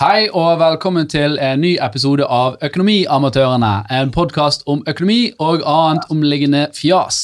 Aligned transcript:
Hei 0.00 0.30
og 0.32 0.54
velkommen 0.62 1.04
til 1.12 1.34
en 1.44 1.60
ny 1.60 1.74
episode 1.84 2.24
av 2.24 2.54
Økonomiamatørene. 2.64 3.72
En 3.92 4.08
podkast 4.14 4.62
om 4.64 4.78
økonomi 4.88 5.34
og 5.44 5.60
annet 5.68 6.06
omliggende 6.08 6.62
fjas. 6.72 7.18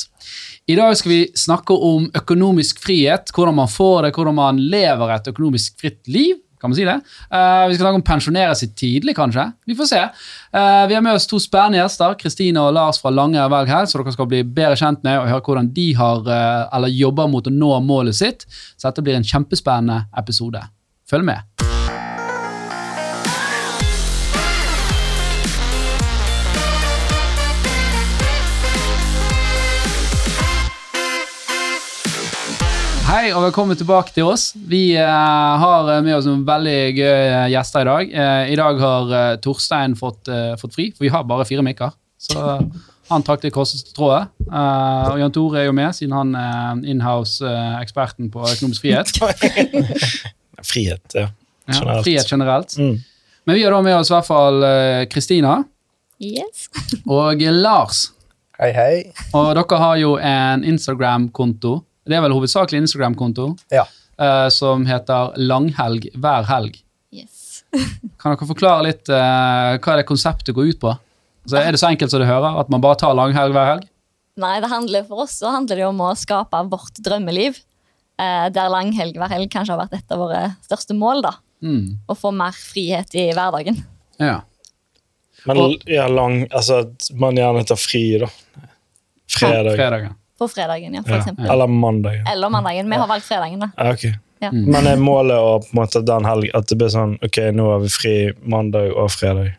I 0.69 0.77
dag 0.77 0.93
skal 1.01 1.15
vi 1.15 1.23
snakke 1.41 1.73
om 1.73 2.11
økonomisk 2.21 2.83
frihet, 2.85 3.33
hvordan 3.33 3.57
man 3.63 3.73
får 3.73 4.05
det, 4.05 4.11
hvordan 4.19 4.37
man 4.37 4.61
lever 4.61 5.15
et 5.15 5.33
økonomisk 5.33 5.81
fritt 5.81 6.03
liv. 6.05 6.37
Kan 6.61 6.75
man 6.75 6.77
si 6.77 6.85
det? 6.85 6.99
Uh, 7.33 7.65
vi 7.71 7.79
skal 7.79 7.87
snakke 7.87 8.03
om 8.03 8.07
pensjonere 8.11 8.61
seg 8.61 8.77
tidlig, 8.77 9.17
kanskje. 9.17 9.49
Vi 9.65 9.79
får 9.81 9.93
se. 9.95 10.05
Uh, 10.53 10.85
vi 10.93 11.01
har 11.01 11.09
med 11.09 11.17
oss 11.17 11.31
to 11.33 11.41
spennende 11.41 11.81
gjester, 11.81 12.13
Kristine 12.21 12.61
og 12.61 12.77
Lars 12.77 13.01
fra 13.01 13.09
Lange 13.09 13.49
Velg 13.57 13.73
her, 13.73 13.89
så 13.89 14.03
dere 14.03 14.19
skal 14.19 14.29
bli 14.29 14.45
bedre 14.45 14.77
kjent 14.77 15.01
med 15.01 15.23
og 15.23 15.31
høre 15.33 15.47
hvordan 15.49 15.73
de 15.81 15.89
har, 15.97 16.29
uh, 16.29 16.69
eller 16.77 16.93
jobber 16.93 17.33
mot 17.33 17.49
å 17.49 17.57
nå 17.57 17.73
målet 17.89 18.21
sitt. 18.21 18.45
Så 18.77 18.91
dette 18.91 19.09
blir 19.09 19.17
en 19.17 19.25
kjempespennende 19.25 20.11
episode. 20.21 20.61
Følg 21.09 21.33
med. 21.33 21.57
Hei 33.17 33.31
og 33.33 33.47
velkommen 33.47 33.79
tilbake 33.81 34.13
til 34.13 34.27
oss. 34.29 34.51
Vi 34.69 34.91
eh, 35.01 35.53
har 35.63 35.87
med 36.05 36.19
oss 36.19 36.27
noen 36.29 36.43
veldig 36.45 36.81
gøye 36.99 37.39
gjester 37.49 37.81
i 37.81 37.87
dag. 37.89 38.11
Eh, 38.13 38.51
I 38.53 38.59
dag 38.61 38.83
har 38.83 39.15
eh, 39.17 39.39
Torstein 39.41 39.95
fått, 39.97 40.29
eh, 40.29 40.51
fått 40.61 40.77
fri, 40.77 40.85
for 40.93 41.07
vi 41.07 41.13
har 41.15 41.25
bare 41.25 41.47
fire 41.49 41.65
mikker. 41.65 41.95
Så 42.21 42.43
han 43.09 43.25
trakk 43.25 43.47
det 43.47 43.55
korteste 43.57 43.95
trådet. 43.97 44.27
Eh, 44.45 45.09
og 45.15 45.17
Jan 45.23 45.33
Tore 45.33 45.63
er 45.63 45.71
jo 45.71 45.73
med, 45.81 45.97
siden 45.97 46.13
han 46.13 46.37
er 46.37 46.85
inhouse-eksperten 46.93 48.29
på 48.37 48.45
økonomisk 48.51 48.85
frihet. 48.85 49.17
Frihet, 50.75 51.17
ja. 51.17 51.31
Ja, 51.73 51.99
frihet 52.05 52.29
generelt. 52.29 52.77
Mm. 52.77 53.01
Men 53.49 53.57
vi 53.57 53.65
har 53.65 53.73
da 53.73 53.81
med 53.89 53.97
oss 53.97 54.13
i 54.13 54.17
hvert 54.19 54.29
fall 54.29 54.61
eh, 54.75 55.09
Kristina 55.09 55.63
Yes. 56.21 56.69
og 57.09 57.41
Lars. 57.65 58.11
Hei, 58.61 58.75
hei. 58.77 58.95
Og 59.33 59.55
dere 59.57 59.85
har 59.87 60.05
jo 60.05 60.19
en 60.21 60.69
Instagram-konto. 60.69 61.79
Det 62.07 62.17
er 62.17 62.23
vel 62.25 62.35
hovedsakelig 62.37 62.85
Instagram-konto. 62.85 63.51
Ja. 63.75 63.87
uh, 64.21 64.49
som 64.53 64.87
heter 64.89 65.35
Langhelg 65.37 66.09
hver 66.15 66.47
helg. 66.49 66.79
yes. 67.13 67.65
Kan 68.21 68.33
dere 68.33 68.49
forklare 68.49 68.87
litt 68.89 69.11
uh, 69.11 69.77
hva 69.83 69.99
det 69.99 70.07
konseptet 70.09 70.55
går 70.57 70.73
ut 70.73 70.81
på? 70.81 70.95
Altså, 71.47 71.61
er 71.61 71.75
det 71.75 71.81
så 71.83 71.91
enkelt 71.91 72.11
som 72.11 72.23
det 72.23 72.31
hører, 72.31 72.59
at 72.59 72.71
man 72.73 72.83
bare 72.83 72.99
tar 72.99 73.15
langhelg 73.15 73.55
hver 73.55 73.73
helg? 73.75 73.87
Nei, 74.41 74.57
det 74.61 74.69
handler 74.69 75.07
for 75.09 75.25
oss 75.25 75.39
så 75.41 75.53
handler 75.55 75.81
det 75.81 75.87
om 75.87 76.01
å 76.05 76.11
skape 76.19 76.61
vårt 76.73 76.99
drømmeliv. 77.05 77.61
Uh, 78.21 78.49
der 78.53 78.73
langhelg 78.73 79.19
hver 79.21 79.33
helg 79.33 79.51
kanskje 79.53 79.77
har 79.77 79.85
vært 79.85 79.99
et 79.99 80.13
av 80.15 80.23
våre 80.25 80.43
største 80.65 80.97
mål. 80.97 81.23
da. 81.27 81.37
Mm. 81.65 81.97
Å 82.09 82.17
få 82.19 82.33
mer 82.37 82.57
frihet 82.57 83.15
i 83.17 83.31
hverdagen. 83.37 83.79
Ja. 84.21 84.41
Men 85.47 85.77
ja, 85.87 86.07
lang 86.11 86.47
Altså 86.51 86.81
man 87.15 87.37
gjerne 87.39 87.63
tar 87.69 87.79
fri, 87.79 88.05
da. 88.19 88.29
Fredag. 89.31 89.77
Fredagen. 89.77 90.17
På 90.39 90.49
fredagen, 90.53 90.95
ja, 90.95 91.03
for 91.03 91.11
Ja. 91.15 91.19
eksempel. 91.23 91.47
Eller 91.51 91.67
mandagen. 91.67 92.27
Eller 92.33 92.49
mandagen. 92.53 92.91
Vi 92.91 92.97
har 92.97 93.07
valgt 93.09 93.25
fredagen, 93.27 93.61
da. 93.61 93.71
Ja, 93.77 93.93
ok. 93.93 94.05
Ja. 94.41 94.51
Mm. 94.53 94.65
Men 94.71 94.87
er 94.87 94.97
målet 95.01 95.37
å 95.41 95.61
på 95.65 95.71
en 95.73 95.79
måte 95.81 96.03
den 96.05 96.25
helg 96.29 96.51
at 96.55 96.67
det 96.69 96.77
blir 96.77 96.89
sånn 96.93 97.15
Ok, 97.25 97.39
nå 97.57 97.71
har 97.73 97.79
vi 97.81 97.89
fri 97.89 98.33
mandag 98.45 98.93
og 98.93 99.09
fredag. 99.11 99.55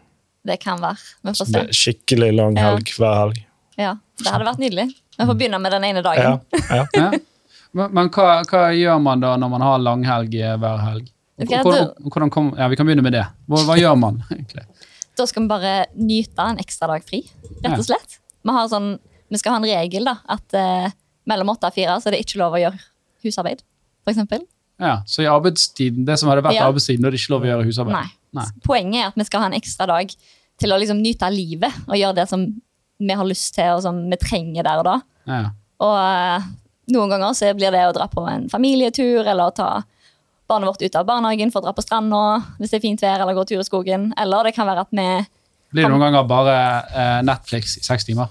Det 0.45 0.59
kan 0.61 0.77
være. 0.79 0.97
Vi 1.23 1.31
får 1.33 1.45
se. 1.49 1.63
skikkelig 1.73 2.35
lang 2.35 2.55
Ja. 2.55 2.61
helg 2.75 2.85
hver 2.97 3.15
helg. 3.23 3.43
Ja, 3.77 3.95
Det 4.21 4.27
hadde 4.31 4.45
vært 4.45 4.59
nydelig. 4.59 4.87
Vi 5.17 5.25
får 5.25 5.33
begynne 5.37 5.59
med 5.61 5.71
den 5.71 5.83
ene 5.83 6.01
dagen. 6.03 6.39
ja. 6.69 6.85
Ja. 6.93 7.11
Men, 7.73 7.91
men 7.93 8.09
hva, 8.09 8.41
hva 8.47 8.71
gjør 8.73 9.01
man 9.01 9.19
da 9.19 9.35
når 9.37 9.49
man 9.49 9.61
har 9.61 9.77
langhelg 9.79 10.31
hver 10.31 10.77
helg? 10.81 11.09
Hvordan, 11.37 11.91
hvordan 12.09 12.29
kom, 12.31 12.53
ja, 12.57 12.67
Vi 12.67 12.75
kan 12.75 12.87
begynne 12.87 13.03
med 13.03 13.13
det. 13.13 13.25
Hva, 13.47 13.57
hva 13.67 13.75
gjør 13.77 13.97
man 13.99 14.23
egentlig? 14.31 14.63
Da 15.17 15.25
skal 15.25 15.43
vi 15.43 15.47
bare 15.51 15.73
nyte 15.95 16.39
en 16.39 16.57
ekstra 16.57 16.87
dag 16.87 17.03
fri, 17.05 17.23
rett 17.63 17.77
og 17.77 17.85
slett. 17.85 18.17
Vi, 18.43 18.49
har 18.55 18.67
sånn, 18.71 18.97
vi 19.29 19.39
skal 19.41 19.55
ha 19.55 19.61
en 19.61 19.67
regel 19.67 20.07
da, 20.07 20.17
at 20.37 20.53
eh, 20.57 20.91
mellom 21.27 21.49
åtte 21.55 21.67
og 21.69 21.75
fire 21.75 21.97
så 22.01 22.09
er 22.09 22.15
det 22.17 22.21
ikke 22.25 22.39
lov 22.41 22.55
å 22.55 22.61
gjøre 22.61 22.79
husarbeid, 23.25 23.63
eksempel. 24.07 24.45
Ja, 24.79 24.99
Så 25.09 25.23
i 25.23 25.29
arbeidstiden, 25.29 26.05
det 26.05 26.19
som 26.21 26.29
hadde 26.29 26.43
vært 26.45 26.53
Ja. 26.59 26.67
arbeidstiden, 26.69 27.01
da 27.01 27.09
er 27.09 27.15
det 27.15 27.19
ikke 27.19 27.33
lov 27.33 27.41
å 27.47 27.49
gjøre 27.49 27.65
husarbeid? 27.65 27.95
Nei. 27.97 28.09
Nei. 28.37 28.45
Poenget 28.63 29.01
er 29.01 29.07
at 29.07 29.15
vi 29.17 29.25
skal 29.25 29.41
ha 29.41 29.47
en 29.49 29.57
ekstra 29.57 29.87
dag 29.89 30.11
til 30.61 30.69
å 30.73 30.77
liksom 30.79 31.01
nyte 31.01 31.25
av 31.25 31.33
livet 31.33 31.73
og 31.87 31.95
gjøre 31.97 32.15
det 32.15 32.27
som 32.29 32.43
vi 32.99 33.13
har 33.13 33.25
lyst 33.25 33.55
til 33.55 33.71
og 33.73 33.81
som 33.81 34.09
vi 34.09 34.17
trenger 34.21 34.63
der 34.63 34.81
og 34.81 34.85
da. 34.85 34.95
Ja. 35.27 35.41
Og 35.81 35.97
eh, 35.97 36.47
noen 36.93 37.09
ganger 37.09 37.33
så 37.37 37.51
blir 37.57 37.71
det 37.73 37.83
å 37.89 37.93
dra 37.95 38.07
på 38.11 38.23
en 38.29 38.47
familietur 38.49 39.25
eller 39.25 39.49
å 39.49 39.55
ta 39.55 39.69
barnet 40.47 40.69
vårt 40.69 40.81
ut 40.85 40.95
av 40.95 41.05
barnehagen 41.09 41.51
for 41.51 41.59
å 41.61 41.67
dra 41.67 41.73
på 41.75 41.83
stranda 41.83 42.21
hvis 42.59 42.71
det 42.71 42.79
er 42.79 42.85
fint 42.85 43.01
vær, 43.03 43.19
eller 43.25 43.35
gå 43.35 43.43
tur 43.49 43.59
i 43.59 43.67
skogen. 43.67 44.11
Eller 44.17 44.47
det 44.47 44.55
kan 44.55 44.67
være 44.69 44.85
at 44.85 44.93
vi 44.93 45.07
Blir 45.73 45.83
det 45.83 45.91
noen 45.91 46.05
ganger 46.05 46.23
bare 46.29 46.53
eh, 46.95 47.21
Netflix 47.27 47.77
i 47.77 47.83
seks 47.83 48.05
timer? 48.07 48.29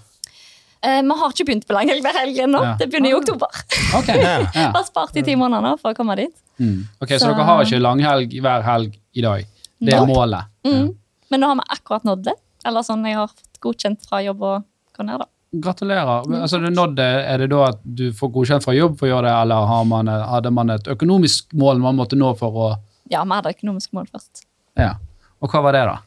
Eh, 0.87 1.01
Vi 1.03 1.17
har 1.21 1.35
ikke 1.35 1.47
begynt 1.51 1.67
på 1.69 1.75
langhelg 1.77 2.03
hver 2.07 2.19
helg 2.21 2.39
ennå. 2.47 2.63
Ja. 2.65 2.75
Det 2.81 2.89
begynner 2.93 3.11
i 3.11 3.17
oktober. 3.19 3.61
Ok, 3.99 4.09
ja. 4.27 4.71
Har 4.77 4.85
spart 4.87 5.17
i 5.19 5.23
ti 5.27 5.35
måneder 5.37 5.77
for 5.83 5.93
å 5.93 5.99
komme 5.99 6.17
dit. 6.23 6.35
Mm. 6.63 6.87
Ok, 7.03 7.09
Så 7.17 7.19
Så- 7.27 7.33
dere 7.35 7.45
har 7.51 7.65
ikke 7.65 7.83
langhelg 7.83 8.37
hver 8.43 8.63
helg 8.67 8.99
i 9.15 9.23
dag? 9.27 9.47
Det 9.83 9.93
er 9.93 10.05
Nei. 10.07 10.15
målet? 10.15 10.45
Mm. 10.65 10.95
Men 11.31 11.41
nå 11.43 11.47
har 11.53 11.57
vi 11.59 11.67
akkurat 11.77 12.05
nådd 12.09 12.23
det. 12.31 12.35
Eller 12.65 12.83
sånn 12.83 13.05
jeg 13.07 13.15
har 13.19 13.29
fått 13.29 13.61
godkjent 13.63 14.07
fra 14.09 14.23
jobb 14.25 14.43
og 14.43 14.65
gå 14.97 15.05
ned, 15.05 15.19
da. 15.21 15.27
Gratulerer. 15.63 16.25
Altså, 16.43 16.59
du 16.61 16.71
nådde, 16.75 17.05
er 17.33 17.39
det 17.39 17.51
da 17.53 17.61
at 17.69 17.79
du 17.85 18.11
får 18.13 18.33
godkjent 18.35 18.65
fra 18.65 18.75
jobb 18.75 18.97
for 18.99 19.07
å 19.07 19.11
gjøre 19.13 19.29
det, 19.29 19.35
eller 19.43 19.67
har 19.71 19.85
man, 19.89 20.07
hadde 20.09 20.51
man 20.53 20.71
et 20.75 20.89
økonomisk 20.93 21.53
mål 21.55 21.79
man 21.81 21.97
måtte 21.97 22.17
nå 22.19 22.33
for 22.39 22.51
å 22.65 22.67
Ja, 23.13 23.23
vi 23.25 23.31
hadde 23.39 23.53
økonomisk 23.55 23.93
mål 23.95 24.09
først. 24.11 24.43
Ja. 24.77 24.95
Og 25.41 25.51
hva 25.53 25.63
var 25.63 25.73
det, 25.77 25.85
da? 25.87 25.99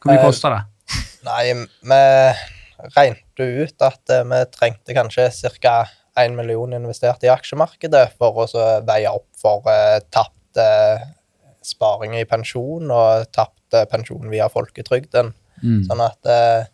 Hvor 0.00 0.12
mye 0.12 0.20
Eh, 0.20 0.24
koster 0.28 0.54
det? 0.54 0.62
Nei, 1.24 1.52
vi 1.82 1.98
regnet 2.94 3.40
ut 3.40 3.84
at 3.84 4.12
eh, 4.12 4.24
vi 4.30 4.40
trengte 4.54 4.96
kanskje 4.96 5.30
ca. 5.60 5.84
1 6.14 6.36
million 6.38 6.70
investert 6.76 7.24
i 7.26 7.30
aksjemarkedet 7.32 8.04
for 8.14 8.44
å 8.44 8.66
veie 8.86 9.10
opp 9.10 9.26
for 9.34 9.64
uh, 9.66 9.96
tapt 10.14 10.60
eh, 10.62 11.00
sparing 11.64 12.16
i 12.18 12.26
pensjon 12.28 12.92
og 12.92 13.26
tapt 13.34 13.76
eh, 13.76 13.86
pensjon 13.90 14.28
via 14.32 14.48
folketrygden. 14.52 15.32
Mm. 15.62 15.82
Sånn 15.88 16.02
at 16.04 16.30
eh, 16.30 16.68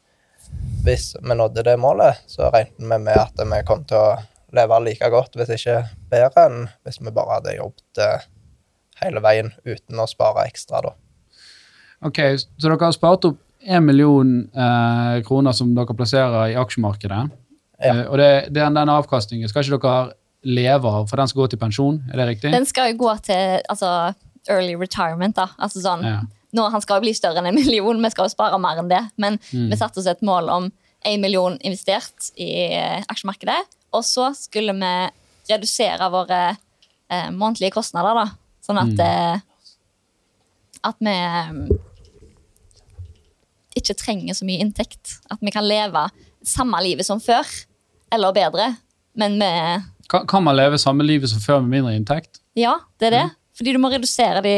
hvis 0.85 1.13
vi 1.21 1.37
nådde 1.37 1.65
det 1.67 1.77
målet, 1.81 2.23
så 2.31 2.51
regnet 2.51 2.81
vi 2.81 3.01
med 3.07 3.17
at 3.17 3.39
vi 3.39 3.63
kom 3.69 3.85
til 3.89 4.01
å 4.01 4.19
leve 4.57 4.81
like 4.83 5.11
godt, 5.13 5.37
hvis 5.39 5.53
ikke 5.55 5.83
bedre, 6.11 6.47
enn 6.47 6.65
hvis 6.87 6.99
vi 7.03 7.15
bare 7.15 7.39
hadde 7.39 7.59
jobbet 7.59 8.03
eh, 8.03 8.27
hele 9.05 9.23
veien 9.25 9.53
uten 9.65 10.03
å 10.03 10.09
spare 10.11 10.49
ekstra, 10.51 10.83
da. 10.89 10.97
Ok, 12.07 12.19
Så 12.41 12.65
dere 12.65 12.81
har 12.81 12.97
spart 12.97 13.29
opp 13.29 13.39
1 13.67 13.83
million 13.85 14.49
eh, 14.55 15.23
kroner 15.27 15.53
som 15.53 15.75
dere 15.77 15.95
plasserer 15.97 16.53
i 16.53 16.57
aksjemarkedet. 16.61 17.31
Ja. 17.81 17.95
Eh, 17.95 18.03
og 18.09 18.19
det, 18.21 18.31
den, 18.55 18.75
den 18.75 18.89
avkastningen 18.93 19.49
skal 19.49 19.65
ikke 19.65 19.81
dere 19.83 20.13
leve 20.45 20.89
av, 20.89 21.07
for 21.11 21.17
den 21.21 21.29
skal 21.29 21.43
gå 21.43 21.49
til 21.53 21.59
pensjon? 21.61 21.99
Er 22.13 22.17
det 22.23 22.27
riktig? 22.35 22.53
Den 22.53 22.65
skal 22.69 22.93
jo 22.93 22.99
gå 23.03 23.15
til 23.27 23.61
altså, 23.69 24.15
early 24.49 24.75
retirement. 24.81 25.37
da. 25.37 25.49
Altså 25.61 25.83
sånn, 25.85 26.05
Ja. 26.05 26.21
nå, 26.57 26.71
Han 26.73 26.81
skal 26.81 26.97
jo 26.97 27.05
bli 27.05 27.13
større 27.15 27.39
enn 27.43 27.47
en 27.51 27.55
million, 27.61 28.01
vi 28.03 28.11
skal 28.11 28.25
jo 28.25 28.33
spare 28.33 28.59
mer 28.59 28.79
enn 28.81 28.89
det. 28.89 29.03
Men 29.19 29.39
Mm. 29.53 29.69
vi 29.71 29.77
satte 29.77 29.99
oss 30.01 30.07
et 30.07 30.23
mål 30.23 30.49
om 30.49 30.73
en 31.05 31.21
million 31.21 31.59
investert 31.61 32.31
i 32.39 32.73
eh, 32.73 33.03
aksjemarkedet. 33.09 33.61
Og 33.93 34.03
så 34.05 34.31
skulle 34.37 34.73
vi 34.73 35.11
redusere 35.53 36.11
våre 36.11 36.57
eh, 37.11 37.29
månedlige 37.31 37.73
kostnader, 37.73 38.15
da. 38.15 38.27
Sånn 38.65 38.79
at, 38.79 38.97
Mm. 38.97 39.01
eh, 39.01 39.41
at 40.85 40.97
vi 41.01 41.11
eh, 41.11 41.53
ikke 43.79 43.97
trenger 43.99 44.37
så 44.37 44.47
mye 44.49 44.63
inntekt. 44.65 45.19
At 45.31 45.43
vi 45.45 45.53
kan 45.55 45.67
leve 45.67 46.07
samme 46.47 46.81
livet 46.85 47.07
som 47.07 47.21
før, 47.23 47.47
eller 48.13 48.35
bedre. 48.37 48.73
Men 49.19 49.39
med 49.39 49.89
Kan, 50.11 50.27
kan 50.27 50.43
man 50.43 50.57
leve 50.59 50.79
samme 50.79 51.05
livet 51.07 51.31
som 51.31 51.43
før 51.43 51.61
med 51.63 51.77
mindre 51.77 51.95
inntekt? 51.95 52.41
Ja, 52.59 52.81
det 52.99 53.11
er 53.11 53.15
det. 53.15 53.27
Mm. 53.29 53.37
Fordi 53.61 53.75
du 53.77 53.79
må 53.79 53.91
redusere 53.93 54.43
de 54.43 54.55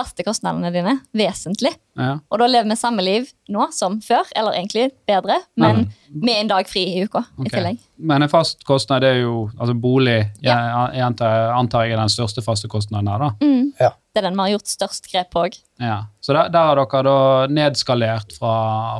faste 0.00 0.24
kostnadene 0.26 0.72
dine 0.72 0.96
vesentlig. 1.16 1.72
Ja. 2.00 2.14
Og 2.32 2.40
da 2.40 2.48
lever 2.48 2.70
vi 2.70 2.76
samme 2.80 3.04
liv 3.04 3.28
nå 3.52 3.66
som 3.76 3.98
før, 4.04 4.28
eller 4.38 4.56
egentlig 4.56 4.88
bedre, 5.08 5.36
men 5.60 5.84
med 6.08 6.42
en 6.44 6.50
dag 6.54 6.68
fri 6.70 6.86
i 6.94 7.04
uka 7.04 7.22
okay. 7.22 7.46
i 7.46 7.52
tillegg. 7.52 7.80
Men 8.10 8.24
en 8.24 8.32
fast 8.32 8.64
kostnad 8.68 9.04
er 9.04 9.20
jo 9.20 9.44
altså 9.58 9.76
bolig. 9.76 10.18
Jeg, 10.40 10.56
jeg 10.96 11.04
antar, 11.04 11.52
antar 11.58 11.86
jeg 11.86 11.96
er 11.96 12.02
den 12.02 12.12
største 12.12 12.44
faste 12.44 12.70
kostnaden 12.72 13.10
her. 13.12 13.26
da. 13.26 13.32
Mm. 13.44 13.72
Ja. 13.80 13.92
Det 14.10 14.22
er 14.22 14.26
den 14.26 14.38
vi 14.38 14.46
har 14.46 14.54
gjort 14.56 14.72
størst 14.72 15.10
grep 15.12 15.30
på 15.34 15.44
òg. 15.46 15.58
Ja. 15.82 15.98
Så 16.24 16.34
der, 16.34 16.50
der 16.54 16.70
har 16.70 16.80
dere 16.80 17.02
da 17.06 17.18
nedskalert 17.52 18.32
fra, 18.38 18.54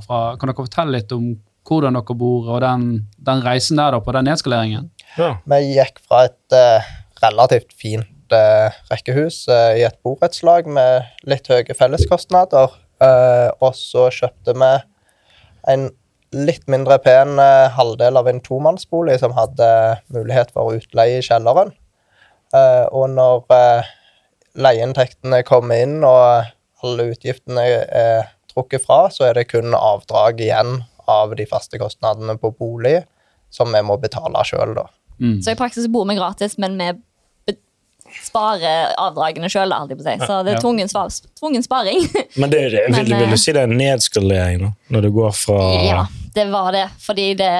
fra 0.04 0.20
Kan 0.38 0.52
dere 0.52 0.60
fortelle 0.60 0.98
litt 0.98 1.14
om 1.16 1.32
hvordan 1.70 1.98
dere 1.98 2.16
bor, 2.18 2.48
og 2.50 2.62
den, 2.64 2.86
den 3.18 3.42
reisen 3.46 3.80
der 3.80 3.94
da, 3.94 4.02
på 4.02 4.14
den 4.16 4.28
nedskaleringen? 4.28 4.90
Ja. 5.16 5.34
Vi 5.50 5.60
gikk 5.74 6.00
fra 6.06 6.24
et 6.28 6.56
uh, 6.56 6.90
relativt 7.22 7.74
fint 7.78 8.09
eh, 8.36 8.76
rekkehus 8.90 9.42
eh, 9.50 9.80
i 9.80 9.86
et 9.88 9.98
borettslag 10.04 10.68
med 10.70 11.08
litt 11.28 11.48
høye 11.50 11.76
felleskostnader, 11.76 12.76
eh, 13.02 13.48
og 13.60 13.74
så 13.78 14.08
kjøpte 14.14 14.56
vi 14.56 14.72
en 15.70 15.88
litt 16.34 16.66
mindre 16.70 16.98
pen 17.02 17.38
eh, 17.42 17.70
halvdel 17.74 18.20
av 18.20 18.28
en 18.30 18.42
tomannsbolig 18.44 19.18
som 19.22 19.34
hadde 19.36 19.68
mulighet 20.14 20.52
for 20.54 20.76
utleie 20.78 21.18
i 21.18 21.26
kjelleren. 21.26 21.72
Eh, 22.54 22.86
og 22.94 23.10
når 23.14 23.56
eh, 23.56 23.90
leieinntektene 24.58 25.42
kom 25.46 25.72
inn, 25.74 26.00
og 26.06 26.46
alle 26.86 27.10
utgiftene 27.12 27.66
er 27.66 28.30
trukket 28.50 28.86
fra, 28.86 29.04
så 29.12 29.28
er 29.28 29.38
det 29.38 29.50
kun 29.50 29.74
avdrag 29.76 30.40
igjen 30.42 30.80
av 31.10 31.34
de 31.38 31.46
faste 31.50 31.78
kostnadene 31.80 32.36
på 32.38 32.52
bolig 32.54 33.00
som 33.50 33.70
vi 33.74 33.82
må 33.82 33.96
betale 33.98 34.42
sjøl, 34.46 34.74
da. 34.78 34.86
Mm. 35.20 35.40
Så 35.44 35.52
i 35.52 35.58
praksis 35.58 35.88
bor 35.92 36.06
vi 36.08 36.16
gratis, 36.16 36.56
men 36.62 36.78
vi 36.80 36.92
sparer 38.24 38.94
avdragene 39.00 39.48
sjøl, 39.52 39.72
så 40.26 40.40
det 40.46 40.54
er 40.56 40.60
tvungen, 40.62 40.88
svar, 40.90 41.08
tvungen 41.38 41.62
sparing. 41.64 42.02
Men 42.40 42.50
det, 42.52 42.60
er 42.66 42.70
det, 42.74 42.82
vil, 42.86 42.96
Men, 42.96 43.06
vil 43.06 43.26
eh, 43.28 43.30
du 43.30 43.36
si 43.40 43.52
det 43.56 43.62
er 43.64 43.70
en 43.70 43.76
nedskalering 43.80 44.60
nå, 44.64 44.72
når 44.94 45.06
det 45.06 45.12
går 45.16 45.32
fra 45.36 45.60
ja, 45.86 46.02
det 46.34 46.46
var 46.52 46.72
det. 46.76 46.86
Fordi 47.04 47.28
det 47.38 47.50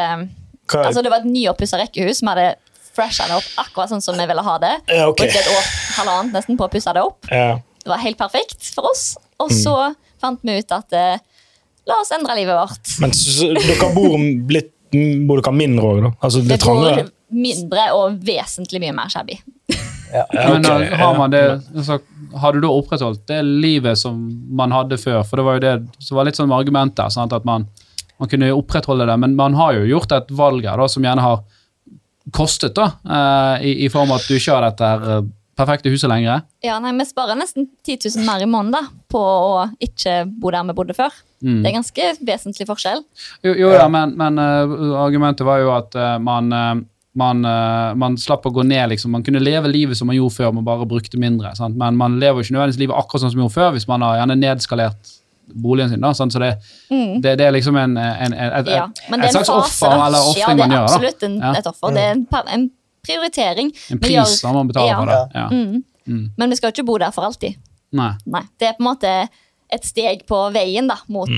hva, 0.71 0.85
Altså, 0.87 1.03
det 1.03 1.11
var 1.11 1.25
et 1.25 1.31
nyoppussa 1.31 1.81
rekkehus. 1.81 2.21
Vi 2.23 2.29
hadde 2.31 2.51
fresha 2.95 3.27
det 3.31 3.39
opp 3.39 3.65
akkurat 3.65 3.91
sånn 3.91 4.03
som 4.05 4.19
vi 4.19 4.27
ville 4.31 4.43
ha 4.47 4.59
det. 4.63 4.75
Ja, 4.91 5.09
okay. 5.11 5.27
Brukte 5.31 5.41
et 5.43 5.51
år, 5.57 5.71
halvannet 5.99 6.37
nesten 6.39 6.59
på 6.61 6.67
å 6.69 6.73
pusse 6.73 6.95
det 6.95 7.03
opp. 7.07 7.27
ja. 7.31 7.59
Det 7.81 7.89
var 7.89 7.97
helt 8.03 8.19
perfekt 8.21 8.67
for 8.75 8.91
oss. 8.91 9.15
Og 9.41 9.49
Mm. 9.49 9.57
så 9.57 9.75
fant 10.21 10.43
vi 10.45 10.59
ut 10.61 10.73
at 10.77 10.93
eh, 10.93 11.17
la 11.89 11.95
oss 12.03 12.11
endre 12.13 12.35
livet 12.37 12.53
vårt. 12.59 12.91
Men 13.01 13.15
så, 13.17 13.31
så, 13.39 13.49
dere 13.57 13.89
bor 13.97 14.19
litt 14.53 14.75
Bor 14.91 15.39
dere 15.39 15.53
mindre 15.55 15.87
òg, 15.87 15.99
da? 16.03 16.09
Altså, 16.21 16.41
det 16.43 16.49
Det 16.51 16.57
er 16.59 16.63
trangere? 16.65 17.03
mindre 17.31 17.85
og 17.95 18.17
vesentlig 18.27 18.81
mye 18.83 18.93
mer 18.93 19.09
shabby. 19.09 19.37
Ja. 20.13 20.25
Men 20.33 20.65
da 20.67 20.77
har 20.97 21.19
man 21.19 21.33
det, 21.33 21.43
ja. 21.47 21.59
altså, 21.77 21.99
har 22.43 22.53
du 22.53 22.61
da 22.65 22.73
opprettholdt 22.73 23.23
det 23.31 23.41
livet 23.47 23.99
som 23.99 24.19
man 24.57 24.75
hadde 24.75 24.99
før? 25.01 25.23
For 25.27 25.41
det 25.41 25.47
var 25.47 25.59
jo 25.59 25.65
det 25.65 25.75
som 26.03 26.19
var 26.19 26.29
litt 26.29 26.41
sånn 26.41 26.55
argument 26.55 26.97
der, 26.99 27.13
sant? 27.15 27.35
at 27.37 27.47
man, 27.49 27.67
man 28.19 28.31
kunne 28.31 28.53
opprettholde 28.57 29.09
det. 29.09 29.19
Men 29.23 29.37
man 29.39 29.59
har 29.59 29.79
jo 29.79 29.89
gjort 29.89 30.15
et 30.17 30.31
valg 30.35 30.67
her 30.67 30.81
da, 30.81 30.89
som 30.91 31.07
gjerne 31.07 31.27
har 31.27 31.43
kostet, 32.37 32.77
da, 32.77 32.93
eh, 33.05 33.69
i, 33.71 33.77
i 33.87 33.91
form 33.91 34.13
av 34.13 34.21
at 34.21 34.29
du 34.29 34.37
ikke 34.37 34.55
har 34.55 34.67
dette 34.69 34.91
her, 34.93 35.07
eh, 35.17 35.29
perfekte 35.61 35.93
huset 35.93 36.09
lenger. 36.11 36.45
Ja, 36.65 36.79
nei, 36.81 36.93
Vi 36.99 37.07
sparer 37.09 37.39
nesten 37.39 37.69
10 37.87 38.09
000 38.17 38.27
mer 38.27 38.43
i 38.43 38.49
måneden 38.49 38.77
da, 38.79 38.85
på 39.11 39.21
å 39.21 39.67
ikke 39.83 40.23
bo 40.41 40.53
der 40.55 40.67
vi 40.71 40.77
bodde 40.77 40.97
før. 40.97 41.15
Mm. 41.45 41.61
Det 41.63 41.71
er 41.71 41.77
ganske 41.77 42.09
vesentlig 42.29 42.69
forskjell. 42.69 43.03
Jo, 43.47 43.55
jo 43.57 43.73
ja, 43.75 43.87
men, 43.93 44.15
men 44.21 44.41
eh, 44.41 44.75
argumentet 45.01 45.47
var 45.49 45.63
jo 45.63 45.73
at 45.75 45.97
eh, 45.97 46.17
man, 46.23 46.53
eh, 46.53 46.75
man, 47.15 47.45
eh, 47.45 47.95
man 47.99 48.17
slapp 48.17 48.45
å 48.47 48.53
gå 48.55 48.63
ned, 48.67 48.91
liksom. 48.91 49.11
Man 49.11 49.23
kunne 49.27 49.41
leve 49.43 49.69
livet 49.69 49.97
som 49.99 50.07
man 50.07 50.17
gjorde 50.17 50.35
før, 50.37 50.53
man 50.55 50.65
bare 50.65 50.87
brukte 50.87 51.19
mindre. 51.19 51.55
Sant? 51.57 51.77
Men 51.77 51.97
man 51.97 52.21
lever 52.21 52.41
ikke 52.45 52.55
nødvendigvis 52.55 52.79
livet 52.79 52.97
akkurat 52.97 53.25
sånn 53.25 53.31
som 53.33 53.41
man 53.41 53.49
gjorde 53.49 53.59
før, 53.59 53.73
hvis 53.75 53.89
man 53.89 54.01
har 54.07 54.21
gjerne 54.21 54.37
nedskalert 54.39 55.17
boligen 55.53 55.91
sin. 55.91 56.01
Da, 56.01 56.13
sant? 56.15 56.33
Så 56.33 56.39
det, 56.39 56.53
det, 57.23 57.33
det 57.41 57.47
er 57.49 57.53
liksom 57.57 57.77
en, 57.77 57.97
en, 57.99 58.33
en, 58.33 58.53
et, 58.61 58.67
Mm. 58.71 58.77
Ja, 58.77 58.87
men 59.11 59.21
det 59.21 59.27
er 59.27 59.39
en 59.41 59.45
slags 59.45 59.51
fase, 59.51 59.87
offer 59.89 60.07
eller 60.07 60.19
Ja, 60.21 60.31
ofring 60.31 60.57
det 60.57 60.67
man 60.69 60.71
er 60.71 60.77
det 60.77 60.79
er 60.79 60.85
absolutt 60.95 61.23
en, 61.27 61.37
et 61.59 61.67
offer. 61.67 61.95
Det 61.97 62.05
er 62.07 62.13
en, 62.15 62.27
en 62.55 62.71
prioritering. 63.07 63.73
En 63.91 63.99
pris 63.99 64.15
gjør- 64.15 64.37
som 64.39 64.55
man 64.55 64.69
betaler 64.71 64.93
Ja. 64.93 64.99
for 65.01 65.07
det. 65.07 65.21
Ja. 65.35 65.49
Mm. 65.51 65.85
Mm. 66.07 66.25
Men 66.39 66.51
vi 66.51 66.57
skal 66.57 66.71
jo 66.71 66.75
ikke 66.83 66.87
bo 66.87 66.99
der 66.99 67.11
for 67.11 67.25
alltid. 67.27 67.57
Nei. 67.93 68.13
Nei, 68.27 68.43
Det 68.59 68.69
er 68.69 68.73
på 68.79 68.85
en 68.85 68.91
måte 68.95 69.29
et 69.73 69.85
steg 69.87 70.23
på 70.27 70.53
veien 70.55 70.87
da, 70.89 70.97
mot 71.09 71.29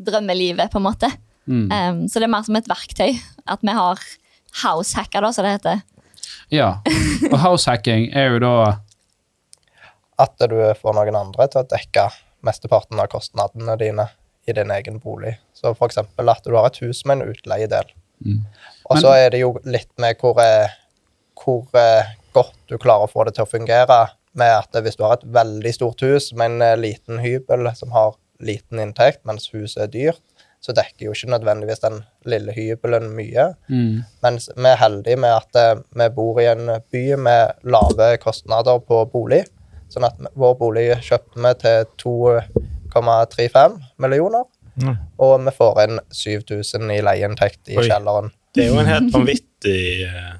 drømmelivet, 0.00 0.70
på 0.72 0.76
en 0.80 0.86
måte. 0.86 1.10
Mm. 1.48 1.64
Um, 1.72 2.02
så 2.08 2.20
det 2.20 2.28
er 2.28 2.32
mer 2.32 2.44
som 2.46 2.56
et 2.56 2.68
verktøy. 2.68 3.16
At 3.48 3.60
vi 3.64 3.72
har 3.76 3.98
househacka, 4.62 5.20
da, 5.24 5.32
som 5.32 5.46
det 5.46 5.56
heter. 5.56 5.80
Ja. 6.52 6.68
Og 7.30 7.38
househacking 7.40 8.10
er 8.12 8.34
jo 8.34 8.42
da 8.44 8.56
At 10.20 10.36
du 10.38 10.58
får 10.78 10.94
noen 10.94 11.16
andre 11.16 11.48
til 11.50 11.62
å 11.62 11.68
dekke 11.70 12.04
mesteparten 12.46 13.00
av 13.00 13.08
kostnadene 13.10 13.74
dine 13.80 14.04
i 14.46 14.54
din 14.54 14.70
egen 14.74 14.98
bolig. 15.02 15.32
Så 15.54 15.72
eksempel 15.86 16.28
at 16.30 16.44
du 16.44 16.54
har 16.54 16.68
et 16.68 16.80
hus 16.82 17.04
med 17.06 17.20
en 17.20 17.32
utleiedel. 17.32 17.92
Mm. 18.22 18.42
Og 18.90 19.00
så 19.02 19.14
er 19.16 19.30
det 19.34 19.42
jo 19.42 19.54
litt 19.64 19.90
med 20.02 20.18
hvor, 20.20 20.38
eh, 20.42 20.74
hvor 21.38 21.66
eh, 21.78 22.12
godt 22.34 22.54
du 22.70 22.76
klarer 22.82 23.06
å 23.06 23.10
få 23.10 23.26
det 23.26 23.36
til 23.38 23.46
å 23.46 23.50
fungere. 23.50 24.00
Med 24.38 24.52
at 24.52 24.82
hvis 24.84 24.98
du 24.98 25.04
har 25.06 25.18
et 25.18 25.26
veldig 25.34 25.74
stort 25.74 26.02
hus 26.06 26.30
med 26.38 26.58
en 26.60 26.82
liten 26.82 27.20
hybel 27.22 27.68
som 27.78 27.92
har 27.96 28.14
liten 28.42 28.80
inntekt, 28.82 29.22
mens 29.28 29.50
huset 29.52 29.84
er 29.86 29.92
dyrt, 29.92 30.22
så 30.62 30.74
dekker 30.76 31.08
jo 31.08 31.14
ikke 31.16 31.32
nødvendigvis 31.32 31.82
den 31.82 31.98
lille 32.28 32.54
hybelen 32.54 33.08
mye. 33.16 33.48
mm. 33.68 34.02
Mens 34.22 34.48
vi 34.56 34.68
er 34.70 34.78
heldige 34.78 35.18
med 35.18 35.34
at 35.34 35.58
eh, 35.58 35.80
vi 35.98 36.08
bor 36.14 36.38
i 36.40 36.46
en 36.52 36.70
by 36.92 37.02
med 37.18 37.66
lave 37.66 38.16
kostnader 38.22 38.78
på 38.86 39.02
bolig. 39.10 39.42
Sånn 39.90 40.06
at 40.06 40.20
vår 40.38 40.54
bolig 40.60 40.86
kjøpte 41.04 41.42
vi 41.42 41.52
til 41.60 41.88
2,35 42.04 43.80
millioner. 44.00 44.46
Mm. 44.80 44.94
Og 45.20 45.34
vi 45.44 45.52
får 45.56 45.82
inn 45.82 45.98
7000 46.14 46.94
i 46.94 47.02
leieinntekt 47.04 47.74
i 47.74 47.76
Oi. 47.80 47.88
kjelleren. 47.90 48.30
Det 48.54 48.66
er 48.66 48.70
jo 48.70 48.80
en 48.80 48.88
helt 48.88 49.12
vanvittig 49.12 49.82
eh, 50.06 50.32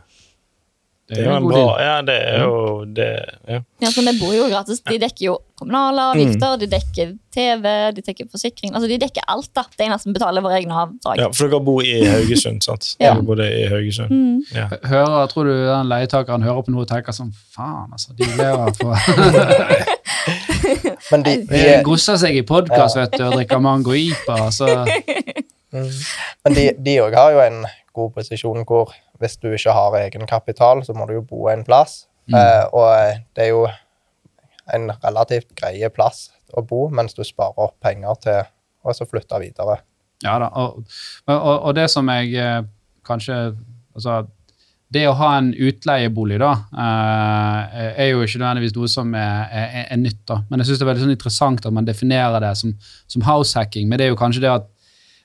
Det 1.13 1.21
er 1.21 1.27
jo 1.29 1.33
en 1.37 1.47
bra. 1.51 1.63
Ja, 1.83 1.95
det 2.09 2.15
er 2.25 2.43
jo 2.47 2.53
det 2.97 3.09
ja. 3.53 3.59
Ja, 3.83 3.91
så 3.93 4.01
det 4.07 4.15
bor 4.21 4.33
jo 4.33 4.47
gratis. 4.49 4.81
De 4.87 4.97
dekker 5.03 5.25
jo 5.27 5.35
kommunale 5.61 6.07
avgifter, 6.15 6.57
de 6.63 6.67
dekker 6.73 7.11
TV, 7.35 7.67
de 7.97 8.03
dekker 8.07 8.27
forsikring. 8.33 8.73
Altså, 8.75 8.89
De 8.91 8.97
dekker 9.03 9.27
alt. 9.31 9.51
da. 9.55 9.65
Det 9.77 9.85
eneste 9.87 10.09
vi 10.09 10.15
betaler 10.17 10.43
våre 10.45 10.57
egne 10.61 10.75
avdrag. 10.75 11.21
ja, 11.21 11.29
For 11.37 11.53
dere 11.53 11.61
bor 11.67 11.83
i 11.85 11.99
Haugesund, 12.09 12.63
sant? 12.67 12.89
Ja. 12.99 13.13
Dere 13.13 13.27
bor 13.29 13.43
i 13.45 13.67
Haugesund. 13.71 14.11
Mm. 14.11 14.41
Ja. 14.57 14.67
Hører, 14.89 15.27
tror 15.33 15.45
du 15.51 15.53
den 15.55 15.91
leietakeren 15.93 16.43
hører 16.47 16.65
på 16.67 16.75
noe 16.75 16.87
og 16.87 16.91
tenker 16.91 17.15
sånn 17.17 17.31
Faen, 17.53 17.93
altså. 17.93 18.17
De 18.17 18.25
lever 18.41 18.73
for 18.81 18.97
Men 21.13 21.23
de, 21.27 21.37
de, 21.45 21.59
De 21.59 21.79
grosser 21.85 22.17
seg 22.21 22.37
i 22.39 22.43
podkast 22.47 22.97
vet 22.99 23.15
du, 23.19 23.25
og 23.27 23.37
drikker 23.37 23.61
Mango 23.63 23.95
Ipa. 23.99 24.47
Så 24.55 24.69
mm, 24.73 25.89
men 26.47 26.57
de, 26.57 26.95
òg 27.05 27.17
har 27.19 27.35
jo 27.37 27.43
en 27.45 27.63
god 27.97 28.13
posisjon 28.17 28.65
hvor 28.69 28.93
hvis 29.23 29.39
du 29.41 29.49
ikke 29.53 29.75
har 29.77 29.97
egenkapital, 30.03 30.83
så 30.85 30.95
må 30.97 31.07
du 31.09 31.17
jo 31.17 31.25
bo 31.27 31.47
en 31.53 31.65
plass. 31.67 32.05
Eh, 32.33 32.65
og 32.73 33.23
det 33.37 33.47
er 33.47 33.51
jo 33.51 33.65
en 34.73 34.93
relativt 35.03 35.51
greie 35.59 35.89
plass 35.93 36.31
å 36.55 36.63
bo 36.65 36.85
mens 36.93 37.17
du 37.17 37.25
sparer 37.27 37.59
opp 37.65 37.79
penger 37.83 38.21
til 38.23 38.43
å 38.87 39.09
flytte 39.09 39.41
videre. 39.43 39.81
Ja 40.23 40.37
da. 40.39 40.53
Og, 40.55 40.85
og, 41.27 41.57
og 41.57 41.75
det 41.77 41.89
som 41.91 42.09
jeg 42.13 42.35
eh, 42.39 42.63
kanskje 43.07 43.45
Altså, 43.93 44.23
det 44.89 45.03
å 45.05 45.11
ha 45.19 45.35
en 45.37 45.51
utleiebolig, 45.53 46.39
da, 46.41 46.53
eh, 46.81 47.91
er 48.01 48.07
jo 48.09 48.23
ikke 48.25 48.39
nødvendigvis 48.41 48.73
noe 48.73 48.89
som 48.89 49.11
er, 49.13 49.51
er, 49.53 49.83
er 49.83 49.99
nytt. 50.01 50.23
da. 50.31 50.39
Men 50.49 50.63
jeg 50.63 50.71
syns 50.71 50.81
det 50.81 50.87
er 50.87 50.89
veldig 50.89 51.05
sånn 51.05 51.13
interessant 51.13 51.69
at 51.69 51.75
man 51.77 51.85
definerer 51.85 52.41
det 52.41 52.55
som, 52.57 52.73
som 53.05 53.27
househacking. 53.27 53.85
Men 53.91 54.01
det 54.01 54.07
er 54.07 54.15
jo 54.15 54.21
kanskje 54.21 54.47
det 54.47 54.53
at 54.53 54.72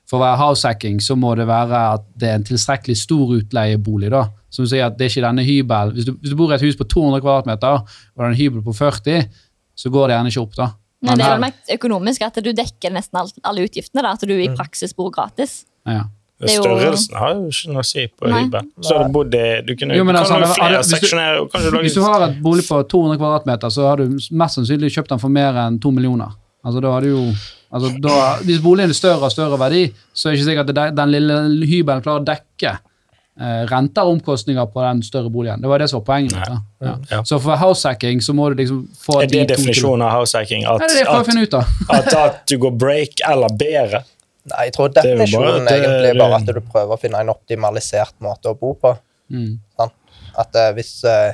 for 0.09 0.17
å 0.19 0.23
være 0.23 0.37
househacking 0.39 1.01
så 1.03 1.15
må 1.19 1.35
det 1.35 1.47
være 1.49 1.79
at 1.97 2.03
det 2.15 2.29
er 2.29 2.35
en 2.39 2.43
tilstrekkelig 2.47 2.95
stor 2.97 3.33
utleiebolig. 3.41 4.09
da. 4.13 4.25
Som 4.49 4.65
sier 4.65 4.85
at 4.87 4.97
det 4.97 5.05
er 5.05 5.09
ikke 5.11 5.25
denne 5.27 5.43
hybel. 5.43 5.91
Hvis 5.97 6.05
du, 6.07 6.13
hvis 6.15 6.31
du 6.31 6.35
bor 6.39 6.51
i 6.51 6.55
et 6.55 6.61
hus 6.63 6.75
på 6.79 6.87
200 6.87 7.21
kvadratmeter, 7.21 7.81
og 7.83 8.17
det 8.17 8.23
er 8.25 8.29
en 8.31 8.39
hybel 8.39 8.61
på 8.63 8.73
40, 8.77 9.27
så 9.75 9.89
går 9.91 10.07
det 10.07 10.15
gjerne 10.17 10.31
ikke 10.31 10.41
opp. 10.47 10.55
da. 10.55 10.69
Men 11.03 11.17
det 11.19 11.25
er 11.25 11.29
jo 11.29 11.33
vel 11.35 11.41
mer 11.43 11.75
økonomisk 11.75 12.21
at 12.25 12.39
du 12.41 12.53
dekker 12.53 12.93
nesten 12.95 13.19
alt, 13.19 13.35
alle 13.43 13.67
utgiftene. 13.67 14.01
da, 14.01 14.11
At 14.15 14.21
du 14.25 14.33
i 14.33 14.47
praksis 14.55 14.93
bor 14.95 15.11
gratis. 15.11 15.65
ja. 15.85 16.05
Jo- 16.39 16.61
Størrelsen 16.61 17.15
har 17.17 17.31
jo 17.33 17.47
ikke 17.49 17.71
noe 17.73 17.81
å 17.81 17.85
si 17.85 18.03
på 18.13 18.27
Nei. 18.29 18.43
hybel. 18.43 18.61
Så 18.85 18.93
har 18.95 19.07
du 19.07 19.11
bodd 19.11 19.33
i 19.33 19.61
Du 19.65 19.71
kunne 19.75 19.95
Jo, 19.97 20.03
men 20.03 20.13
kan 20.13 20.21
altså, 20.23 20.33
hadde- 20.37 20.53
flere 20.53 20.67
hadde- 20.69 20.77
hvis 20.83 20.89
du- 20.91 21.07
seksjonære 21.07 21.39
og 21.41 21.47
kanskje 21.51 21.71
lage 21.73 21.81
Hvis 21.81 21.93
du 21.95 22.01
har 22.03 22.21
et 22.29 22.41
bolig 22.43 22.63
på 22.67 22.87
200 22.87 23.17
kvadratmeter, 23.17 23.67
så 23.73 23.81
har 23.89 23.95
du 23.97 24.03
mest 24.31 24.55
sannsynlig 24.59 24.91
kjøpt 24.93 25.07
den 25.09 25.17
for 25.17 25.29
mer 25.29 25.53
enn 25.53 25.79
2 25.81 25.91
millioner. 25.91 26.29
Altså, 26.63 26.79
da 26.79 26.91
har 26.91 27.01
du 27.01 27.07
jo, 27.07 27.33
altså, 27.71 27.93
da, 28.03 28.17
hvis 28.47 28.59
boligen 28.63 28.93
er 28.93 28.97
større 28.97 29.29
og 29.29 29.33
større 29.33 29.59
verdi, 29.61 29.85
så 30.13 30.29
er 30.29 30.35
det 30.35 30.39
ikke 30.41 30.49
sikkert 30.51 30.73
at 30.73 30.97
den 30.97 31.13
lille 31.13 31.39
hybelen 31.67 32.03
klarer 32.05 32.23
å 32.23 32.27
dekke 32.27 32.73
eh, 32.73 33.63
renter 33.71 34.07
og 34.07 34.17
omkostninger 34.17 34.69
på 34.73 34.83
den 34.85 35.01
større 35.05 35.31
boligen. 35.33 35.61
Det 35.61 35.71
var 35.71 35.83
det 35.83 35.89
som 35.91 36.01
var 36.01 36.05
poenget. 36.11 36.37
Ja. 36.81 36.95
Ja. 37.11 37.21
Så 37.27 37.39
for 37.43 37.59
househacking 37.59 38.21
så 38.25 38.35
må 38.37 38.49
du 38.51 38.61
liksom 38.61 38.83
få 39.01 39.21
Er 39.21 39.31
det 39.31 39.41
de 39.47 39.55
definisjonen 39.55 40.05
av 40.07 40.19
househacking? 40.19 40.65
At, 40.65 40.83
det 40.83 41.01
er 41.03 41.09
det 41.33 41.53
at, 41.57 41.73
at, 41.97 42.13
at 42.25 42.45
du 42.49 42.57
går 42.61 42.77
break 42.77 43.25
eller 43.27 43.53
bedre? 43.57 44.03
Nei, 44.47 44.69
jeg 44.69 44.77
tror 44.77 44.87
er 44.87 44.93
bare- 44.95 45.03
definisjonen 45.03 45.65
det- 45.67 45.75
egentlig 45.81 46.09
er 46.09 46.19
bare 46.21 46.35
at 46.39 46.45
du 46.45 46.61
prøver 46.61 46.95
å 46.95 46.99
finne 47.01 47.19
en 47.19 47.29
optimalisert 47.33 48.15
måte 48.23 48.53
å 48.53 48.55
bo 48.59 48.73
på. 48.79 48.93
Mm. 49.33 49.59
Sånn? 49.75 49.91
At 50.39 50.55
uh, 50.55 50.69
hvis, 50.77 51.03
uh, 51.03 51.33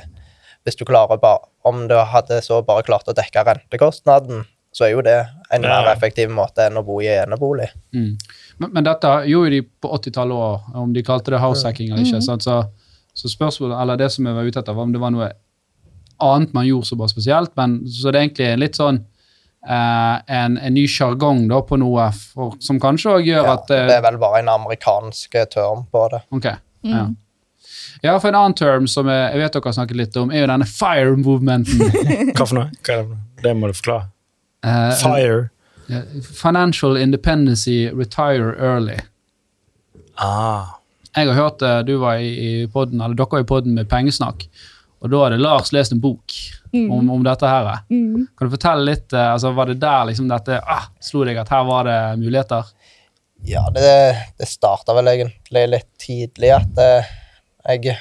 hvis 0.64 0.74
du 0.80 0.84
klarer 0.88 1.20
bare 1.20 1.44
Om 1.64 1.86
du 1.88 1.94
hadde 1.94 2.40
så 2.42 2.58
bare 2.66 2.82
klart 2.84 3.06
å 3.08 3.14
dekke 3.16 3.40
rentekostnaden, 3.46 4.42
så 4.74 4.84
er 4.88 4.90
jo 4.96 5.02
det 5.06 5.20
en 5.54 5.62
Ja. 5.62 5.68
mer 5.80 5.92
effektiv 5.94 6.32
måte 6.34 6.64
enn 6.66 6.76
å 6.80 6.82
bo 6.86 6.96
i 7.00 7.06
enebolig. 7.12 7.68
Mm. 7.94 8.16
Men, 8.58 8.70
men 8.74 8.84
dette 8.88 9.12
gjorde 9.30 9.50
de 9.54 9.62
på 9.62 9.90
80-tallet 10.00 10.34
òg, 10.48 10.74
om 10.82 10.92
de 10.96 11.02
kalte 11.06 11.30
det 11.34 11.38
househacking 11.42 11.92
eller 11.92 12.02
ikke. 12.08 12.20
sant? 12.26 12.42
Så, 12.42 12.58
så 13.14 13.30
spørsmålet, 13.30 13.76
eller 13.80 13.96
det 14.00 14.10
som 14.10 14.26
jeg 14.26 14.34
var 14.34 14.46
ute 14.50 14.58
etter, 14.64 14.74
var 14.74 14.88
om 14.88 14.92
det 14.94 15.02
var 15.02 15.14
noe 15.14 15.30
annet 16.24 16.52
man 16.54 16.66
gjorde 16.66 16.86
som 16.90 16.98
var 16.98 17.10
spesielt. 17.10 17.54
men 17.56 17.80
Så 17.86 18.10
det 18.10 18.18
er 18.20 18.26
egentlig 18.28 18.50
litt 18.64 18.78
sånn 18.78 18.98
eh, 19.68 20.16
en, 20.38 20.58
en 20.58 20.74
ny 20.74 20.86
sjargong 20.90 21.46
på 21.68 21.78
noe 21.82 22.08
for, 22.18 22.54
som 22.62 22.78
kanskje 22.82 23.14
òg 23.18 23.26
gjør 23.30 23.44
Ja, 23.44 23.52
at 23.58 23.70
eh, 23.74 23.86
det 23.90 23.98
er 24.00 24.06
vel 24.10 24.18
bare 24.22 24.42
en 24.42 24.48
amerikansk 24.54 25.38
term 25.54 25.86
på 25.92 26.08
det. 26.14 26.22
Ok. 26.34 26.50
Ja. 26.84 27.06
ja, 28.02 28.18
for 28.20 28.28
en 28.30 28.34
annen 28.42 28.54
term 28.58 28.86
som 28.90 29.06
jeg, 29.08 29.22
jeg 29.34 29.40
vet 29.42 29.52
dere 29.56 29.70
har 29.70 29.76
snakket 29.78 29.96
litt 30.02 30.16
om, 30.20 30.30
er 30.34 30.44
jo 30.44 30.50
denne 30.50 30.66
fire 30.68 31.14
movementen. 31.16 31.80
Hva 32.36 32.44
for 32.46 32.58
noe? 32.58 32.70
Hva 32.84 32.98
er 32.98 33.06
det, 33.08 33.20
det 33.46 33.54
må 33.56 33.70
du 33.70 33.78
forklare. 33.78 34.10
Eh, 34.64 34.94
Fire. 35.02 35.48
eh, 35.90 36.22
Financial 36.42 36.96
independency 36.96 37.90
retire 37.92 38.54
early. 38.58 38.98
Ah. 40.14 40.80
Jeg 41.14 41.28
har 41.28 41.34
hørt 41.34 41.58
det, 41.62 41.74
du 41.86 41.96
var 42.02 42.16
i, 42.18 42.30
i 42.62 42.68
podden, 42.72 43.00
eller 43.00 43.14
dere 43.18 43.30
var 43.30 43.44
i 43.44 43.48
podden 43.50 43.76
med 43.76 43.88
pengesnakk. 43.90 44.48
Og 45.04 45.10
da 45.12 45.20
hadde 45.26 45.36
Lars 45.42 45.68
lest 45.74 45.92
en 45.92 46.00
bok 46.00 46.32
om, 46.72 47.10
om 47.12 47.22
dette 47.26 47.46
her. 47.46 47.68
Mm. 47.92 48.24
Kan 48.34 48.48
du 48.48 48.54
fortelle 48.56 48.86
litt, 48.88 49.12
eh, 49.12 49.32
altså 49.34 49.52
Var 49.54 49.70
det 49.70 49.76
der 49.82 50.08
liksom 50.10 50.30
dette 50.30 50.58
ah, 50.64 50.88
slo 51.04 51.26
deg 51.28 51.38
at 51.42 51.52
her 51.52 51.66
var 51.68 51.84
det 51.86 51.98
muligheter? 52.22 52.72
Ja, 53.44 53.66
det, 53.74 53.84
det 54.40 54.48
starta 54.48 54.94
vel 54.96 55.10
egentlig 55.12 55.66
litt 55.68 55.90
tidlig 56.00 56.54
at 56.56 56.80
eh, 56.80 57.10
jeg 57.68 57.98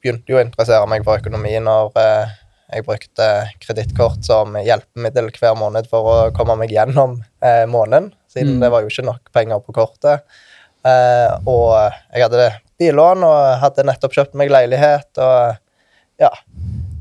begynte 0.00 0.32
jo 0.32 0.38
å 0.38 0.44
interessere 0.46 0.88
meg 0.88 1.04
for 1.04 1.20
økonomi 1.20 1.52
når 1.60 1.98
eh, 2.00 2.32
jeg 2.68 2.84
brukte 2.84 3.26
kredittkort 3.62 4.24
som 4.26 4.56
hjelpemiddel 4.60 5.30
hver 5.38 5.56
måned 5.58 5.88
for 5.88 6.10
å 6.12 6.16
komme 6.36 6.58
meg 6.60 6.72
gjennom 6.74 7.18
eh, 7.40 7.64
måneden, 7.70 8.12
siden 8.28 8.58
Mm. 8.58 8.60
det 8.60 8.70
var 8.74 8.84
jo 8.84 8.92
ikke 8.92 9.06
nok 9.08 9.32
penger 9.32 9.62
på 9.64 9.74
kortet. 9.76 10.24
Eh, 10.84 11.30
og 11.48 11.92
jeg 12.12 12.22
hadde 12.26 12.50
billån 12.78 13.24
og 13.26 13.58
hadde 13.62 13.86
nettopp 13.88 14.14
kjøpt 14.14 14.36
meg 14.38 14.52
leilighet, 14.52 15.10
og 15.18 15.56
ja, 16.20 16.30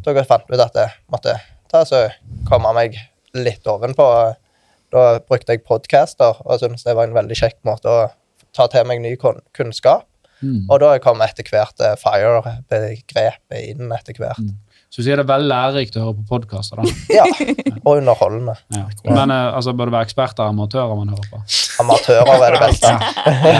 da 0.05 0.23
fant 0.23 0.47
jeg 0.47 0.57
ut 0.57 0.65
at 0.65 0.79
jeg 0.79 0.95
måtte 1.11 1.35
ta 1.71 1.83
så 1.85 2.07
komme 2.47 2.71
meg 2.77 2.95
litt 3.35 3.67
ovenpå. 3.67 4.07
Da 4.95 5.19
brukte 5.19 5.51
jeg 5.53 5.65
podcaster, 5.67 6.37
og 6.45 6.61
syntes 6.61 6.85
det 6.87 6.95
var 6.95 7.09
en 7.09 7.17
veldig 7.17 7.35
kjekk 7.35 7.59
måte 7.67 7.91
å 7.91 8.05
ta 8.55 8.69
til 8.71 8.87
meg 8.87 9.01
ny 9.03 9.17
kunnskap. 9.19 10.07
Mm. 10.39 10.67
Og 10.69 10.79
da 10.79 10.93
kom 11.01 11.21
etter 11.25 11.43
hvert 11.49 11.81
eh, 11.81 11.97
FIRE-begrepet 11.97 13.57
inn 13.73 13.91
etter 13.91 14.17
hvert. 14.21 14.41
Så 14.87 15.03
sier 15.03 15.19
det 15.19 15.25
er 15.25 15.29
veldig 15.29 15.49
lærerikt 15.51 15.97
å 15.99 16.05
høre 16.05 16.15
på 16.21 16.25
podkaster. 16.29 16.79
Ja, 17.11 17.25
og 17.83 17.97
underholdende. 17.97 18.55
Ja. 18.73 18.85
Men 19.03 19.33
eh, 19.33 19.55
altså, 19.57 19.73
bør 19.75 19.89
det 19.89 19.95
være 19.97 20.07
eksperter 20.07 20.45
og 20.45 20.53
amatører 20.55 20.93
man 20.95 21.11
hører 21.11 21.27
på? 21.33 21.41
Amatører 21.83 22.45
er 22.45 22.55
det 22.55 22.61
beste. 22.63 22.93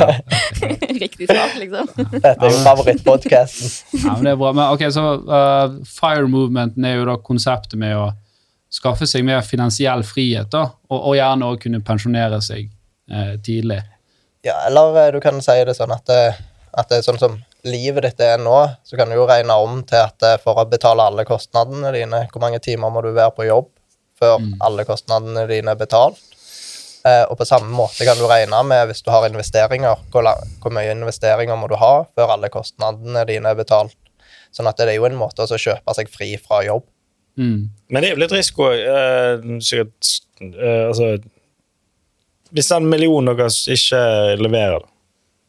Riktig 1.04 1.28
svar, 1.28 1.58
liksom. 1.60 1.92
Dette 2.16 2.32
er 2.32 2.56
jo 2.56 2.62
favorittpodkasten. 2.64 3.74
Ja, 4.06 4.16
men 4.16 4.30
det 4.30 4.34
er 4.34 4.40
bra. 4.40 4.54
Men 4.56 4.72
ok, 4.72 4.86
så 4.96 5.04
uh, 5.28 5.76
Fire 5.98 6.32
movementen 6.32 6.88
er 6.88 6.98
jo 6.98 7.10
da 7.12 7.18
konseptet 7.20 7.76
med 7.82 7.98
å 8.00 8.08
skaffe 8.74 9.08
seg 9.08 9.28
mer 9.28 9.44
finansiell 9.48 10.04
frihet, 10.08 10.50
da, 10.54 10.64
og, 10.90 10.98
og 11.12 11.20
gjerne 11.20 11.52
også 11.52 11.64
kunne 11.68 11.84
pensjonere 11.86 12.40
seg 12.44 12.72
uh, 13.12 13.36
tidlig. 13.44 13.82
Ja, 14.48 14.62
eller 14.70 15.12
du 15.12 15.20
kan 15.24 15.44
si 15.44 15.60
det 15.68 15.76
sånn 15.76 15.92
at, 15.92 16.08
at 16.08 16.88
det 16.88 17.02
er 17.02 17.06
sånn 17.06 17.20
som 17.20 17.36
livet 17.66 18.04
ditt 18.06 18.20
er 18.22 18.38
nå, 18.42 18.58
så 18.86 18.98
kan 19.00 19.10
du 19.10 19.16
jo 19.18 19.26
regne 19.30 19.56
om 19.64 19.80
til 19.88 19.98
at 20.04 20.24
eh, 20.24 20.38
for 20.44 20.60
å 20.62 20.68
betale 20.70 21.06
alle 21.10 21.26
kostnadene 21.28 21.92
dine, 21.96 22.26
hvor 22.32 22.44
mange 22.44 22.60
timer 22.64 22.92
må 22.94 23.02
du 23.06 23.12
være 23.16 23.34
på 23.38 23.48
jobb 23.48 23.70
før 24.18 24.40
alle 24.66 24.86
kostnadene 24.88 25.44
dine 25.50 25.74
er 25.74 25.80
betalt? 25.80 26.20
Eh, 27.06 27.24
og 27.30 27.38
på 27.40 27.46
samme 27.48 27.70
måte 27.72 28.04
kan 28.08 28.18
du 28.20 28.26
regne 28.28 28.60
med 28.68 28.88
hvis 28.90 29.04
du 29.06 29.12
har 29.14 29.28
investeringer, 29.30 30.00
hvor, 30.12 30.26
la- 30.26 30.40
hvor 30.64 30.74
mye 30.74 30.92
investeringer 30.96 31.56
må 31.60 31.70
du 31.72 31.76
ha 31.80 31.94
før 32.18 32.34
alle 32.36 32.50
kostnadene 32.54 33.24
dine 33.30 33.54
er 33.54 33.60
betalt. 33.60 33.96
Sånn 34.52 34.68
at 34.70 34.78
det 34.80 34.90
er 34.90 34.98
jo 34.98 35.06
en 35.10 35.18
måte 35.20 35.46
å 35.46 35.60
kjøpe 35.60 35.94
seg 35.94 36.10
fri 36.10 36.32
fra 36.42 36.64
jobb. 36.66 36.86
Mm. 37.38 37.70
Men 37.94 38.02
det 38.02 38.10
er 38.10 38.16
jo 38.16 38.22
litt 38.24 38.34
risiko 38.34 38.72
eh, 38.74 39.44
sikkert 39.62 40.08
eh, 40.42 40.88
Altså 40.90 41.12
Hvis 42.50 42.72
den 42.72 42.88
millionen 42.90 43.38
deres 43.38 43.60
ikke 43.70 44.00
leverer, 44.42 44.80
da 44.82 44.90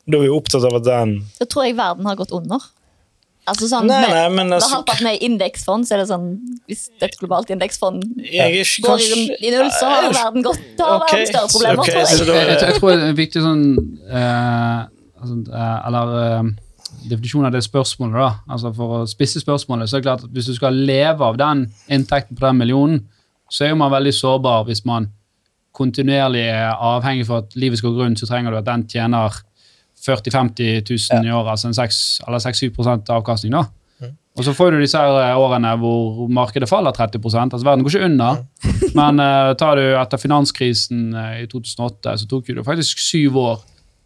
Da 0.09 0.17
er 0.17 0.25
vi 0.25 0.33
opptatt 0.33 0.65
av 0.65 0.79
at 0.81 0.85
den 0.89 1.15
Da 1.39 1.45
tror 1.45 1.69
jeg 1.69 1.77
verden 1.79 2.07
har 2.09 2.17
gått 2.17 2.33
under. 2.33 2.63
Altså 3.49 3.69
sånn, 3.71 3.87
Nei, 3.89 4.01
med- 4.03 4.11
nei, 4.13 4.29
men 4.29 4.53
altså- 4.53 4.75
halvparten 4.75 5.07
er 5.09 5.19
indeksfond, 5.25 5.87
så 5.87 5.95
er 5.95 5.99
det 6.03 6.09
sånn 6.09 6.39
Hvis 6.69 6.91
et 7.01 7.17
globalt 7.19 7.49
indeksfond 7.49 8.03
går 8.05 8.51
i, 8.53 8.63
kanskje 8.85 9.37
i 9.41 9.51
null, 9.51 9.71
så 9.71 9.89
har 9.89 10.13
verden 10.13 10.43
gått 10.43 10.61
Da 10.77 10.85
har 10.85 11.01
okay, 11.01 11.25
verden 11.25 11.33
større 11.33 11.49
problemer, 11.49 11.79
okay, 11.81 11.93
tror 12.05 12.35
jeg. 12.35 12.49
Jeg, 12.49 12.61
jeg, 12.61 12.75
tror 12.75 12.91
det 12.91 12.99
er 12.99 13.09
en 13.09 13.17
viktig 13.17 13.43
sånn 13.43 13.65
uh, 14.13 14.87
altså, 15.21 15.37
eh, 15.49 15.87
Eller 15.89 16.05
uh, 16.19 16.51
definisjon 17.09 17.47
av 17.47 17.53
det 17.53 17.63
spørsmålet, 17.65 18.17
da. 18.19 18.31
Altså 18.51 18.75
For 18.75 18.99
å 18.99 19.09
spisse 19.09 19.41
spørsmålet, 19.41 19.89
så 19.89 19.97
er 19.97 20.01
det 20.01 20.09
klart 20.09 20.25
at 20.25 20.31
hvis 20.31 20.47
du 20.47 20.55
skal 20.55 20.75
leve 20.75 21.25
av 21.25 21.39
den 21.39 21.73
inntekten 21.89 22.37
på 22.37 22.45
den 22.47 22.59
millionen, 22.59 23.07
så 23.49 23.65
er 23.65 23.73
jo 23.73 23.81
man 23.81 23.93
veldig 23.93 24.13
sårbar 24.13 24.67
hvis 24.69 24.85
man 24.85 25.09
kontinuerlig 25.73 26.49
er 26.51 26.75
avhengig 26.75 27.27
for 27.27 27.45
at 27.45 27.55
livet 27.55 27.79
skal 27.79 27.95
gå 27.95 28.03
rundt, 28.03 28.19
så 28.19 28.27
trenger 28.27 28.51
du 28.51 28.59
at 28.59 28.67
den 28.67 28.85
tjener 28.89 29.33
40 30.05 30.31
000-50 30.31 31.13
000 31.15 31.27
i 31.27 31.33
året, 31.33 31.51
altså 31.55 31.69
en 31.69 31.77
6 31.77 32.01
eller 32.27 32.39
6-7 32.45 33.13
avkastning. 33.15 33.53
da. 33.53 33.67
Og 34.39 34.45
så 34.47 34.55
får 34.55 34.71
du 34.71 34.79
disse 34.79 34.99
her 34.99 35.17
eh, 35.19 35.37
årene 35.39 35.73
hvor 35.81 36.29
markedet 36.31 36.69
faller 36.71 36.95
30 36.95 37.19
altså 37.27 37.65
Verden 37.67 37.83
går 37.83 37.97
ikke 37.97 38.05
under. 38.07 38.45
Men 38.99 39.19
uh, 39.19 39.55
tar 39.59 39.81
du 39.81 39.87
etter 39.99 40.21
finanskrisen 40.23 41.09
uh, 41.15 41.41
i 41.43 41.47
2008, 41.51 42.15
så 42.21 42.29
tok 42.31 42.53
det 42.55 42.67
faktisk 42.67 43.03
syv 43.03 43.39
år 43.43 43.65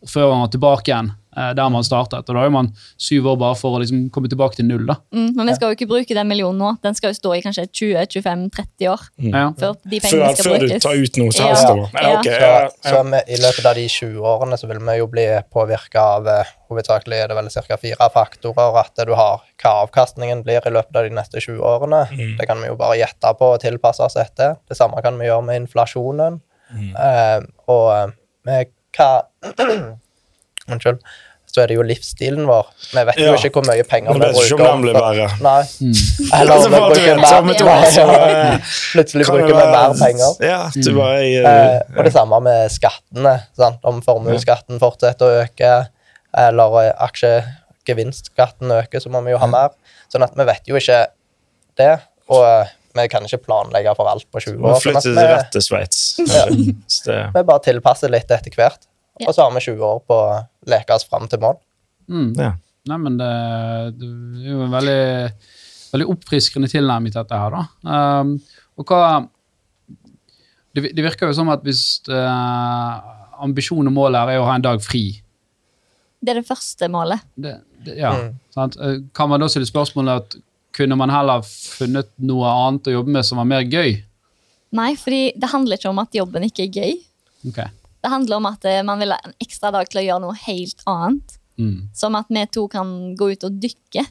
før 0.09 0.33
man 0.33 0.47
var 0.47 0.55
tilbake 0.55 0.91
igjen 0.91 1.13
der 1.57 1.69
man 1.73 1.85
startet. 1.87 2.29
Og 2.29 2.35
da 2.37 2.45
er 2.45 2.51
man 2.53 2.69
syv 3.01 3.27
år 3.33 3.39
bare 3.41 3.57
for 3.57 3.77
å 3.79 3.83
liksom 3.83 4.11
komme 4.13 4.29
tilbake 4.29 4.59
til 4.59 4.67
null. 4.69 4.87
da. 4.87 4.97
Mm, 5.15 5.31
men 5.37 5.47
vi 5.49 5.55
skal 5.57 5.73
jo 5.73 5.77
ikke 5.79 5.89
bruke 5.91 6.15
den 6.19 6.29
millionen 6.29 6.59
nå. 6.61 6.73
Den 6.85 6.95
skal 6.99 7.13
jo 7.13 7.19
stå 7.21 7.35
i 7.39 7.43
kanskje 7.45 7.67
20-25-30 7.73 8.89
år 8.93 9.01
Mm. 9.23 9.55
før 9.59 9.77
de 9.89 10.01
Før, 10.01 10.09
pengene 10.09 10.37
skal 10.37 10.53
før 10.53 10.59
du 10.67 10.79
tar 10.79 10.97
ut 11.03 11.17
noe 11.23 11.33
som 11.33 11.47
helst. 11.47 11.69
Ja, 11.69 11.77
Ja. 12.03 12.19
okay. 12.19 12.33
Så, 12.33 12.41
ja, 12.41 12.69
så 12.85 12.97
så, 13.03 13.23
i 13.29 13.37
løpet 13.41 13.67
av 13.67 13.75
de 13.75 13.87
20 13.89 14.21
årene 14.35 14.59
så 14.59 14.69
vil 14.69 14.79
vi 14.79 14.99
jo 14.99 15.07
bli 15.07 15.27
påvirka 15.53 16.01
av 16.19 16.29
eh, 16.29 16.45
Hovedsakelig 16.73 17.19
er 17.21 17.29
det 17.29 17.37
vel 17.37 17.49
ca. 17.53 17.77
fire 17.77 18.07
faktorer 18.15 18.79
at 18.81 19.03
du 19.07 19.13
har 19.15 19.43
hva 19.63 19.73
avkastningen 19.85 20.43
blir 20.43 20.65
i 20.67 20.71
løpet 20.73 20.97
av 20.97 21.05
de 21.05 21.11
neste 21.11 21.41
20 21.41 21.61
årene. 21.61 22.07
Mm. 22.11 22.37
Det 22.39 22.47
kan 22.49 22.61
vi 22.63 22.69
jo 22.71 22.77
bare 22.81 22.97
gjette 22.97 23.35
på 23.39 23.51
og 23.55 23.61
tilpasse 23.61 24.01
oss 24.01 24.17
etter. 24.17 24.57
Det 24.69 24.77
samme 24.79 25.03
kan 25.05 25.19
vi 25.19 25.27
gjøre 25.29 25.45
med 25.45 25.61
inflasjonen. 25.67 26.41
Mm. 26.73 26.97
Eh, 26.97 27.41
og 27.69 27.93
eh, 27.93 28.07
med 28.49 28.73
hva 28.97 29.11
Unnskyld. 30.71 31.01
Så 31.53 31.61
er 31.61 31.69
det 31.69 31.75
jo 31.77 31.83
livsstilen 31.85 32.47
vår. 32.49 32.69
Vi 32.95 33.03
vet 33.05 33.19
jo 33.21 33.25
Ja. 33.27 33.33
ikke 33.37 33.51
hvor 33.61 33.67
mye 33.69 33.85
penger 33.85 34.15
vi 34.15 34.21
bruker. 34.21 34.45
ikke 34.47 34.55
om 34.57 34.63
den 34.71 34.85
blir 34.87 34.95
verre. 34.97 35.27
Nei. 35.45 35.63
Mm. 35.85 35.97
Eller 36.39 36.53
Altså, 36.55 36.67
om 36.67 36.73
vi 36.73 36.79
bruker 36.81 37.17
mer, 37.21 38.53
eh, 38.55 38.59
Plutselig 38.95 39.27
bruker 39.27 39.47
vi 39.47 39.53
mer 39.53 39.95
penger. 40.01 40.31
Ja, 40.41 40.61
du 40.73 40.95
bare 40.97 41.19
Eh, 41.21 41.75
eh, 41.75 41.81
og 41.99 42.05
det 42.05 42.13
samme 42.15 42.41
med 42.41 42.71
skattene. 42.73 43.35
Sant? 43.59 43.81
Om 43.85 44.01
formuesskatten 44.01 44.81
fortsetter 44.81 45.27
å 45.29 45.43
øke, 45.45 45.73
eller 46.35 46.79
eh, 46.87 46.93
aksjegevinstskatten 47.05 48.73
øker, 48.73 49.01
så 49.05 49.11
må 49.13 49.21
vi 49.25 49.35
jo 49.35 49.39
ha 49.43 49.47
mer. 49.51 49.75
Sånn 50.13 50.25
at 50.25 50.35
vi 50.37 50.45
vet 50.49 50.65
jo 50.71 50.79
ikke 50.81 51.03
det. 51.77 51.99
Og 52.33 52.45
eh, 52.47 52.73
vi 52.97 53.09
kan 53.09 53.25
ikke 53.29 53.43
planlegge 53.45 53.95
for 53.97 54.09
alt 54.09 54.25
på 54.33 54.41
20 54.41 54.57
år. 54.57 54.75
Vi 54.79 54.81
flytter 54.87 55.01
flytte 55.05 55.21
vi, 55.21 55.35
rett 55.37 55.53
til 55.53 55.65
Sveits. 55.65 56.01
Ja. 56.33 57.29
Vi 57.35 57.43
bare 57.45 57.61
tilpasser 57.65 58.13
litt 58.13 58.31
etter 58.31 58.57
hvert. 58.57 58.87
Ja. 59.21 59.29
Og 59.29 59.35
så 59.37 59.43
har 59.45 59.53
vi 59.53 59.61
20 59.61 59.83
år 59.85 59.99
på 60.09 60.17
å 60.17 60.39
leke 60.73 60.95
oss 60.97 61.05
fram 61.09 61.27
til 61.29 61.41
mål. 61.43 61.59
Mm. 62.09 62.31
Ja. 62.39 62.53
Nei, 62.89 62.97
men 62.99 63.19
det, 63.21 63.29
det 64.01 64.09
er 64.09 64.49
jo 64.55 64.63
en 64.65 64.73
veldig, 64.73 65.03
veldig 65.93 66.07
oppfriskende 66.17 66.71
tilnærming 66.73 67.13
til 67.15 67.21
dette 67.23 67.39
her, 67.39 67.55
da. 67.55 67.67
Um, 68.23 68.33
og 68.81 68.89
hva 68.89 69.03
det, 70.75 70.89
det 70.97 71.05
virker 71.05 71.29
jo 71.31 71.37
som 71.37 71.51
at 71.53 71.63
hvis 71.67 71.83
uh, 72.09 72.97
ambisjonen 73.45 73.91
og 73.93 73.97
målet 73.99 74.23
her 74.23 74.33
er 74.35 74.41
å 74.43 74.47
ha 74.49 74.55
en 74.57 74.65
dag 74.65 74.81
fri 74.83 75.03
Det 76.23 76.33
er 76.33 76.41
det 76.41 76.47
første 76.49 76.89
målet. 76.91 77.21
det, 77.37 77.59
det, 77.85 77.99
ja, 78.01 78.13
Mm. 78.17 78.33
sant? 78.55 78.77
Eh, 78.81 79.01
Kan 79.15 79.29
man 79.33 79.41
da 79.43 79.49
stille 79.51 79.67
spørsmålet 79.69 80.23
at 80.23 80.37
kunne 80.73 80.97
man 80.97 81.11
heller 81.13 81.43
funnet 81.45 82.09
noe 82.23 82.47
annet 82.49 82.87
å 82.89 82.95
jobbe 82.97 83.11
med 83.13 83.27
som 83.27 83.39
var 83.43 83.49
mer 83.51 83.63
gøy? 83.67 83.99
Nei, 84.73 84.95
fordi 84.97 85.33
det 85.37 85.51
handler 85.53 85.77
ikke 85.77 85.91
om 85.91 85.99
at 86.01 86.15
jobben 86.17 86.47
ikke 86.47 86.65
er 86.65 86.77
gøy. 86.79 86.95
Ok. 87.51 87.59
Det 88.03 88.11
handler 88.11 88.37
om 88.41 88.47
at 88.51 88.65
eh, 88.65 88.83
man 88.87 88.99
vil 89.03 89.15
ha 89.15 89.19
en 89.25 89.35
ekstra 89.43 89.71
dag 89.75 89.89
til 89.89 90.03
å 90.03 90.07
gjøre 90.07 90.25
noe 90.25 90.39
helt 90.47 90.83
annet. 90.91 91.39
Mm. 91.61 91.89
Som 91.95 92.17
at 92.19 92.27
vi 92.33 92.43
to 92.51 92.67
kan 92.73 93.15
gå 93.19 93.33
ut 93.35 93.45
og 93.49 93.61
dykke, 93.63 94.07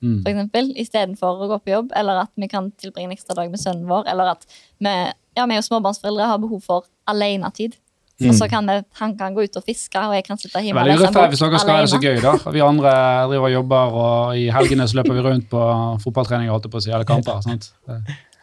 Mm. 0.00 0.22
eksempel, 0.24 0.70
istedenfor 0.80 1.42
å 1.44 1.46
gå 1.50 1.58
på 1.60 1.72
jobb. 1.74 1.90
Eller 1.92 2.22
at 2.22 2.30
vi 2.34 2.46
kan 2.48 2.70
tilbringe 2.80 3.10
en 3.10 3.16
ekstra 3.18 3.34
dag 3.36 3.50
med 3.52 3.60
sønnen 3.60 3.84
vår. 3.84 4.06
Eller 4.08 4.30
at 4.32 4.46
vi, 4.80 4.92
ja, 5.36 5.44
vi 5.44 5.58
og 5.60 5.66
småbarnsforeldre 5.66 6.28
har 6.30 6.38
behov 6.40 6.62
for 6.64 6.86
alenetid. 7.06 7.76
Og 8.20 8.34
så 8.36 8.48
kan 8.52 8.66
vi, 8.68 8.78
han 9.00 9.12
kan 9.16 9.32
gå 9.36 9.44
ut 9.44 9.56
og 9.56 9.64
fiske, 9.64 9.96
og 9.96 10.12
jeg 10.12 10.24
kan 10.26 10.36
sitte 10.40 10.58
Det 10.58 10.66
hjemme 10.66 10.80
og 10.82 10.88
veldig 10.88 10.98
lese 11.00 11.08
en 11.08 11.14
bok 11.16 11.30
hvis 11.32 11.40
dere 11.40 11.60
skal 11.60 11.70
ha 11.72 11.80
det 11.80 11.90
så 11.92 11.96
alene. 11.96 12.10
gøy, 12.10 12.18
da. 12.24 12.52
Vi 12.52 12.60
andre 12.64 12.90
driver 13.30 13.46
og 13.46 13.54
jobber, 13.54 13.94
og 14.02 14.36
i 14.36 14.42
helgene 14.52 14.88
så 14.88 14.98
løper 14.98 15.16
vi 15.16 15.22
rundt 15.24 15.46
på 15.52 15.62
fotballtreninger, 16.04 16.52
holdt 16.52 16.68
jeg 16.68 16.74
på 16.74 16.80
å 16.80 16.84
si, 16.84 16.90
eller 16.92 17.08
kamper. 17.08 17.40
sant? 17.46 17.70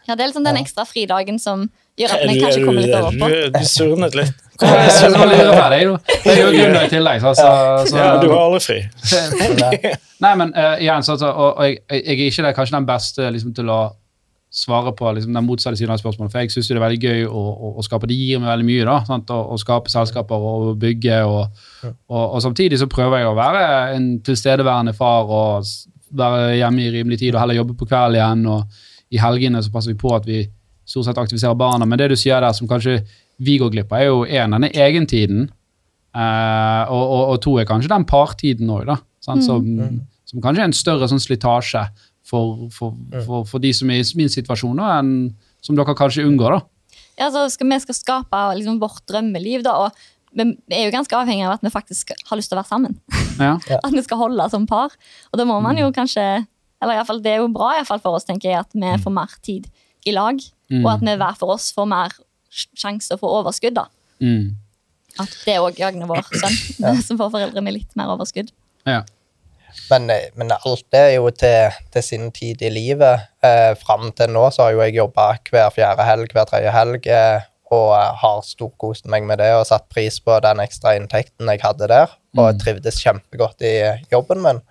Ja, 0.08 0.16
det 0.16 0.24
er 0.24 0.32
liksom 0.32 0.48
den 0.48 0.58
ekstra 0.58 0.86
fridagen 0.88 1.38
som 1.42 1.68
gjør 2.00 2.16
at 2.16 2.26
vi 2.26 2.40
kanskje 2.42 2.62
er 2.62 2.66
kommer 2.66 2.86
litt 2.86 2.96
over 2.98 3.18
på. 3.22 3.30
Du, 3.30 3.58
du 3.58 3.66
surnet 3.70 4.18
litt. 4.18 4.47
Jeg 4.62 4.92
synes 4.92 5.14
da. 5.14 5.68
Det 5.70 6.34
er 6.34 6.42
jo 6.42 6.50
gründer 6.56 6.86
i 6.86 6.90
tillegg. 6.92 7.22
Så, 7.22 7.34
så, 7.38 7.52
så, 7.90 7.98
Ja, 7.98 8.10
du 8.22 8.30
har 8.32 8.48
aldri 8.48 8.62
fri. 8.64 8.80
Nei, 10.24 10.34
men 10.40 10.54
uh, 10.58 10.76
igjen, 10.82 11.06
så, 11.06 11.18
så, 11.20 11.30
og, 11.30 11.58
og 11.58 11.66
jeg, 11.68 11.78
jeg 11.92 12.04
jeg 12.08 12.20
er 12.20 12.32
ikke 12.32 12.46
det, 12.48 12.56
kanskje 12.58 12.78
den 12.78 12.88
beste 12.90 13.32
liksom, 13.36 13.54
til 13.58 13.70
å 13.70 13.82
svare 14.58 14.94
på 14.96 15.12
liksom, 15.12 15.34
den 15.36 15.46
motsatte 15.46 15.78
siden 15.78 15.92
av 15.94 16.00
spørsmålet, 16.02 16.32
for 16.32 16.42
jeg 16.42 16.54
syns 16.54 16.70
det 16.72 16.78
er 16.78 16.84
veldig 16.86 17.00
gøy 17.04 17.28
å, 17.28 17.44
å, 17.52 17.72
å 17.78 17.86
skape. 17.86 18.10
Det 18.10 18.18
gir 18.18 18.42
meg 18.42 18.52
veldig 18.54 18.68
mye, 18.70 18.88
da. 18.88 18.98
Sant? 19.10 19.34
Å, 19.34 19.40
å 19.54 19.60
skape 19.62 19.92
selskaper 19.94 20.48
og 20.52 20.72
bygge. 20.82 21.20
Og, 21.28 21.64
og, 21.92 22.24
og 22.24 22.42
samtidig 22.46 22.80
så 22.82 22.90
prøver 22.92 23.22
jeg 23.22 23.30
å 23.30 23.38
være 23.38 23.64
en 23.98 24.10
tilstedeværende 24.26 24.96
far 24.98 25.28
og 25.28 25.68
være 26.18 26.56
hjemme 26.62 26.86
i 26.86 26.92
rimelig 26.96 27.20
tid 27.22 27.36
og 27.36 27.42
heller 27.44 27.60
jobbe 27.60 27.76
på 27.78 27.90
kveld 27.90 28.18
igjen. 28.18 28.46
Og 28.50 29.14
i 29.14 29.22
helgene 29.22 29.62
så 29.64 29.74
passer 29.74 29.94
vi 29.94 30.00
på 30.00 30.16
at 30.16 30.28
vi 30.28 30.46
stort 30.88 31.10
sett 31.10 31.20
aktiviserer 31.20 31.58
barna. 31.60 31.86
Men 31.86 32.00
det 32.00 32.12
du 32.14 32.18
sier 32.20 32.42
der 32.42 32.56
som 32.56 32.70
kanskje 32.70 33.02
vi 33.38 33.58
går 33.62 33.74
glipp 33.74 33.94
av, 33.94 34.02
er 34.02 34.10
jo 34.10 34.26
en, 34.26 34.56
denne 34.58 34.72
egentiden. 34.74 35.48
Eh, 36.18 36.84
og, 36.90 37.04
og, 37.04 37.24
og 37.34 37.42
to 37.44 37.58
er 37.62 37.68
kanskje 37.70 37.92
den 37.94 38.08
partiden 38.10 38.72
òg, 38.74 38.88
da. 38.90 38.98
Sant? 39.24 39.46
Som, 39.46 39.68
som 40.28 40.44
kanskje 40.44 40.64
er 40.64 40.70
en 40.70 40.78
større 40.78 41.10
sånn 41.10 41.22
slitasje 41.22 41.84
for, 42.28 42.68
for, 42.74 42.96
for, 43.26 43.46
for 43.48 43.64
de 43.64 43.72
som 43.76 43.92
er 43.92 44.02
i 44.02 44.20
min 44.20 44.32
situasjon, 44.32 44.80
da, 44.80 44.98
enn 45.00 45.32
som 45.64 45.78
dere 45.78 45.96
kanskje 45.98 46.26
unngår. 46.28 46.58
da. 46.58 47.02
Ja, 47.18 47.32
så 47.34 47.48
skal, 47.50 47.70
vi 47.72 47.80
skal 47.82 47.98
skape 47.98 48.44
liksom, 48.60 48.80
vårt 48.82 49.04
drømmeliv, 49.10 49.66
da, 49.66 49.88
og 49.88 50.08
vi 50.38 50.46
er 50.76 50.86
jo 50.86 50.94
ganske 50.94 51.18
avhengig 51.18 51.48
av 51.48 51.56
at 51.56 51.64
vi 51.66 51.72
faktisk 51.74 52.12
har 52.14 52.38
lyst 52.38 52.52
til 52.52 52.58
å 52.58 52.62
være 52.64 52.74
sammen. 52.74 53.00
Ja. 53.38 53.54
At 53.86 53.94
vi 53.94 54.02
skal 54.02 54.18
holde 54.18 54.48
som 54.50 54.64
par. 54.66 54.96
Og 55.30 55.38
da 55.38 55.44
må 55.46 55.60
man 55.62 55.78
jo 55.78 55.92
kanskje 55.94 56.24
Eller 56.82 56.98
i 56.98 57.04
fall, 57.06 57.20
det 57.22 57.36
er 57.36 57.44
jo 57.44 57.52
bra 57.54 57.76
i 57.78 57.84
fall 57.86 58.00
for 58.02 58.18
oss, 58.18 58.26
tenker 58.26 58.50
jeg, 58.50 58.64
at 58.66 58.74
vi 58.74 58.96
får 59.02 59.14
mer 59.14 59.36
tid 59.46 59.68
i 60.10 60.14
lag. 60.14 60.42
Mm. 60.74 60.82
Og 60.82 60.90
at 60.92 61.04
vi 61.06 61.14
hver 61.22 61.38
for 61.38 61.54
oss 61.54 61.68
får 61.74 61.86
mer 61.90 62.16
sjanse 62.52 63.18
for 63.20 63.42
overskudd. 63.42 63.76
da. 63.76 63.88
Mm. 64.22 64.56
At 65.20 65.34
det 65.46 65.58
òg 65.60 65.76
gagner 65.78 66.08
vår 66.10 66.24
sønn, 66.38 67.02
som 67.08 67.18
får 67.20 67.32
foreldre 67.34 67.62
med 67.66 67.74
litt 67.80 67.96
mer 68.00 68.12
overskudd. 68.14 68.52
Ja. 68.88 69.02
Men, 69.92 70.10
eh, 70.10 70.30
men 70.36 70.52
alt 70.56 70.86
det 70.94 71.00
er 71.00 71.14
jo 71.18 71.30
til, 71.36 71.76
til 71.94 72.04
sin 72.06 72.32
tid 72.32 72.62
i 72.66 72.70
livet. 72.74 73.28
Eh, 73.46 73.74
Fram 73.82 74.12
til 74.18 74.32
nå 74.34 74.48
så 74.54 74.68
har 74.68 74.72
jo 74.78 74.82
jeg 74.86 74.96
jobba 74.98 75.28
hver 75.52 75.70
fjerde 75.76 76.06
helg, 76.08 76.32
hver 76.34 76.48
tredje 76.50 76.72
helg, 76.74 77.06
eh, 77.08 77.46
og 77.74 77.92
eh, 77.98 78.14
har 78.22 78.42
storkost 78.48 79.06
meg 79.12 79.26
med 79.28 79.42
det 79.44 79.52
og 79.58 79.66
satt 79.68 79.90
pris 79.92 80.20
på 80.24 80.38
den 80.46 80.62
ekstra 80.64 80.96
inntekten 80.98 81.50
jeg 81.52 81.62
hadde 81.66 81.90
der, 81.92 82.14
og 82.38 82.54
Mm. 82.54 82.60
trivdes 82.62 83.00
kjempegodt 83.04 83.62
i 83.66 83.74
jobben 84.12 84.42
min. 84.46 84.62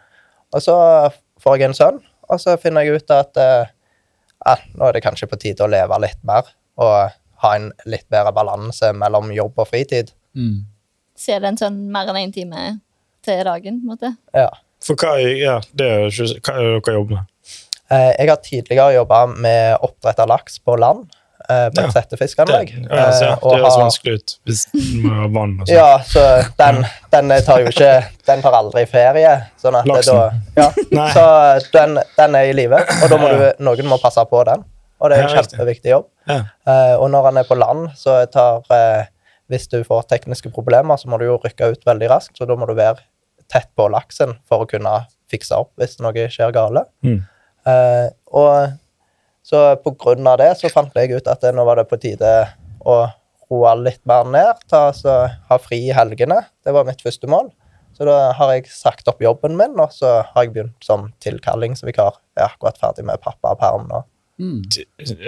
Og 0.55 0.63
så 0.63 0.75
får 1.43 1.57
jeg 1.59 1.69
en 1.69 1.75
sønn, 1.75 2.01
og 2.31 2.41
så 2.41 2.55
finner 2.63 2.87
jeg 2.87 3.03
ut 3.03 3.11
at 3.11 3.37
eh, 3.43 4.63
nå 4.79 4.87
er 4.89 4.93
det 4.97 5.03
kanskje 5.05 5.27
på 5.29 5.39
tide 5.43 5.65
å 5.67 5.71
leve 5.71 5.99
litt 6.03 6.23
mer, 6.25 6.47
og 6.79 7.11
ha 7.43 7.55
en 7.57 7.71
litt 7.87 8.07
bedre 8.13 8.33
balanse 8.37 8.93
mellom 8.97 9.31
jobb 9.35 9.59
og 9.59 9.69
fritid. 9.69 10.13
Mm. 10.37 10.65
Se 11.17 11.33
en 11.39 11.57
sånn 11.57 11.79
mer 11.93 12.09
enn 12.13 12.17
én 12.27 12.33
time 12.35 12.81
til 13.25 13.45
dagen. 13.45 13.81
på 13.81 13.87
en 13.87 13.93
måte. 13.97 14.17
Ja. 14.35 14.49
For 14.85 14.95
hva, 15.01 15.15
er- 15.19 15.37
ja, 15.41 15.61
det 15.75 15.87
er 15.87 16.11
hva 16.11 16.57
er 16.57 16.63
det 16.63 16.83
dere 16.85 16.95
jobber 17.01 17.15
med? 17.17 17.27
Eh, 17.91 18.13
Jeg 18.19 18.29
har 18.29 18.37
tidligere 18.43 18.95
jobba 18.95 19.27
med 19.27 19.79
oppdrett 19.81 20.19
av 20.21 20.29
laks 20.29 20.59
på 20.59 20.75
land, 20.79 21.07
eh, 21.49 21.69
på 21.71 21.85
et 21.85 21.93
settefiskanlegg. 21.95 22.73
Det, 22.83 22.91
ja, 22.91 23.05
altså, 23.07 23.25
ja, 23.25 23.35
det 23.37 23.61
høres 23.63 23.77
vanskelig 23.79 24.15
ut 24.19 24.35
hvis 24.45 24.65
du 24.73 25.03
må 25.07 25.15
ha 25.15 25.29
vann 25.29 25.53
og 25.61 25.67
sånn. 25.69 25.75
Ja, 25.77 25.99
så 26.03 26.25
den, 26.59 26.85
den 27.15 27.29
tar 27.47 27.61
jo 27.63 27.69
ikke 27.71 27.93
Den 28.27 28.43
tar 28.43 28.53
aldri 28.59 28.85
ferie. 28.91 29.37
Sånn 29.63 29.77
at 29.79 29.87
Laksen. 29.87 30.17
da 30.57 30.65
ja, 30.67 31.09
Så 31.15 31.71
den, 31.73 31.99
den 32.17 32.35
er 32.35 32.51
i 32.51 32.53
live, 32.53 32.81
og 33.03 33.09
da 33.11 33.17
må 33.23 33.29
du, 33.31 33.47
noen 33.65 33.87
må 33.87 33.99
passe 34.03 34.25
på 34.29 34.45
den. 34.45 34.65
Og 35.01 35.11
det 35.11 35.19
er 35.19 35.23
en 35.29 35.35
kjempeviktig 35.37 35.91
jobb. 35.95 36.07
Ja. 36.27 36.41
Eh, 36.67 36.95
og 36.99 37.11
når 37.13 37.31
han 37.31 37.41
er 37.41 37.49
på 37.49 37.59
land, 37.59 37.91
så 37.99 38.19
tar 38.33 38.67
eh, 38.75 39.13
Hvis 39.47 39.69
du 39.71 39.79
får 39.87 40.09
tekniske 40.11 40.51
problemer, 40.51 40.99
så 40.99 41.07
må 41.07 41.21
du 41.23 41.29
jo 41.29 41.37
rykke 41.39 41.69
ut 41.71 41.85
veldig 41.87 42.09
raskt, 42.11 42.35
så 42.35 42.49
da 42.51 42.57
må 42.59 42.67
du 42.67 42.73
være 42.75 42.99
tett 43.47 43.69
på 43.79 43.85
laksen 43.95 44.33
for 44.49 44.65
å 44.65 44.67
kunne 44.67 45.05
fikse 45.31 45.55
opp 45.55 45.71
hvis 45.79 46.01
noe 46.03 46.25
skjer 46.35 46.51
gale. 46.55 46.83
Mm. 47.07 47.21
Eh, 47.71 48.09
og 48.35 48.75
så 49.47 49.61
på 49.79 49.93
grunn 50.03 50.27
av 50.27 50.41
det 50.43 50.51
så 50.59 50.71
fant 50.73 50.91
jeg 50.99 51.15
ut 51.15 51.31
at 51.31 51.45
det, 51.45 51.53
nå 51.55 51.63
var 51.69 51.79
det 51.79 51.87
på 51.87 51.99
tide 52.03 52.33
å 52.83 52.97
roe 53.47 53.77
litt 53.79 54.03
mer 54.09 54.27
ned, 54.27 54.65
ta, 54.71 54.89
så 54.91 55.15
ha 55.31 55.59
fri 55.63 55.85
i 55.87 55.95
helgene. 55.95 56.41
Det 56.67 56.75
var 56.75 56.89
mitt 56.89 57.03
første 57.07 57.31
mål. 57.31 57.53
Så 57.97 58.05
da 58.09 58.33
har 58.37 58.51
jeg 58.53 58.67
sagt 58.69 59.07
opp 59.09 59.23
jobben 59.23 59.55
min, 59.57 59.79
og 59.81 59.95
så 59.95 60.19
har 60.27 60.45
jeg 60.45 60.53
begynt 60.53 60.85
som 60.85 61.09
tilkallingsvikar. 61.25 62.19
Jeg 62.35 62.43
er 62.43 62.51
akkurat 62.51 62.83
ferdig 62.83 63.07
med 63.09 63.23
pappaperm 63.23 63.87
nå. 63.89 64.03
Mm. 64.39 64.63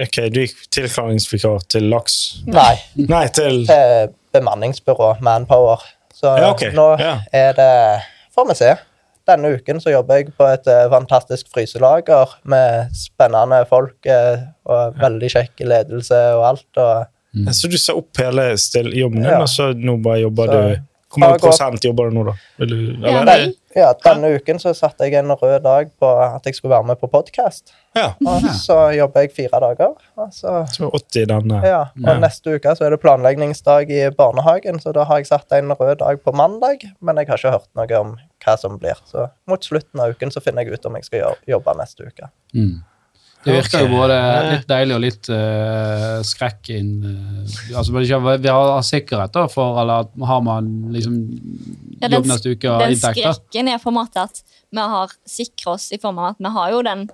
Ok, 0.04 0.16
du 0.34 0.40
gikk 0.42 0.58
tilklaringsvikar 0.74 1.62
til 1.72 1.86
laks? 1.88 2.42
Nei, 2.46 2.74
Nei, 3.08 3.26
til 3.32 3.62
til 3.66 4.10
bemanningsbyrå, 4.36 5.14
Manpower. 5.24 5.80
Så 6.12 6.34
Ja, 6.38 6.50
okay. 6.52 6.72
nå 6.76 6.98
Ja. 7.00 7.20
er 7.32 7.52
det 7.56 8.02
Får 8.34 8.48
vi 8.48 8.54
se. 8.54 8.74
Denne 9.28 9.48
uken 9.56 9.80
så 9.80 9.90
jobber 9.90 10.14
jeg 10.20 10.32
på 10.38 10.44
et 10.52 10.66
eh, 10.66 10.88
fantastisk 10.90 11.48
fryselager 11.52 12.28
med 12.44 12.88
spennende 12.96 13.64
folk 13.68 14.06
eh, 14.06 14.44
og 14.64 14.94
veldig 15.00 15.28
kjekk 15.34 15.64
ledelse 15.68 16.16
og 16.36 16.44
alt. 16.48 16.66
Og 16.78 17.52
Så 17.54 17.68
du 17.68 17.76
sa 17.78 17.92
opp 17.94 18.16
hele 18.16 18.54
jobben 18.96 19.22
din, 19.22 19.30
Ja. 19.30 19.40
og 19.42 19.48
så 19.48 19.72
nå 19.76 19.96
bare 20.02 20.20
jobber 20.22 20.46
Så- 20.46 20.52
du 20.52 20.82
Hvor 21.08 21.22
mange 21.22 21.38
prosent 21.40 21.84
jobber 21.84 22.10
du 22.10 22.16
nå, 22.18 22.22
da? 22.28 22.32
Vil 22.58 22.68
du, 22.68 22.78
Ja, 23.06 23.20
eller, 23.22 23.24
vel. 23.46 23.52
ja, 23.76 23.92
denne 24.04 24.28
uken 24.36 24.58
så 24.60 24.74
satte 24.76 25.06
jeg 25.08 25.14
en 25.22 25.30
rød 25.32 25.62
dag 25.64 25.88
på 25.98 26.10
at 26.20 26.44
jeg 26.44 26.54
skulle 26.58 26.74
være 26.74 26.84
med 26.90 26.98
på 27.00 27.08
podkast. 27.08 27.72
ja. 27.96 28.10
Og 28.26 28.42
så 28.60 28.76
jobber 28.96 29.20
jeg 29.24 29.32
fire 29.32 29.60
dager. 29.64 29.94
Og 30.20 30.28
så, 30.36 30.66
Så 30.74 30.90
80 30.92 31.26
denne. 31.30 31.62
ja, 31.64 31.80
og 31.96 32.10
Ja. 32.12 32.18
neste 32.20 32.54
uke 32.58 32.74
så 32.76 32.84
er 32.84 32.90
det 32.90 33.00
planleggingsdag 33.00 33.90
i 33.90 34.10
barnehagen, 34.10 34.80
så 34.84 34.92
da 34.92 35.04
har 35.04 35.16
jeg 35.22 35.26
satt 35.30 35.50
en 35.52 35.72
rød 35.72 35.96
dag 35.98 36.20
på 36.22 36.32
mandag, 36.36 36.84
men 37.00 37.16
jeg 37.16 37.26
har 37.28 37.36
ikke 37.40 37.50
hørt 37.56 37.68
noe 37.74 38.00
om 38.00 38.16
hva 38.44 38.58
som 38.58 38.78
blir. 38.78 39.00
Så 39.06 39.30
mot 39.48 39.60
slutten 39.64 40.00
av 40.00 40.10
uken 40.12 40.30
så 40.30 40.42
finner 40.44 40.62
jeg 40.64 40.74
ut 40.74 40.86
om 40.86 40.94
jeg 40.94 41.04
skal 41.04 41.34
jobbe 41.48 41.74
neste 41.78 42.04
uke. 42.06 42.28
Mm. 42.54 42.82
Det 43.44 43.54
virker 43.54 43.84
jo 43.84 43.90
både 43.92 44.16
litt 44.50 44.66
deilig 44.68 44.94
og 44.96 45.00
litt 45.04 45.28
uh, 45.30 46.18
skrekk 46.26 46.70
inn 46.74 46.90
eh, 47.06 47.76
altså, 47.78 47.94
ikke- 48.02 48.38
Vi 48.42 48.48
har 48.50 48.82
sikkerhet 48.82 49.32
da, 49.32 49.46
for 49.48 49.78
eller 49.80 50.08
har 50.26 50.40
man 50.42 50.68
liksom 50.92 51.14
Ja, 52.02 52.08
jobb 52.08 52.26
neste 52.26 52.50
uke 52.56 52.68
og 52.72 52.82
den 52.82 52.96
skrekken 52.98 53.68
er 53.72 53.78
på 53.78 53.88
en 53.92 53.98
måte 54.00 54.26
at 54.26 54.42
vi 54.70 54.78
har 54.94 55.14
sikret 55.24 55.66
oss 55.74 55.92
i 55.92 55.98
form 56.02 56.18
av 56.18 56.32
at 56.34 56.38
vi 56.42 56.52
har 56.58 56.70
jo 56.74 56.82
den 56.82 57.08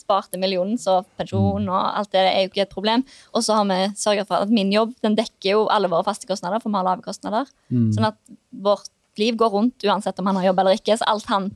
sparte 0.00 0.38
millionen, 0.40 0.74
så 0.80 1.04
pensjon 1.18 1.62
Mm. 1.62 1.68
og 1.70 1.98
alt 2.00 2.10
det 2.10 2.20
er 2.24 2.40
jo 2.42 2.48
ikke 2.50 2.62
et 2.62 2.70
problem. 2.72 3.04
Og 3.34 3.42
så 3.44 3.54
har 3.54 3.64
vi 3.68 3.92
sørget 3.94 4.26
for 4.26 4.42
at 4.42 4.48
min 4.50 4.72
jobb 4.72 4.94
den 5.04 5.14
dekker 5.14 5.50
jo 5.52 5.66
alle 5.68 5.86
våre 5.88 6.02
faste 6.04 6.26
kostnader, 6.26 6.58
for 6.60 6.70
vi 6.72 6.76
har 6.80 6.84
lave 6.88 7.02
kostnader. 7.04 7.46
Mm. 7.70 7.92
Sånn 7.94 8.06
at 8.08 8.16
vårt 8.50 8.88
liv 9.18 9.36
går 9.36 9.50
rundt 9.52 9.84
uansett 9.84 10.18
om 10.18 10.26
han 10.26 10.36
har 10.36 10.44
jobb 10.50 10.58
eller 10.58 10.72
ikke. 10.80 10.96
Så 10.98 11.04
alt 11.06 11.26
han 11.26 11.50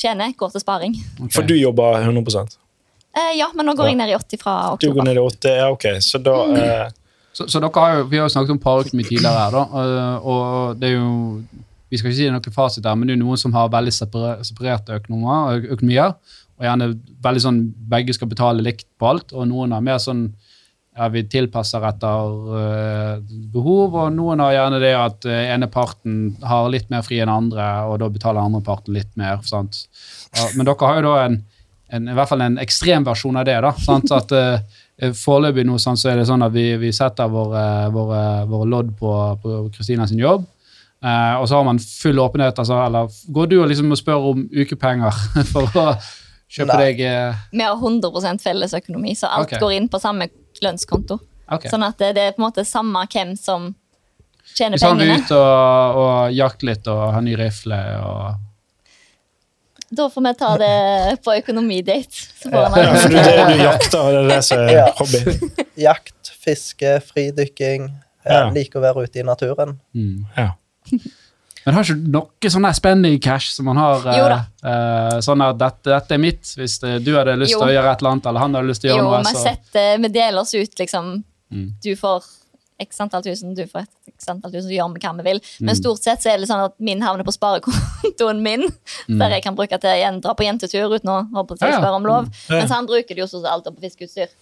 tjener, 0.00 0.32
går 0.34 0.50
til 0.52 0.60
sparing. 0.62 0.94
Okay. 1.18 1.28
For 1.28 1.42
du 1.42 1.54
jobber 1.58 2.00
100 2.00 2.56
Eh, 3.16 3.32
ja, 3.38 3.48
men 3.54 3.66
nå 3.66 3.74
går 3.74 3.90
jeg 3.90 3.98
ned 3.98 4.12
i 4.12 4.16
80 4.16 4.42
fra 4.42 4.54
oktober. 4.74 4.92
Du 4.94 4.98
går 5.00 5.08
ned 5.08 5.18
i 5.18 5.22
80, 5.24 5.56
ja, 5.58 5.70
ok. 5.74 5.86
Så 6.04 6.20
da 6.22 6.36
eh, 6.54 6.84
Så, 7.32 7.46
så 7.50 7.60
dere 7.62 7.82
har 7.82 7.96
jo, 7.98 8.04
Vi 8.10 8.18
har 8.18 8.28
jo 8.28 8.34
snakket 8.34 8.54
om 8.54 8.62
parøkonomi 8.62 9.06
tidligere, 9.06 9.44
her, 9.44 9.56
da, 9.56 9.64
og, 10.18 10.28
og 10.30 10.78
det 10.80 10.90
er 10.90 10.96
jo 10.98 11.10
Vi 11.90 11.98
skal 11.98 12.10
ikke 12.10 12.18
si 12.18 12.26
det 12.26 12.30
er 12.30 12.36
noe 12.36 12.54
fasit 12.54 12.86
her, 12.86 12.94
men 12.98 13.08
det 13.08 13.14
er 13.14 13.18
jo 13.18 13.24
noen 13.24 13.40
som 13.42 13.54
har 13.56 13.72
veldig 13.72 13.94
separe- 13.94 14.44
separerte 14.46 15.00
økonomier, 15.00 15.64
økonomier. 15.74 16.14
Og 16.60 16.66
gjerne 16.68 16.90
veldig 17.24 17.42
sånn 17.42 17.60
begge 17.90 18.14
skal 18.14 18.30
betale 18.30 18.62
likt 18.62 18.86
på 19.00 19.08
alt, 19.10 19.32
og 19.34 19.48
noen 19.50 19.72
har 19.74 19.82
mer 19.82 19.98
sånn 19.98 20.28
ja, 21.00 21.06
vi 21.08 21.22
tilpasser 21.30 21.82
etter 21.88 22.32
uh, 22.50 23.20
behov, 23.54 23.94
og 23.96 24.10
noen 24.12 24.42
har 24.44 24.54
gjerne 24.56 24.80
det 24.82 24.90
at 24.98 25.26
uh, 25.26 25.36
ene 25.54 25.68
parten 25.72 26.18
har 26.44 26.68
litt 26.72 26.90
mer 26.92 27.02
fri 27.06 27.20
enn 27.24 27.32
andre, 27.32 27.66
og 27.88 28.00
da 28.02 28.10
betaler 28.12 28.42
andre 28.42 28.60
parten 28.66 28.94
litt 28.94 29.10
mer. 29.18 29.40
sant? 29.48 29.86
Ja, 30.36 30.50
men 30.54 30.68
dere 30.68 30.90
har 30.90 31.00
jo 31.00 31.06
da 31.08 31.14
en, 31.24 31.40
en, 31.90 32.08
i 32.08 32.14
hvert 32.14 32.30
fall 32.30 32.44
en 32.44 32.58
ekstremversjon 32.62 33.40
av 33.40 33.48
det. 33.48 33.56
da, 33.64 33.72
sant? 33.78 34.12
At 34.14 34.32
uh, 34.36 35.12
Foreløpig 35.16 35.64
nå 35.64 35.78
sånn, 35.80 35.96
så 35.96 36.12
er 36.12 36.20
det 36.20 36.28
sånn 36.28 36.44
at 36.44 36.52
vi, 36.52 36.66
vi 36.80 36.92
setter 36.92 37.30
våre, 37.32 37.64
våre, 37.94 38.22
våre 38.50 38.68
lodd 38.68 38.90
på 38.98 39.12
på 39.42 39.60
Kristina 39.74 40.06
sin 40.08 40.20
jobb. 40.20 40.44
Uh, 41.00 41.40
og 41.40 41.46
så 41.48 41.56
har 41.56 41.64
man 41.64 41.80
full 41.80 42.20
åpenhet. 42.20 42.58
Altså, 42.60 42.76
eller 42.84 43.08
går 43.32 43.48
du 43.48 43.56
og 43.62 43.70
liksom 43.70 43.94
og 43.94 44.00
spør 44.00 44.28
om 44.34 44.44
ukepenger 44.52 45.22
for 45.52 45.80
å 45.80 45.86
kjøpe 46.50 46.76
Nei. 46.76 46.84
deg 46.84 47.02
uh... 47.06 47.40
Vi 47.54 47.64
har 47.64 47.78
100 47.78 48.38
felles 48.42 48.76
økonomi, 48.76 49.16
så 49.16 49.32
alt 49.32 49.48
okay. 49.48 49.62
går 49.62 49.78
inn 49.78 49.88
på 49.88 50.02
samme 50.02 50.28
lønnskonto. 50.60 51.20
Okay. 51.50 51.72
Sånn 51.72 51.86
at 51.86 51.98
det, 51.98 52.12
det 52.18 52.28
er 52.28 52.36
på 52.36 52.44
en 52.44 52.48
måte 52.50 52.66
samme 52.68 53.06
hvem 53.10 53.32
som 53.38 53.72
tjener 54.54 54.76
Hvis 54.76 54.86
han 54.86 55.00
vil 55.00 55.16
ut 55.16 55.32
og, 55.34 55.98
og 56.02 56.36
jakte 56.36 56.68
litt 56.68 56.86
og 56.90 57.02
ha 57.16 57.22
ny 57.24 57.34
rifle 57.38 57.80
og 58.04 58.49
Da 59.90 60.06
får 60.10 60.22
vi 60.28 60.32
ta 60.38 60.50
det 60.60 60.74
på 61.24 61.32
økonomidate. 61.34 62.20
Så 62.40 62.50
får 62.50 62.54
ja, 62.54 62.90
for 62.94 63.08
det 63.10 63.22
er 63.26 63.40
det, 63.40 63.56
du 63.56 63.62
jakter, 63.64 64.10
det 64.14 64.20
er 64.20 64.28
det 64.30 64.42
som 64.46 64.58
er 64.62 64.72
Ja. 64.76 64.84
hobby. 65.00 65.64
Jakt, 65.82 66.30
fiske, 66.44 66.92
fridykking. 67.08 67.88
Jeg 68.24 68.36
Ja. 68.36 68.50
liker 68.54 68.78
å 68.78 68.82
være 68.84 69.02
ute 69.08 69.18
i 69.18 69.22
naturen. 69.26 69.80
mm. 69.94 70.26
Ja. 70.36 70.50
Men 71.66 71.74
har 71.76 71.84
ikke 71.84 71.96
noe 72.08 72.50
sånn 72.50 72.74
spending 72.74 73.18
cash 73.20 73.50
som 73.52 73.66
man 73.68 73.76
har 73.76 74.06
eh, 74.08 74.16
Jo 74.16 74.28
da. 74.32 74.38
eh, 74.64 75.18
Sånn 75.20 75.42
at 75.44 75.58
dette, 75.60 75.90
dette 75.92 76.14
er 76.16 76.18
mitt, 76.22 76.42
hvis 76.56 76.78
det, 76.80 77.04
du 77.04 77.10
hadde 77.18 77.34
lyst 77.36 77.52
til 77.52 77.66
å 77.66 77.68
gjøre 77.68 77.90
et 77.92 78.00
eller 78.00 78.14
annet, 78.14 78.26
eller 78.30 78.40
han 78.40 78.54
hadde 78.56 78.70
lyst 78.70 78.80
til 78.80 78.90
å 78.90 78.94
gjøre 78.94 79.02
Jo, 79.04 79.10
noe, 79.10 79.56
vi, 79.74 79.84
vi 80.06 80.08
deler 80.14 80.40
oss 80.40 80.54
ut, 80.56 80.78
liksom. 80.80 81.10
Mm. 81.52 81.66
Du 81.84 81.90
får 82.00 82.24
x 82.80 83.00
antall 83.04 83.22
tusen, 83.26 83.54
du 83.54 83.62
får 83.68 83.84
et 83.84 84.12
x 84.14 84.28
antall 84.32 84.52
tusen, 84.54 84.68
så 84.68 84.74
gjør 84.76 84.90
vi 84.94 85.02
hva 85.04 85.12
vi 85.18 85.24
vil. 85.26 85.40
Mm. 85.60 85.66
Men 85.68 85.78
stort 85.78 86.02
sett 86.04 86.22
så 86.24 86.32
er 86.32 86.38
det 86.42 86.48
sånn 86.50 86.64
at 86.66 86.74
min 86.80 87.02
havner 87.04 87.24
på 87.26 87.34
sparekontoen 87.36 88.42
min, 88.44 88.66
der 89.08 89.36
jeg 89.36 89.44
kan 89.44 89.56
bruke 89.58 89.78
til 89.82 90.20
dra 90.24 90.34
på 90.36 90.44
jentetur 90.46 90.94
uten 90.96 91.10
å 91.12 91.18
håpe 91.34 91.56
til 91.60 91.68
ja. 91.70 91.78
spørre 91.80 92.00
om 92.00 92.08
lov. 92.08 92.30
Ja. 92.48 92.60
Mens 92.60 92.72
han 92.74 92.88
bruker 92.88 93.14
det 93.14 93.22
jo 93.24 93.28
sånn 93.30 93.46
alt 93.50 93.68
på 93.68 93.76
fiskeutstyr. 93.84 94.32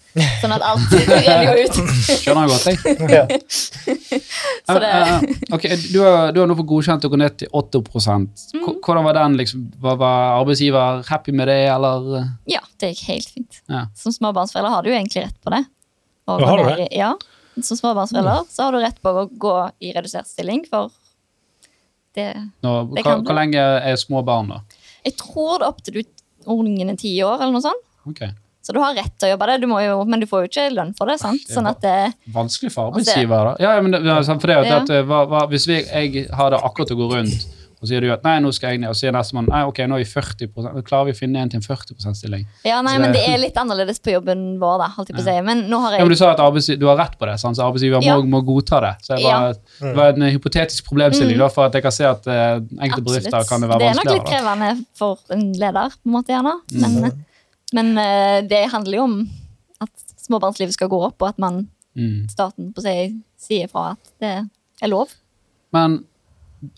Sånn 0.42 0.54
at 0.56 0.64
alt 0.66 0.94
renner 1.10 1.52
jo 1.58 1.66
ut. 1.68 1.80
skjønner 2.22 2.46
jeg 2.46 2.54
godt, 2.54 2.66
jeg. 2.68 3.10
Ja. 3.14 3.24
Så 4.68 4.78
det, 4.82 4.88
Eh, 4.88 5.14
eh, 5.14 5.54
ok, 5.54 5.64
du 5.92 5.98
har, 6.02 6.32
du 6.32 6.40
har 6.40 6.48
nå 6.50 6.54
fått 6.58 6.68
godkjent 6.68 7.04
å 7.06 7.10
gå 7.12 7.18
ned 7.20 7.36
til 7.40 7.48
80 7.54 7.82
Mm. 8.08 8.62
H- 8.64 8.74
Hvordan 8.84 9.04
var 9.04 9.14
den? 9.16 9.36
liksom? 9.38 9.64
Var, 9.80 9.96
var 10.00 10.40
arbeidsgiver 10.40 11.02
happy 11.08 11.32
med 11.32 11.48
det, 11.48 11.58
eller? 11.72 12.06
eh? 12.20 12.28
ja, 12.54 12.60
det 12.80 12.92
gikk 12.94 13.02
helt 13.08 13.30
fint. 13.34 13.60
Ja. 13.68 13.86
Som 13.96 14.12
småbarnsforelder 14.12 14.74
har 14.74 14.82
du 14.86 14.90
jo 14.90 14.96
egentlig 14.96 15.24
rett 15.26 15.38
på 15.44 15.52
det. 15.54 15.64
Og, 16.28 16.40
Ja, 16.42 16.46
har 16.50 16.58
du 16.58 16.64
det? 16.82 16.88
Ja, 16.96 17.10
som 17.66 17.78
småbarnsforelder 17.78 18.48
så 18.50 18.66
har 18.66 18.74
du 18.74 18.80
rett 18.82 18.98
på 19.02 19.12
å 19.12 19.28
gå 19.30 19.54
i 19.84 19.92
redusert 19.96 20.28
stilling, 20.30 20.64
for 20.68 20.90
det 22.16 22.32
Nå, 22.64 22.72
Det 22.94 23.04
kan 23.06 23.24
hvor 23.24 23.36
lenge 23.36 23.60
er 23.60 23.96
små 24.00 24.24
barn, 24.26 24.50
da? 24.52 24.60
Jeg 25.06 25.16
tror 25.20 25.58
det 25.60 25.66
er 25.66 25.72
opp 25.72 25.82
til 25.84 25.98
du 25.98 26.02
ungen 26.48 26.90
er 26.90 26.98
ti 26.98 27.12
år, 27.22 27.40
eller 27.42 27.54
noe 27.54 27.64
sånt. 27.64 27.84
Okay. 28.08 28.32
Så 28.68 28.74
du 28.76 28.80
har 28.82 28.96
rett 28.96 29.14
til 29.16 29.28
å 29.28 29.32
jobbe 29.32 29.46
det, 29.48 29.60
du 29.62 29.68
jo, 29.70 30.00
men 30.04 30.20
du 30.20 30.26
får 30.28 30.42
jo 30.44 30.48
ikke 30.50 30.64
lønn 30.74 30.90
for 30.96 31.08
det. 31.08 31.18
sant? 31.22 31.44
Sånn 31.48 31.68
at 31.70 31.78
det, 31.80 32.12
Vanskelig 32.34 32.72
for 32.74 32.90
arbeidsgiver, 32.90 33.52
da. 33.52 33.52
Ja, 33.64 33.76
men 33.80 33.94
det, 33.94 34.02
for 34.04 34.50
det, 34.50 34.56
jo 34.58 34.64
Ja. 34.68 34.80
at, 34.82 34.90
eh, 34.90 35.04
hva, 35.08 35.22
hva, 35.30 35.46
Hvis 35.48 35.66
vi, 35.68 35.78
jeg 35.84 36.26
har 36.28 36.50
det 36.50 36.60
akkurat 36.60 36.92
å 36.92 36.98
gå 36.98 37.08
rundt, 37.14 37.46
og 37.80 37.86
sier 37.88 38.00
du 38.02 38.08
at 38.10 38.24
nei, 38.26 38.38
nå 38.42 38.50
skal 38.52 38.72
jeg 38.74 38.80
ned, 38.82 38.90
og 38.90 38.96
sier 38.98 39.12
nestemann 39.14 39.46
nei, 39.48 39.60
ok, 39.68 39.78
nå 39.86 39.94
er 39.98 40.02
vi 40.02 40.08
40 40.10 40.48
da 40.64 40.82
klarer 40.82 41.06
vi 41.08 41.12
å 41.14 41.18
finne 41.18 41.38
en 41.44 41.48
til 41.52 41.60
en 41.60 41.62
40% 41.66 42.18
stilling. 42.18 42.46
ja, 42.66 42.80
nei, 42.82 42.94
det, 42.96 43.00
men 43.04 43.12
det- 43.14 43.22
er 43.28 43.38
litt 43.38 43.54
annerledes 43.60 44.00
på 44.02 44.10
jobben 44.16 44.58
vår, 44.58 44.78
da, 44.82 44.88
holdt 44.96 45.08
jeg 45.12 45.16
på 45.18 45.22
å 45.22 45.26
si. 45.28 45.36
Men 45.46 45.62
nå 45.70 45.78
har 45.84 45.92
jeg... 45.94 46.00
Ja, 46.00 46.04
men 46.08 46.10
Du 46.10 46.16
sa 46.18 46.30
at 46.32 46.42
arbeidsgiver, 46.42 46.80
du 46.80 46.86
har 46.90 46.96
rett 46.98 47.14
på 47.18 47.26
det, 47.30 47.36
sant? 47.40 47.56
så 47.56 47.66
arbeidsgiver 47.68 48.02
Ja. 48.02 48.16
må, 48.18 48.26
må 48.26 48.40
godta 48.44 48.80
det. 48.82 48.94
Så 49.06 49.16
bare, 49.22 49.54
Det 49.80 49.94
var 49.96 50.08
en 50.12 50.22
hypotetisk 50.32 50.84
problemstilling, 50.90 51.36
Mm. 51.38 51.44
da, 51.46 51.48
for 51.48 51.64
at 51.66 51.72
jeg 51.78 51.82
kan 51.82 51.92
se 51.92 52.04
at 52.04 52.26
uh, 52.26 52.58
enkelte 52.82 53.04
bedrifter 53.06 53.48
kan 53.48 53.60
det 53.60 53.68
være 53.70 53.80
vanskeligere. 53.80 53.94
Det 53.94 54.02
er 54.02 54.04
nok 54.04 54.14
litt 54.18 54.30
krevende 54.34 54.86
for 54.98 55.18
en 55.30 55.52
leder, 55.52 55.88
på 56.02 56.06
en 56.06 56.12
måte, 56.18 56.34
gjerne. 56.34 56.54
Mm. 56.72 57.00
Men, 57.02 57.24
men 57.72 57.98
eh, 57.98 58.40
det 58.48 58.64
handler 58.72 58.96
jo 58.98 59.04
om 59.04 59.16
at 59.80 59.90
småbarnslivet 60.26 60.72
skal 60.74 60.88
gå 60.88 60.98
opp, 61.06 61.22
og 61.22 61.28
at 61.28 61.38
man, 61.38 61.68
Mm. 61.98 62.28
staten 62.30 62.72
på 62.74 62.82
seg 62.84 63.16
sier 63.40 63.66
fra 63.68 63.92
at 63.96 64.10
det 64.20 64.48
er 64.82 64.88
lov. 64.88 65.08
Men 65.72 66.04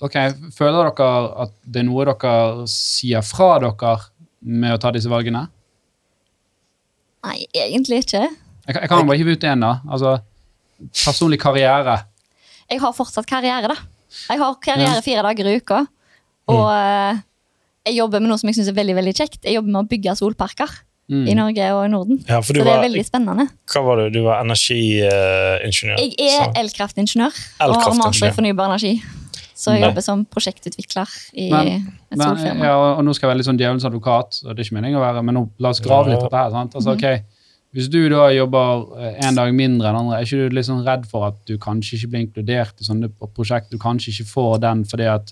ok, 0.01 0.17
føler 0.57 0.91
dere 0.91 1.09
at 1.45 1.53
det 1.65 1.81
er 1.83 1.87
noe 1.89 2.05
dere 2.05 2.67
sier 2.71 3.23
fra 3.25 3.59
dere 3.63 3.95
med 4.43 4.75
å 4.77 4.81
ta 4.81 4.91
disse 4.95 5.09
valgene? 5.11 5.47
Nei, 7.25 7.47
egentlig 7.53 8.03
ikke. 8.05 8.23
Jeg, 8.67 8.75
kan- 8.75 8.83
jeg 8.83 8.89
kan 8.89 9.07
bare 9.07 9.19
hive 9.21 9.33
ut 9.37 9.45
en, 9.45 9.61
da. 9.61 9.73
Altså, 9.91 10.15
personlig 11.05 11.39
karriere. 11.43 11.99
Jeg 12.71 12.81
har 12.81 12.93
fortsatt 12.97 13.27
karriere, 13.29 13.69
da. 13.69 13.77
Jeg 14.31 14.39
har 14.41 14.55
karriere 14.63 15.03
fire 15.05 15.23
dager 15.27 15.47
i 15.51 15.57
uka. 15.61 15.87
Og 16.49 16.67
Mm. 16.67 17.17
eh, 17.17 17.21
jeg 17.87 17.97
jobber 17.97 18.21
med 18.21 18.29
noe 18.31 18.39
som 18.39 18.49
jeg 18.49 18.57
syns 18.57 18.69
er 18.69 18.73
veldig 18.79 18.95
veldig 18.97 19.15
kjekt. 19.15 19.45
Jeg 19.45 19.55
jobber 19.55 19.71
med 19.71 19.85
å 19.85 19.89
bygge 19.89 20.17
solparker 20.17 20.71
Mm. 21.11 21.27
i 21.29 21.35
Norge 21.35 21.73
og 21.75 21.85
i 21.85 21.89
Norden. 21.89 22.25
Ja, 22.29 22.41
for 22.41 22.53
Så 22.53 22.55
du 22.55 22.59
det 22.61 22.67
er 22.69 22.77
var, 22.77 22.85
veldig 22.85 23.05
spennende. 23.05 23.49
hva 23.67 23.83
var 23.85 23.97
du? 23.97 24.11
Du 24.11 24.23
var 24.23 24.45
energiingeniør? 24.45 25.99
Jeg 25.99 26.15
er 26.19 26.53
elkraftingeniør 26.55 27.35
og 27.61 27.75
har 27.83 27.95
master 27.95 28.29
i 28.29 28.31
fornybar 28.31 28.67
energi. 28.71 29.03
Så 29.61 29.75
jeg 29.75 29.83
Nei. 29.83 29.89
jobber 29.91 30.05
som 30.07 30.23
prosjektutvikler 30.25 31.11
i 31.37 31.51
Men- 31.53 31.93
et 32.11 32.19
solfirma. 32.19 32.65
ja, 32.65 32.77
og 32.97 33.05
nå 33.05 33.13
skal 33.15 33.29
jeg 33.29 33.35
være 33.35 33.41
litt 33.43 33.49
sånn 33.51 33.59
djevelens 33.61 33.85
advokat, 33.85 34.41
og 34.47 34.57
det 34.57 34.63
er 34.63 34.65
ikke 34.71 34.79
meningen 34.81 34.97
å 34.97 35.05
være, 35.05 35.23
men 35.27 35.35
nå, 35.37 35.43
la 35.61 35.69
oss 35.75 35.81
grave 35.85 36.09
litt 36.09 36.21
på 36.25 36.31
det 36.33 36.41
her. 36.41 36.51
Sant? 36.51 36.75
Altså, 36.75 36.97
ok, 36.97 37.23
Hvis 37.73 37.87
du 37.89 38.09
da 38.09 38.25
jobber 38.35 38.99
eh, 38.99 39.29
en 39.29 39.37
dag 39.37 39.53
mindre 39.55 39.87
enn 39.87 39.95
andre, 40.01 40.17
er 40.19 40.25
ikke 40.25 40.49
du 40.51 40.57
litt 40.57 40.67
sånn 40.67 40.83
redd 40.85 41.05
for 41.07 41.29
at 41.29 41.37
du 41.47 41.57
kanskje 41.57 42.01
ikke 42.01 42.09
blir 42.11 42.25
inkludert 42.27 42.81
i 42.81 42.85
sånne 42.89 43.09
prosjekt, 43.33 43.71
du 43.71 43.79
kanskje 43.79 44.11
ikke 44.11 44.27
får 44.27 44.59
den 44.61 44.83
fordi 44.85 45.07
at 45.07 45.31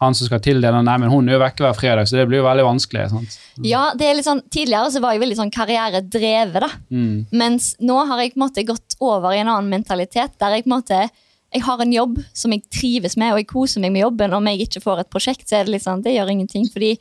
han 0.00 0.12
som 0.12 0.26
skal 0.26 0.40
tildele, 0.40 0.82
nei, 0.82 0.96
men 0.98 1.08
hun 1.08 1.28
er 1.28 1.34
jo 1.34 1.38
vekke 1.38 1.62
hver 1.62 1.76
fredag, 1.78 2.08
så 2.08 2.16
det 2.18 2.26
blir 2.28 2.42
jo 2.42 2.44
veldig 2.48 2.64
vanskelig. 2.66 3.08
sant? 3.10 3.38
Ja, 3.62 3.92
det 3.94 4.02
er 4.08 4.14
litt 4.18 4.26
sånn, 4.26 4.42
Tidligere 4.50 4.90
så 4.90 5.00
var 5.00 5.12
jeg 5.14 5.22
veldig 5.22 5.36
sånn 5.38 5.52
karrieredrevet, 5.54 6.60
da. 6.60 6.68
Mm. 6.90 7.26
Mens 7.32 7.76
nå 7.80 8.06
har 8.08 8.18
jeg 8.18 8.34
på 8.34 8.42
en 8.42 8.48
måte 8.48 8.66
gått 8.66 8.96
over 9.00 9.30
i 9.32 9.38
en 9.38 9.46
annen 9.48 9.70
mentalitet. 9.70 10.36
Der 10.40 10.50
jeg 10.56 10.64
på 10.64 10.72
en 10.72 10.82
måte 10.82 11.10
jeg 11.54 11.62
har 11.62 11.82
en 11.82 11.92
jobb 11.92 12.18
som 12.36 12.52
jeg 12.52 12.64
trives 12.72 13.16
med, 13.16 13.32
og 13.32 13.40
jeg 13.40 13.48
koser 13.50 13.82
meg 13.84 13.94
med 13.94 14.02
jobben. 14.02 14.34
Om 14.36 14.48
jeg 14.50 14.66
ikke 14.66 14.82
får 14.84 15.04
et 15.04 15.12
prosjekt, 15.12 15.46
så 15.48 15.60
er 15.60 15.68
det 15.68 15.76
litt 15.76 15.84
sånn, 15.86 16.02
det 16.04 16.16
gjør 16.16 16.32
ingenting. 16.34 16.66
Fordi 16.72 16.96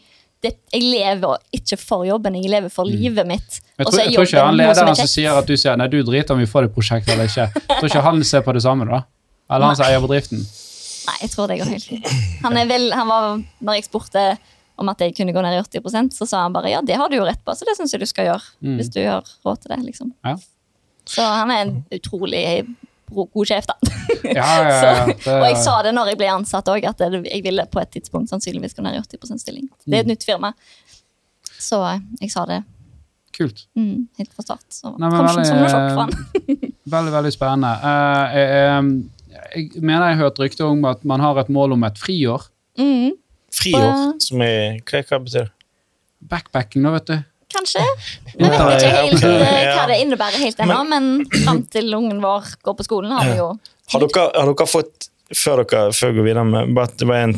det, 0.45 0.51
jeg 0.73 0.83
lever 0.85 1.41
ikke 1.57 1.79
for 1.81 2.05
jobben, 2.07 2.37
jeg 2.37 2.51
lever 2.53 2.71
for 2.73 2.87
livet 2.87 3.27
mitt. 3.27 3.59
Mm. 3.59 3.71
Jeg 3.81 3.87
tror, 3.89 3.99
jeg 3.99 4.13
tror 4.13 4.29
ikke 4.29 4.45
han 4.45 4.59
lederen 4.59 4.91
som 4.93 5.01
som 5.01 5.11
sier 5.11 5.39
at 5.39 5.49
du 5.49 5.55
sier 5.57 5.79
nei, 5.79 5.89
du 5.91 5.97
driter 6.05 6.37
om 6.37 6.43
vi 6.43 6.49
får 6.49 6.69
et 6.69 6.75
prosjekt 6.75 7.09
eller 7.11 7.29
ikke. 7.29 7.49
Jeg 7.55 7.79
tror 7.79 7.89
ikke 7.89 8.05
han 8.05 8.23
ser 8.27 8.45
på 8.45 8.55
det 8.55 8.63
samme, 8.65 8.87
da. 8.89 9.01
Eller 9.49 9.71
han 9.71 9.79
som 9.79 9.87
eier 9.89 10.03
bedriften. 10.03 10.45
Nei, 11.05 11.17
jeg 11.21 11.33
tror 11.33 11.49
det 11.49 11.59
går 11.61 11.71
helt 11.75 11.87
fint. 11.89 12.13
Han 12.45 12.59
vel, 12.69 12.87
han 12.93 13.09
var, 13.09 13.41
når 13.65 13.79
jeg 13.79 13.87
spurte 13.89 14.25
om 14.81 14.89
at 14.91 15.01
jeg 15.01 15.13
kunne 15.17 15.33
gå 15.35 15.43
ned 15.43 15.55
i 15.55 15.61
80% 15.63 16.15
så 16.17 16.27
sa 16.27 16.41
han 16.43 16.55
bare 16.55 16.73
ja, 16.73 16.81
det 16.83 16.97
har 16.99 17.09
du 17.09 17.15
jo 17.17 17.27
rett 17.27 17.39
på, 17.45 17.53
så 17.55 17.67
det 17.67 17.77
syns 17.77 17.93
jeg 17.95 18.01
du 18.03 18.09
skal 18.09 18.29
gjøre. 18.29 18.55
Mm. 18.65 18.75
Hvis 18.79 18.91
du 18.91 18.99
har 19.05 19.29
råd 19.45 19.63
til 19.63 19.71
det, 19.71 19.79
liksom. 19.85 20.11
Ja. 20.25 20.35
Så 21.05 21.25
han 21.25 21.53
er 21.53 21.61
en 21.63 21.75
utrolig 21.93 22.41
god 23.11 23.47
sjef, 23.49 23.67
da. 23.69 23.75
Ja, 24.25 24.31
ja, 24.33 24.69
ja, 24.69 24.93
så, 25.25 25.33
og 25.37 25.45
jeg 25.45 25.57
sa 25.61 25.75
det 25.85 25.91
når 25.95 26.13
jeg 26.13 26.19
ble 26.21 26.29
ansatt 26.33 26.69
òg, 26.71 26.85
at 26.89 27.03
jeg 27.05 27.43
ville 27.45 27.65
på 27.71 27.81
et 27.81 27.91
tidspunkt 27.93 28.31
sannsynligvis 28.31 28.77
ned 28.81 28.97
i 28.97 29.01
80% 29.03 29.43
stilling. 29.43 29.67
Det 29.85 29.99
er 29.99 30.05
et 30.05 30.09
nytt 30.09 30.25
firma. 30.25 30.53
Så 31.61 31.81
eh, 31.85 31.99
jeg 32.25 32.33
sa 32.33 32.45
det 32.49 32.63
Kult. 33.35 33.65
mm, 33.75 34.07
helt 34.17 34.31
fra 34.33 34.45
start. 34.45 34.65
Så 34.71 34.93
Nei, 34.95 35.09
men 35.09 35.17
kom 35.19 35.29
ikke 35.29 35.45
som 35.49 35.59
noe 35.59 35.69
sjokk 35.71 35.91
for 35.91 36.01
veldig, 36.01 36.55
han. 36.55 36.73
veldig, 36.95 37.13
veldig 37.17 37.33
spennende. 37.35 37.71
Uh, 37.83 38.35
jeg, 38.35 38.49
jeg, 39.35 39.69
jeg 39.75 39.83
mener 39.83 40.07
jeg 40.07 40.17
har 40.17 40.23
hørt 40.23 40.41
rykter 40.41 40.69
om 40.69 40.85
at 40.87 41.03
man 41.07 41.23
har 41.23 41.41
et 41.43 41.51
mål 41.51 41.75
om 41.75 41.83
et 41.87 41.99
friår. 41.99 42.47
Mm, 42.79 43.13
Friår? 43.55 44.15
Som 44.23 44.41
er, 44.43 44.79
hva, 44.83 45.01
hva 45.07 45.19
betyr 45.23 45.45
det? 45.45 45.51
Backpacking, 46.25 46.83
da, 46.87 46.91
vet 46.95 47.09
du. 47.11 47.15
Kanskje. 47.55 47.83
Vi 48.35 48.45
vet 48.45 48.85
ikke 48.85 48.91
helt 48.95 49.25
eh, 49.29 49.71
hva 49.71 49.87
det 49.89 49.97
innebærer 50.03 50.43
helt 50.43 50.61
ennå, 50.65 50.79
men 50.91 51.09
fram 51.31 51.63
til 51.71 51.97
ungen 51.97 52.21
vår 52.23 52.53
går 52.65 52.77
på 52.79 52.87
skolen, 52.87 53.15
har 53.15 53.31
vi 53.31 53.39
jo 53.39 53.49
Har 53.93 54.05
dere, 54.05 54.27
har 54.33 54.51
dere 54.51 54.69
fått 54.69 55.09
før 55.35 55.63
dere 55.63 55.89
før 55.95 56.13
går 56.19 56.29
videre 56.29 56.45
med, 56.47 56.75
bare 56.77 56.91
at 56.91 56.99
det 57.01 57.09
var 57.09 57.25
en, 57.25 57.35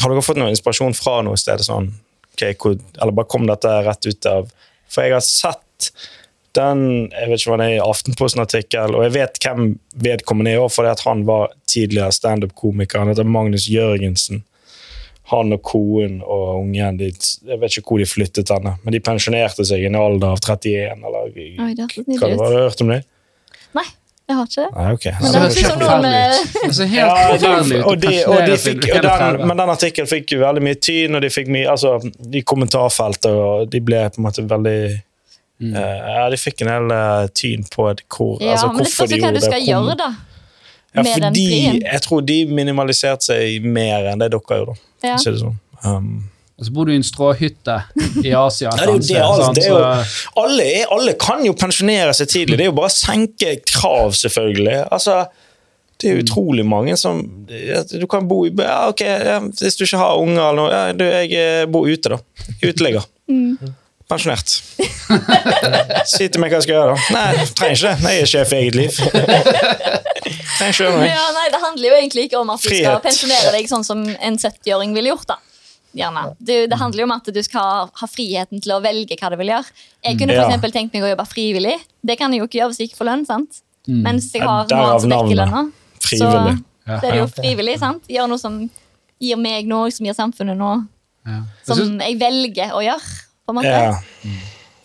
Har 0.00 0.10
dere 0.10 0.26
fått 0.26 0.40
noe 0.40 0.50
inspirasjon 0.54 0.96
fra 0.98 1.20
noe 1.26 1.38
sted? 1.40 1.62
Sånn, 1.66 1.92
okay, 2.32 2.56
hvor, 2.58 2.76
eller 2.98 3.14
bare 3.14 3.30
kom 3.30 3.46
dette 3.50 3.78
rett 3.86 4.10
ut 4.10 4.30
av 4.30 4.50
For 4.90 5.06
jeg 5.06 5.16
har 5.16 5.24
sett 5.26 5.94
den 6.54 6.84
jeg 7.10 7.30
vet 7.30 7.40
ikke 7.40 7.50
hva 7.50 7.60
det 7.60 7.68
er, 7.72 7.80
Aftenposten-artikkel, 7.82 8.94
og 8.94 9.02
jeg 9.08 9.14
vet 9.16 9.38
hvem 9.42 9.72
vedkommende 10.04 10.52
er, 10.54 10.66
for 10.70 10.86
han 10.86 11.24
var 11.26 11.54
tidligere 11.66 12.14
standup-komiker. 12.14 13.02
Han 13.02 13.10
heter 13.10 13.26
Magnus 13.26 13.66
Jørgensen. 13.66 14.44
Han 15.32 15.56
og 15.56 15.62
konen 15.64 16.18
og 16.20 16.60
ungen 16.60 16.98
de, 17.00 17.10
Jeg 17.48 17.60
vet 17.60 17.76
ikke 17.78 17.94
hvor 17.94 18.02
de 18.02 18.06
flyttet 18.08 18.50
henne, 18.52 18.74
men 18.84 18.92
de 18.92 19.00
pensjonerte 19.00 19.64
seg 19.64 19.80
i 19.80 19.88
en 19.88 19.96
alder 19.96 20.34
av 20.34 20.42
31. 20.44 21.04
Eller, 21.08 21.30
Oi, 21.32 21.70
det 21.78 21.86
hva 21.88 22.28
det 22.28 22.36
var, 22.36 22.44
har 22.44 22.56
du 22.56 22.58
hørt 22.60 22.82
om 22.84 22.92
det? 22.92 22.98
Nei, 23.74 23.86
jeg 24.28 24.36
har 24.36 24.50
ikke 24.50 24.60
det. 24.60 24.68
Nei, 24.76 24.90
okay. 24.98 25.14
Men 25.20 25.32
det 25.32 25.40
høres 25.44 25.56
ut 25.56 25.70
som 25.70 25.80
noe 25.80 25.96
med 26.04 26.92
Ja, 26.98 27.08
og 27.88 27.96
de, 28.04 28.12
og 28.28 28.44
de 28.44 28.58
fikk, 28.60 28.84
og 28.90 29.02
den, 29.08 29.40
men, 29.46 29.56
den 29.62 29.72
artikkelen 29.78 30.12
fikk 30.12 30.36
jo 30.36 30.44
veldig 30.44 30.66
mye 30.68 30.78
tyn, 30.80 31.16
og 31.16 31.24
de 31.24 31.32
fikk 31.32 31.50
mye 31.56 31.72
altså, 31.72 31.96
i 32.28 32.44
kommentarfeltet, 32.44 33.32
og 33.32 33.72
de 33.72 33.82
ble 33.84 34.04
på 34.12 34.22
en 34.22 34.28
måte 34.28 34.46
veldig 34.52 34.78
Mm. 35.62 35.70
uh, 35.76 35.80
Ja, 35.80 36.30
de 36.30 36.36
fikk 36.36 36.64
en 36.64 36.70
hel 36.72 36.90
uh, 36.90 37.26
tyn 37.30 37.62
på 37.70 37.84
hvor, 37.86 38.40
Ja, 38.42 38.56
altså, 38.56 38.72
hvorfor 38.74 39.06
de 39.06 39.14
de 39.14 39.20
det. 39.20 39.22
hva 39.22 39.30
gjorde 39.30 39.34
du 39.34 39.40
det. 39.40 39.44
skal 39.46 39.62
gjøre, 39.68 39.94
da. 40.00 40.08
Ja, 40.94 41.02
med 41.02 41.12
fordi 41.14 41.82
jeg 41.82 42.02
tror 42.02 42.20
de 42.22 42.36
minimaliserte 42.46 43.26
seg 43.26 43.64
mer 43.66 44.10
enn 44.12 44.22
det 44.22 44.30
dere 44.34 44.58
gjorde. 44.60 44.74
Ja. 45.04 45.18
Si 45.20 45.30
det 45.30 45.42
sånn. 45.42 45.58
Um, 45.84 46.14
Så 46.62 46.70
bor 46.72 46.86
du 46.86 46.92
i 46.94 46.96
en 46.96 47.04
stråhytte 47.04 47.80
i 48.22 48.30
Asia. 48.38 48.70
Ja, 48.70 48.76
det 48.78 48.84
er 48.84 48.92
jo 48.92 49.00
det, 49.02 49.16
alt, 49.20 49.56
det 49.56 49.64
er 49.64 49.72
jo, 49.72 49.78
alle, 50.40 50.66
er, 50.80 50.84
alle 50.94 51.16
kan 51.18 51.42
jo 51.44 51.52
pensjonere 51.58 52.14
seg 52.14 52.30
tidlig. 52.30 52.60
Det 52.60 52.68
er 52.68 52.70
jo 52.70 52.76
bare 52.78 52.92
å 52.92 52.94
senke 52.94 53.56
krav, 53.66 54.14
selvfølgelig. 54.20 54.76
Altså, 54.94 55.24
det 56.00 56.10
er 56.10 56.20
utrolig 56.22 56.64
mange 56.66 56.96
som 56.98 57.20
Du 57.46 58.06
kan 58.10 58.26
bo 58.28 58.40
i 58.46 58.50
ja, 58.50 58.88
ok, 58.90 59.00
ja, 59.04 59.36
Hvis 59.46 59.76
du 59.78 59.84
ikke 59.84 60.00
har 60.00 60.18
unger 60.18 60.40
eller 60.42 60.58
noe 60.58 60.72
ja, 60.72 60.80
du, 60.96 61.04
Jeg 61.06 61.30
eh, 61.38 61.66
bor 61.70 61.86
ute, 61.86 62.16
da. 62.16 62.18
Uteligger. 62.64 63.06
Pensjonert. 64.08 64.48
si 66.12 66.26
til 66.28 66.40
meg 66.42 66.52
hva 66.52 66.58
jeg 66.60 66.66
skal 66.66 66.74
gjøre, 66.76 66.92
da. 66.94 67.14
Nei, 67.14 67.46
trenger 67.56 67.78
ikke 67.78 67.88
det. 67.88 68.02
Nei, 68.04 68.12
Jeg 68.18 68.22
er 68.26 68.30
sjef 68.34 68.52
i 68.52 68.58
eget 68.60 68.76
liv. 68.78 68.90
trenger 70.58 70.74
ikke 70.74 70.84
gjøre. 70.84 71.08
Ja, 71.08 71.24
nei, 71.38 71.46
Det 71.54 71.60
handler 71.62 71.88
jo 71.88 71.96
egentlig 71.98 72.26
ikke 72.28 72.40
om 72.42 72.52
at 72.54 72.60
du 72.62 72.68
skal 72.68 72.76
Frihet. 72.76 73.02
pensjonere 73.06 73.52
deg 73.56 73.70
sånn 73.70 73.84
som 73.86 74.04
en 74.04 74.38
70-åring 74.40 74.94
ville 74.96 75.12
gjort. 75.14 75.26
da. 75.32 75.38
Gjerne. 75.94 76.24
Det, 76.42 76.56
det 76.72 76.78
handler 76.80 77.04
jo 77.04 77.06
om 77.08 77.14
at 77.14 77.28
du 77.30 77.40
skal 77.46 77.90
ha 78.00 78.06
friheten 78.10 78.60
til 78.64 78.72
å 78.74 78.80
velge 78.82 79.14
hva 79.20 79.30
du 79.30 79.36
vil 79.38 79.52
gjøre. 79.54 79.68
Jeg 80.04 80.18
kunne 80.18 80.34
for 80.34 80.68
Ja. 80.68 80.72
tenkt 80.74 80.92
meg 80.96 81.04
å 81.06 81.10
jobbe 81.12 81.26
frivillig. 81.30 81.76
Det 82.02 82.16
kan 82.18 82.32
jeg 82.34 82.42
jo 82.42 82.48
ikke 82.48 82.58
gjøre 82.60 82.72
hvis 82.72 82.80
jeg 82.82 82.88
ikke 82.90 83.00
får 83.02 83.10
lønn. 83.12 83.26
sant? 83.28 83.60
Mens 83.86 84.30
jeg 84.34 84.42
har 84.42 84.66
noe 84.68 85.00
som 85.00 85.10
dekker 85.12 85.38
lønna. 85.38 85.62
Så 86.00 86.18
Ja. 86.24 86.98
det 87.00 87.10
er 87.12 87.16
jo 87.22 87.26
frivillig. 87.30 87.78
sant? 87.78 88.02
Gjøre 88.10 88.28
noe 88.28 88.38
som 88.42 88.58
gir 89.20 89.36
meg 89.40 89.66
noe, 89.70 89.90
som 89.94 90.04
gir 90.06 90.14
samfunnet 90.18 90.56
noe. 90.58 90.82
Ja. 91.24 91.42
Som 91.64 91.98
jeg 92.00 92.18
velger 92.20 92.74
å 92.76 92.82
gjøre. 92.84 93.20
På 93.46 93.52
en 93.52 93.58
måte. 93.60 93.68
Ja. 93.68 93.94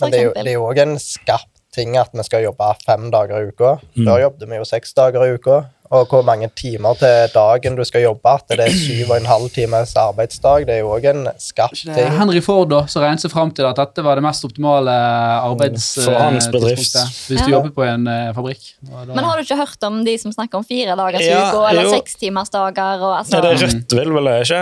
Men 0.01 0.11
det 0.11 0.19
er 0.19 0.53
jo- 0.53 0.67
òg 0.69 0.77
en 0.81 0.97
skarp 0.99 1.47
ting 1.75 1.97
at 1.97 2.09
vi 2.13 2.23
skal 2.23 2.43
jobbe 2.43 2.75
fem 2.85 3.09
dager 3.11 3.39
i 3.43 3.47
uka. 3.51 3.75
Mm. 3.95 4.05
Før 4.07 4.21
jobbet 4.21 4.49
vi 4.49 4.55
jo 4.55 4.63
seks 4.65 4.93
dager 4.93 5.23
i 5.25 5.33
uka. 5.37 5.61
Og 5.89 6.05
hvor 6.05 6.21
mange 6.21 6.45
timer 6.53 6.93
til 6.99 7.31
dagen 7.33 7.73
du 7.77 7.81
skal 7.87 8.03
jobbe. 8.03 8.29
At 8.29 8.51
det 8.53 8.67
er 8.67 8.75
syv 8.85 9.09
og 9.09 9.15
en 9.17 9.25
halv 9.25 9.47
times 9.55 9.95
arbeidsdag. 9.97 10.67
Det 10.69 10.75
er 10.75 10.83
jo 10.83 10.91
òg 10.93 11.07
en 11.09 11.23
skarp 11.41 11.73
Det 11.73 11.95
er 11.95 12.03
ting. 12.03 12.17
Henry 12.19 12.41
Ford 12.45 12.69
da, 12.69 12.83
som 12.91 13.01
regnet 13.01 13.23
seg 13.25 13.33
fram 13.33 13.49
til 13.57 13.65
at 13.65 13.79
dette 13.81 14.03
var 14.05 14.19
det 14.19 14.25
mest 14.27 14.45
optimale 14.45 14.93
arbeids... 14.93 15.87
For 15.97 16.13
hans 16.13 16.45
eh, 16.45 16.59
Hvis 16.59 17.41
du 17.41 17.49
Ja. 17.49 17.55
jobber 17.55 17.73
på 17.73 17.87
en 17.87 18.05
uh, 18.05 18.29
fabrikk. 18.37 18.61
Da- 18.85 19.07
Men 19.15 19.23
har 19.25 19.39
du 19.39 19.47
ikke 19.47 19.57
hørt 19.57 19.83
om 19.89 20.03
de 20.05 20.13
som 20.21 20.31
snakker 20.35 20.61
om 20.61 20.67
fire 20.67 20.93
dagers 20.99 21.25
Ja, 21.25 21.41
uke 21.49 21.65
eller 21.71 21.89
sekstimersdager? 21.95 23.01
Altså... 23.09 23.09
Altså, 23.19 23.41
det 23.41 23.49
er 23.49 23.65
Rødt 23.65 23.97
vil 23.99 24.13
vel 24.19 24.29
jeg 24.29 24.45
ikke? 24.45 24.61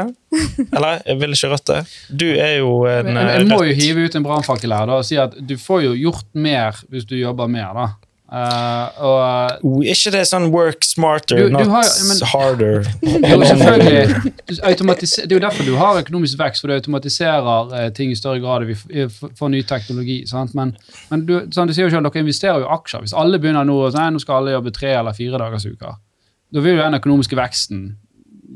Eller 0.78 1.02
jeg 1.06 1.20
vil 1.20 1.36
ikke 1.36 1.52
Rødt 1.58 1.68
det. 1.68 1.82
Du 2.24 2.28
er 2.32 2.56
jo 2.62 2.72
en 2.88 2.92
jeg, 2.96 3.04
men, 3.12 3.18
jeg 3.28 3.48
må 3.52 3.62
jo 3.68 3.76
hive 3.84 4.08
ut 4.08 4.16
en 4.16 4.24
brannfakkel 4.26 4.74
her 4.76 4.88
da, 4.90 4.98
og 5.02 5.06
si 5.08 5.20
at 5.20 5.36
du 5.50 5.58
får 5.60 5.84
jo 5.90 5.96
gjort 6.08 6.26
mer 6.34 6.80
hvis 6.92 7.06
du 7.08 7.16
jobber 7.20 7.48
mer. 7.52 7.74
da. 7.76 7.88
Eh, 8.28 8.88
og 9.00 9.64
Oh, 9.64 9.78
ikke 9.88 10.12
det 10.12 10.26
sånn 10.28 10.50
work 10.52 10.84
smarter, 10.84 11.38
Du- 11.38 11.44
du 11.48 11.54
not 11.54 11.68
har 11.68 11.84
men- 12.08 12.28
harder? 12.28 12.84
jo, 13.02 13.38
selvfølgelig, 13.40 14.34
Det 14.48 15.32
er 15.32 15.36
jo 15.36 15.40
derfor 15.40 15.64
du 15.64 15.76
har 15.80 16.02
økonomisk 16.02 16.38
vekst, 16.40 16.62
for 16.62 16.68
du 16.68 16.74
automatiserer 16.76 17.72
eh, 17.86 17.90
ting 17.96 18.12
i 18.12 18.16
større 18.20 18.40
grad. 18.44 18.66
Vi 18.68 18.76
eh, 19.02 19.08
får 19.08 19.50
ny 19.54 19.62
teknologi. 19.64 20.26
Sant? 20.28 20.54
Men, 20.56 20.76
men 21.10 21.26
du, 21.26 21.40
sånn, 21.56 21.68
du 21.68 21.74
sier 21.74 21.88
jo 21.88 21.94
selv, 21.96 22.04
dere 22.12 22.24
investerer 22.26 22.60
jo 22.60 22.68
i 22.68 22.74
aksjer. 22.76 23.06
Hvis 23.06 23.16
alle 23.16 23.40
begynner 23.40 23.64
nå 23.66 23.78
og 23.86 23.94
sier 23.96 24.12
nå 24.12 24.20
skal 24.20 24.42
alle 24.42 24.52
jobbe 24.58 24.74
tre 24.76 24.92
eller 25.00 25.14
fire 25.16 25.40
dagers 25.40 25.66
uker, 25.66 25.96
da 26.54 26.60
vil 26.64 26.76
jo 26.78 26.84
den 26.84 27.00
økonomiske 27.00 27.36
veksten 27.40 27.86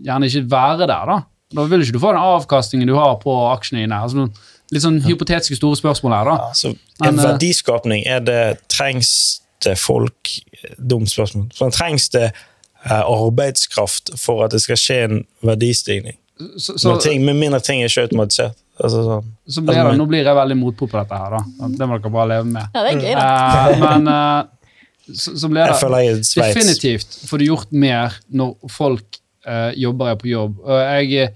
gjerne 0.04 0.28
ikke 0.28 0.50
være 0.52 0.88
der. 0.88 1.06
Da 1.14 1.22
Da 1.56 1.64
vil 1.68 1.82
ikke 1.84 1.94
du 1.98 2.00
få 2.00 2.12
den 2.14 2.22
avkastningen 2.24 2.88
du 2.88 2.96
har 2.96 3.16
på 3.24 3.32
aksjene 3.52 3.82
dine. 3.84 3.98
Altså, 4.04 4.28
litt 4.72 4.84
sånn 4.84 5.02
hypotetiske 5.04 5.56
store 5.60 5.76
spørsmål 5.76 6.14
her. 6.16 6.26
da. 6.30 6.36
Ja, 6.40 6.52
så, 6.56 6.70
en 7.04 7.16
men, 7.16 7.24
verdiskapning, 7.26 8.04
er 8.08 8.20
det, 8.24 8.58
trengs 8.72 9.40
det 9.65 9.78
folk 9.80 10.38
Dumt 10.78 11.10
spørsmål. 11.10 11.47
Så 11.58 11.69
trengs 11.74 12.10
det 12.13 12.28
eh, 12.30 13.02
arbeidskraft 13.02 14.13
for 14.19 14.45
at 14.45 14.54
det 14.54 14.62
skal 14.62 14.78
skje 14.78 14.97
en 15.08 15.24
verdistigning? 15.45 16.17
Så, 16.58 16.78
så, 16.78 16.91
med, 16.91 17.02
ting, 17.02 17.26
med 17.26 17.38
mindre 17.38 17.60
ting 17.65 17.82
er 17.82 17.89
ikke 17.89 18.06
automatisert. 18.08 18.58
Altså, 18.82 19.04
så, 19.06 19.17
så 19.56 19.62
blir 19.65 19.78
det, 19.78 19.97
nå 20.00 20.08
blir 20.10 20.26
jeg 20.26 20.38
veldig 20.38 20.58
motpå 20.58 20.88
på 20.89 20.97
dette 20.97 21.17
her, 21.17 21.36
da. 21.36 21.69
Det 21.78 21.88
må 21.89 22.00
dere 22.00 22.13
bare 22.13 22.30
leve 22.32 22.47
med. 22.50 22.71
Ja, 22.74 22.84
det 22.86 22.93
er 22.93 23.04
gøy, 23.04 23.12
da. 23.17 23.26
Uh, 23.28 23.84
men 23.84 24.10
uh, 24.10 25.12
så, 25.12 25.36
så 25.38 25.50
blir 25.52 25.63
Jeg 25.63 25.74
det 25.74 25.82
føler 25.82 26.06
jeg 26.06 26.15
er 26.15 26.24
definitivt 26.56 27.19
får 27.30 27.41
du 27.41 27.45
gjort 27.45 27.76
mer 27.84 28.17
når 28.34 28.74
folk 28.74 29.19
uh, 29.50 29.69
jobber 29.78 30.13
er 30.13 30.17
på 30.21 30.32
jobb. 30.32 30.58
Og 30.65 30.82
jeg 30.82 31.30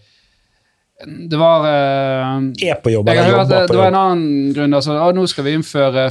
Det 1.04 1.36
var 1.36 1.66
eh, 1.68 2.70
Er 2.70 2.78
på 2.80 2.94
jobb, 2.94 3.10
eller 3.12 3.28
jobber 3.28 3.50
det, 3.50 3.62
på 3.68 3.74
det 3.74 3.80
var 3.82 3.90
en 3.92 3.98
annen 4.00 4.54
grunn. 4.56 4.76
Altså, 4.78 4.96
ah, 4.96 5.12
nå 5.16 5.26
skal 5.28 5.44
vi 5.44 5.56
innføre 5.58 6.06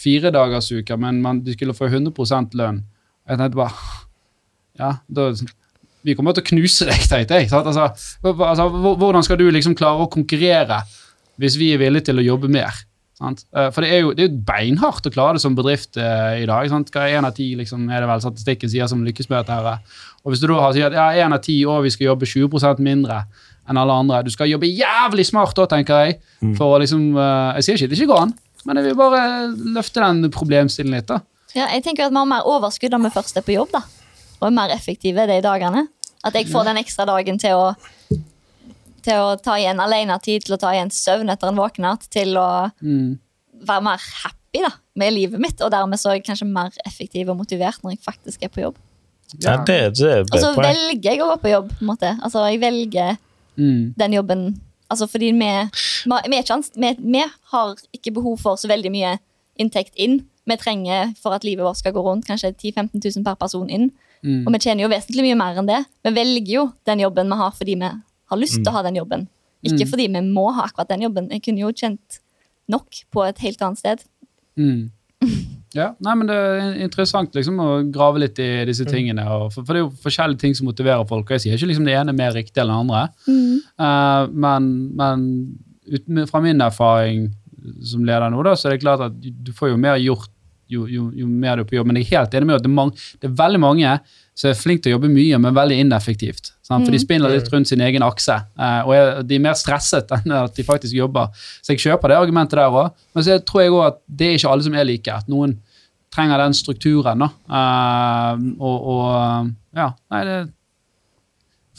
firedagersuker, 0.00 0.96
men 1.00 1.20
man, 1.20 1.42
de 1.44 1.52
skulle 1.56 1.76
få 1.76 1.90
100 1.90 2.56
lønn. 2.56 2.80
Jeg 3.28 3.40
tenkte 3.40 3.60
bare 3.60 3.74
Ja, 4.80 4.94
da 5.12 5.28
Vi 6.06 6.14
kommer 6.16 6.32
til 6.32 6.46
å 6.46 6.48
knuse 6.54 6.88
deg, 6.88 7.04
tenkte 7.04 7.42
jeg. 7.42 7.50
Altså, 7.52 7.90
altså, 8.24 8.68
hvordan 8.72 9.26
skal 9.26 9.36
du 9.36 9.50
liksom 9.52 9.76
klare 9.76 10.06
å 10.06 10.12
konkurrere 10.12 10.80
hvis 11.40 11.56
vi 11.60 11.74
er 11.74 11.80
villige 11.80 12.08
til 12.08 12.20
å 12.20 12.24
jobbe 12.24 12.48
mer? 12.52 12.72
Sant? 13.20 13.44
Eh, 13.52 13.68
For 13.68 13.84
det 13.84 13.92
er 13.92 14.00
jo 14.00 14.14
det 14.16 14.24
er 14.24 14.30
jo 14.30 14.40
beinhardt 14.48 15.04
å 15.04 15.12
klare 15.12 15.36
det 15.36 15.44
som 15.44 15.56
bedrift 15.56 16.00
eh, 16.00 16.40
i 16.40 16.48
dag. 16.48 16.64
Sant? 16.72 16.88
Hva 16.94 17.04
en 17.12 17.28
av 17.28 17.36
ti 17.36 17.52
liksom, 17.60 17.84
er 17.92 18.00
det 18.00 18.08
vel 18.08 18.24
statistikken 18.24 18.72
sier 18.72 18.88
som 18.88 19.04
lykkes 19.04 19.28
med 19.28 19.44
dette? 19.44 19.76
Og 20.24 20.32
hvis 20.32 20.40
du 20.40 20.48
da 20.48 20.62
har 20.64 20.72
sier 20.76 20.88
at 20.88 20.96
ja, 20.96 21.28
av 21.28 21.42
ti 21.44 21.60
år 21.68 21.84
vi 21.84 21.92
skal 21.92 22.14
jobbe 22.14 22.28
20% 22.28 22.80
mindre 22.84 23.20
enn 23.70 23.78
alle 23.78 23.94
andre, 24.02 24.22
du 24.26 24.30
skal 24.34 24.50
jobbe 24.50 24.66
jævlig 24.68 25.24
smart 25.28 25.54
da, 25.56 25.66
tenker 25.70 26.04
jeg. 26.06 26.18
For 26.58 26.76
å 26.76 26.80
liksom, 26.82 27.04
eh, 27.16 27.54
Jeg 27.60 27.64
sier 27.64 27.74
ikke 27.78 27.84
at 27.84 27.90
det 27.94 27.98
ikke 28.00 28.10
går 28.12 28.22
an, 28.26 28.34
men 28.66 28.76
jeg 28.76 28.84
vil 28.90 28.98
bare 28.98 29.22
løfte 29.76 30.02
den 30.04 30.30
problemstillingen 30.34 30.98
litt. 31.00 31.06
da. 31.06 31.20
Ja, 31.54 31.66
jeg 31.72 31.82
tenker 31.84 32.04
at 32.06 32.12
Vi 32.12 32.16
har 32.20 32.26
mer 32.26 32.42
overskudd 32.46 32.90
når 32.92 33.02
vi 33.08 33.14
først 33.16 33.36
er 33.36 33.42
på 33.46 33.54
jobb, 33.56 33.70
da. 33.72 33.82
og 34.40 34.46
er 34.48 34.50
mer 34.56 34.70
effektive 34.74 35.26
de 35.26 35.40
dagene. 35.42 35.86
At 36.24 36.34
jeg 36.34 36.46
får 36.52 36.64
den 36.64 36.76
ekstra 36.76 37.06
dagen 37.06 37.38
til 37.38 37.54
å 37.56 37.74
til 39.02 39.16
å 39.16 39.36
ta 39.40 39.54
igjen 39.56 39.80
alenetid, 39.80 40.44
til 40.44 40.56
å 40.56 40.60
ta 40.60 40.74
igjen 40.74 40.90
søvn 40.92 41.30
etter 41.32 41.48
en 41.48 41.56
våkner, 41.56 41.96
til 42.12 42.34
å 42.36 42.70
Mm. 42.82 43.18
være 43.64 43.82
mer 43.82 43.96
happy 44.22 44.60
da, 44.62 44.70
med 44.96 45.12
livet 45.14 45.40
mitt, 45.40 45.60
og 45.62 45.70
dermed 45.70 45.98
så 45.98 46.10
er 46.10 46.14
jeg 46.20 46.24
kanskje 46.26 46.46
mer 46.52 46.70
effektiv 46.86 47.30
og 47.30 47.38
motivert 47.38 47.80
når 47.82 47.92
jeg 47.96 48.00
faktisk 48.04 48.42
er 48.42 48.48
på 48.48 48.60
jobb. 48.60 48.76
Ja, 49.40 49.56
det, 49.64 49.94
det 49.94 50.10
er 50.10 50.20
Og 50.20 50.38
så 50.42 50.54
velger 50.56 51.00
jeg 51.12 51.20
å 51.20 51.30
gå 51.30 51.40
på 51.40 51.50
jobb. 51.50 51.68
på 51.70 51.80
en 51.80 51.86
måte. 51.86 52.18
Altså, 52.22 52.44
Jeg 52.50 52.60
velger 52.60 53.16
Mm. 53.56 53.94
den 53.98 54.12
jobben 54.12 54.60
Altså 54.90 55.06
fordi 55.06 55.26
vi, 55.30 55.38
vi, 55.38 56.16
vi, 56.30 56.36
er 56.36 56.42
ikke, 56.42 56.56
vi, 56.74 56.88
vi 56.98 57.20
har 57.52 57.76
ikke 57.94 58.10
behov 58.10 58.38
for 58.42 58.56
så 58.58 58.66
veldig 58.66 58.90
mye 58.90 59.12
inntekt 59.56 59.94
inn. 59.94 60.24
Vi 60.50 60.56
trenger 60.58 61.12
for 61.22 61.30
at 61.36 61.44
livet 61.46 61.62
vårt 61.62 61.78
skal 61.78 61.92
gå 61.94 62.02
rundt, 62.02 62.26
kanskje 62.26 62.50
10 62.56 62.72
000-15 62.74 62.98
000 63.20 63.24
per 63.24 63.36
person 63.38 63.70
inn. 63.70 63.92
Mm. 64.26 64.40
Og 64.48 64.52
vi 64.52 64.58
tjener 64.58 64.82
jo 64.82 64.88
vesentlig 64.90 65.28
mye 65.28 65.36
mer 65.38 65.60
enn 65.62 65.68
det. 65.70 65.78
Vi 66.02 66.10
velger 66.16 66.52
jo 66.56 66.64
den 66.90 67.04
jobben 67.04 67.30
vi 67.30 67.38
har 67.38 67.54
fordi 67.54 67.76
vi 67.78 67.90
har 67.92 68.40
lyst 68.42 68.58
til 68.58 68.66
å 68.66 68.74
ha 68.74 68.82
den 68.82 68.98
jobben. 68.98 69.28
Ikke 69.62 69.84
Mm. 69.84 69.90
fordi 69.92 70.06
vi 70.08 70.20
må 70.26 70.48
ha 70.56 70.64
akkurat 70.66 70.88
den 70.88 71.02
jobben. 71.06 71.30
Jeg 71.30 71.42
kunne 71.42 71.60
jo 71.60 71.70
tjent 71.70 72.18
nok 72.68 73.04
på 73.12 73.28
et 73.28 73.38
helt 73.38 73.62
annet 73.62 73.78
sted. 73.78 74.02
Mm. 74.58 74.90
Ja, 75.76 75.92
nei, 76.02 76.14
men 76.18 76.26
Det 76.26 76.36
er 76.36 76.78
interessant 76.82 77.36
liksom, 77.36 77.60
å 77.62 77.68
grave 77.94 78.18
litt 78.24 78.38
i 78.42 78.64
disse 78.66 78.84
tingene. 78.88 79.22
Og, 79.30 79.52
for, 79.54 79.62
for 79.62 79.76
det 79.76 79.82
er 79.82 79.84
jo 79.84 79.92
forskjellige 80.02 80.42
ting 80.42 80.56
som 80.58 80.66
motiverer 80.66 81.06
folk. 81.06 81.28
og 81.28 81.36
Jeg 81.36 81.44
sier 81.44 81.58
ikke 81.60 81.70
liksom 81.70 81.86
det 81.86 81.94
ene 81.94 82.10
er 82.10 82.18
mer 82.18 82.34
riktig 82.34 82.58
enn 82.62 82.72
det 82.72 82.78
andre. 82.80 83.02
Eh, 83.86 84.24
men 84.46 84.70
men 84.98 85.28
ut, 85.90 86.10
fra 86.30 86.42
min 86.42 86.60
erfaring 86.64 87.28
som 87.84 88.02
leder 88.08 88.30
nå, 88.32 88.42
da, 88.42 88.56
så 88.56 88.68
er 88.68 88.74
det 88.74 88.82
klart 88.82 89.04
at 89.04 89.16
du, 89.20 89.30
du 89.30 89.52
får 89.54 89.74
jo 89.74 89.80
mer 89.80 89.98
gjort 90.00 90.30
jo, 90.70 90.86
jo, 90.90 91.08
jo 91.16 91.28
mer 91.28 91.58
du 91.58 91.64
er 91.64 91.68
på 91.68 91.76
jobb. 91.78 91.90
Men 91.90 92.00
jeg 92.00 92.08
er 92.08 92.20
helt 92.20 92.36
enig 92.38 92.48
med 92.48 92.58
at 92.58 92.64
det 92.64 92.70
er, 92.70 92.76
mange, 92.76 93.08
det 93.20 93.30
er 93.30 93.36
veldig 93.40 93.60
mange 93.62 93.94
som 94.38 94.50
er 94.50 94.58
flinke 94.58 94.84
til 94.84 94.92
å 94.92 94.96
jobbe 94.96 95.10
mye, 95.12 95.40
men 95.42 95.56
veldig 95.56 95.80
ineffektivt. 95.84 96.52
Sant? 96.64 96.86
For 96.86 96.94
de 96.94 97.00
spinner 97.02 97.32
litt 97.32 97.50
rundt 97.52 97.68
sin 97.68 97.82
egen 97.84 98.04
akse, 98.06 98.36
eh, 98.38 98.78
og 98.86 98.94
er, 98.94 99.10
de 99.26 99.36
er 99.36 99.42
mer 99.44 99.58
stresset 99.58 100.12
enn 100.20 100.36
at 100.38 100.54
de 100.56 100.66
faktisk 100.66 100.96
jobber. 100.96 101.34
Så 101.60 101.74
jeg 101.74 101.82
kjøper 101.82 102.12
det 102.12 102.20
argumentet 102.20 102.60
der 102.60 102.70
òg. 102.70 102.94
Men 103.16 103.26
så 103.26 103.40
tror 103.42 103.64
jeg 103.64 103.74
òg 103.74 103.84
at 103.88 104.00
det 104.06 104.30
er 104.30 104.38
ikke 104.38 104.54
alle 104.54 104.68
som 104.68 104.78
er 104.78 104.88
like. 104.88 105.18
At 105.22 105.28
noen 105.32 105.58
trenger 106.14 106.42
den 106.42 106.56
strukturen. 106.56 107.26
da. 107.26 107.30
Eh, 107.58 108.48
og, 108.60 108.88
og 108.94 109.52
ja, 109.76 109.92
nei, 110.14 110.24
det 110.28 110.38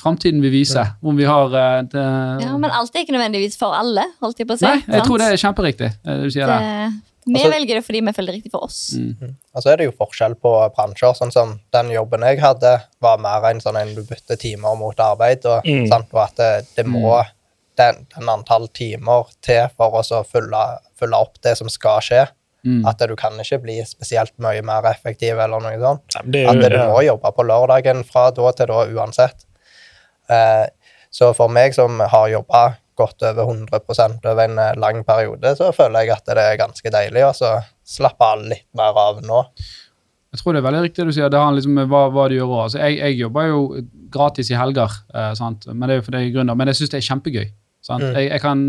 Framtiden 0.02 0.42
vil 0.42 0.52
vise 0.54 0.82
om 1.04 1.16
vi 1.18 1.26
har 1.30 1.46
eh, 1.54 1.82
det, 1.92 2.06
Ja, 2.46 2.58
Men 2.58 2.72
alt 2.72 2.96
er 2.96 3.06
ikke 3.06 3.14
nødvendigvis 3.16 3.58
for 3.60 3.74
alle. 3.78 4.04
holdt 4.22 4.40
jeg 4.42 4.48
på 4.50 4.56
å 4.58 4.58
si. 4.58 4.66
Nei, 4.66 4.80
jeg 4.82 4.96
sant? 4.98 5.06
tror 5.08 5.18
det 5.22 5.28
er 5.30 5.42
kjemperiktig. 5.46 5.90
eh, 6.06 6.16
det 6.18 6.24
du 6.24 6.30
sier 6.34 6.48
det. 6.48 6.60
Det- 6.60 7.08
Vi 7.28 7.36
Altså- 7.38 7.52
velger 7.54 7.76
det 7.78 7.86
fordi 7.86 8.00
vi 8.02 8.12
føler 8.18 8.26
det 8.32 8.36
riktig 8.42 8.52
for 8.52 8.64
oss. 8.66 8.96
Mm. 8.98 9.36
Og 9.54 9.62
så 9.64 9.70
er 9.72 9.78
det 9.78 9.86
jo 9.86 9.92
forskjell 9.92 10.34
på 10.42 10.74
bransjer. 10.76 11.14
sånn 11.14 11.32
som 11.32 11.60
Den 11.72 11.92
jobben 11.92 12.22
jeg 12.22 12.40
hadde, 12.40 12.82
var 13.00 13.18
mer 13.20 13.46
en 13.52 13.60
sånn 13.62 13.78
en 13.80 13.94
du 13.94 14.02
bytter 14.02 14.36
timer 14.42 14.76
mot 14.76 14.96
arbeid. 14.98 15.46
Og, 15.46 15.64
Mm. 15.64 15.88
sant, 15.88 16.08
og 16.12 16.20
at 16.24 16.36
det, 16.36 16.66
det 16.78 16.86
må 16.88 17.24
den, 17.78 18.08
den 18.18 18.28
antall 18.28 18.68
timer 18.74 19.26
til 19.40 19.68
for 19.78 19.92
å 20.02 20.26
fylle, 20.26 20.80
fylle 21.00 21.14
opp 21.14 21.40
det 21.44 21.56
som 21.58 21.70
skal 21.70 22.00
skje. 22.02 22.28
Mm. 22.66 22.86
At 22.88 22.98
du 22.98 23.16
kan 23.16 23.34
ikke 23.34 23.62
bli 23.62 23.82
spesielt 23.86 24.32
mye 24.40 24.62
mer 24.64 24.82
effektiv 24.84 25.38
eller 25.44 25.60
noe 25.60 25.78
sånt. 25.80 26.02
Nei, 26.26 26.32
det 26.32 26.48
At 26.66 26.72
du 26.72 26.76
ja. 26.76 26.88
må 26.90 27.04
jobbe 27.06 27.32
på 27.36 27.46
lørdagen 27.46 28.04
fra 28.04 28.32
da 28.32 28.52
til 28.52 28.66
da 28.66 28.86
uansett. 28.88 29.46
Eh, 30.32 30.96
så 31.12 31.34
for 31.36 31.52
meg 31.52 31.76
som 31.76 32.00
har 32.00 32.32
jobba 32.32 32.64
godt 33.00 33.24
over 33.28 33.54
100% 33.54 34.26
over 34.32 34.44
en 34.46 34.60
eh, 34.62 34.74
lang 34.80 35.04
periode, 35.08 35.56
så 35.58 35.72
føler 35.76 36.06
jeg 36.06 36.16
at 36.16 36.28
det 36.30 36.44
er 36.44 36.60
ganske 36.62 36.94
deilig 36.94 37.26
å 37.28 37.54
slappe 37.88 38.34
av 38.34 38.44
litt 38.46 38.68
mer 38.78 38.98
av 38.98 39.24
nå. 39.26 39.46
Jeg 40.32 40.40
tror 40.40 40.56
det 40.56 40.62
er 40.62 40.68
veldig 40.70 40.84
riktig 40.86 41.06
du 41.08 41.12
sier. 41.12 41.32
Det 41.32 41.40
har 41.40 41.52
liksom 41.52 41.74
med 41.76 41.90
hva, 41.92 42.06
hva 42.14 42.30
du 42.32 42.38
gjør 42.38 42.54
også. 42.54 42.64
Altså, 42.64 42.80
jeg, 42.86 43.00
jeg 43.02 43.18
jobber 43.20 43.50
jo 43.50 43.64
gratis 44.14 44.52
i 44.52 44.60
helger, 44.60 44.94
eh, 45.12 45.34
men 45.74 45.84
det 45.88 45.96
er 45.96 46.00
jo 46.00 46.06
fordi 46.08 46.24
jeg 46.24 46.38
er. 46.40 46.54
Men 46.56 46.72
jeg 46.72 46.80
syns 46.80 46.94
det 46.94 47.02
er 47.02 47.10
kjempegøy. 47.10 47.50
Mm. 48.00 48.16
Jeg, 48.16 48.30
jeg, 48.30 48.42
kan, 48.42 48.62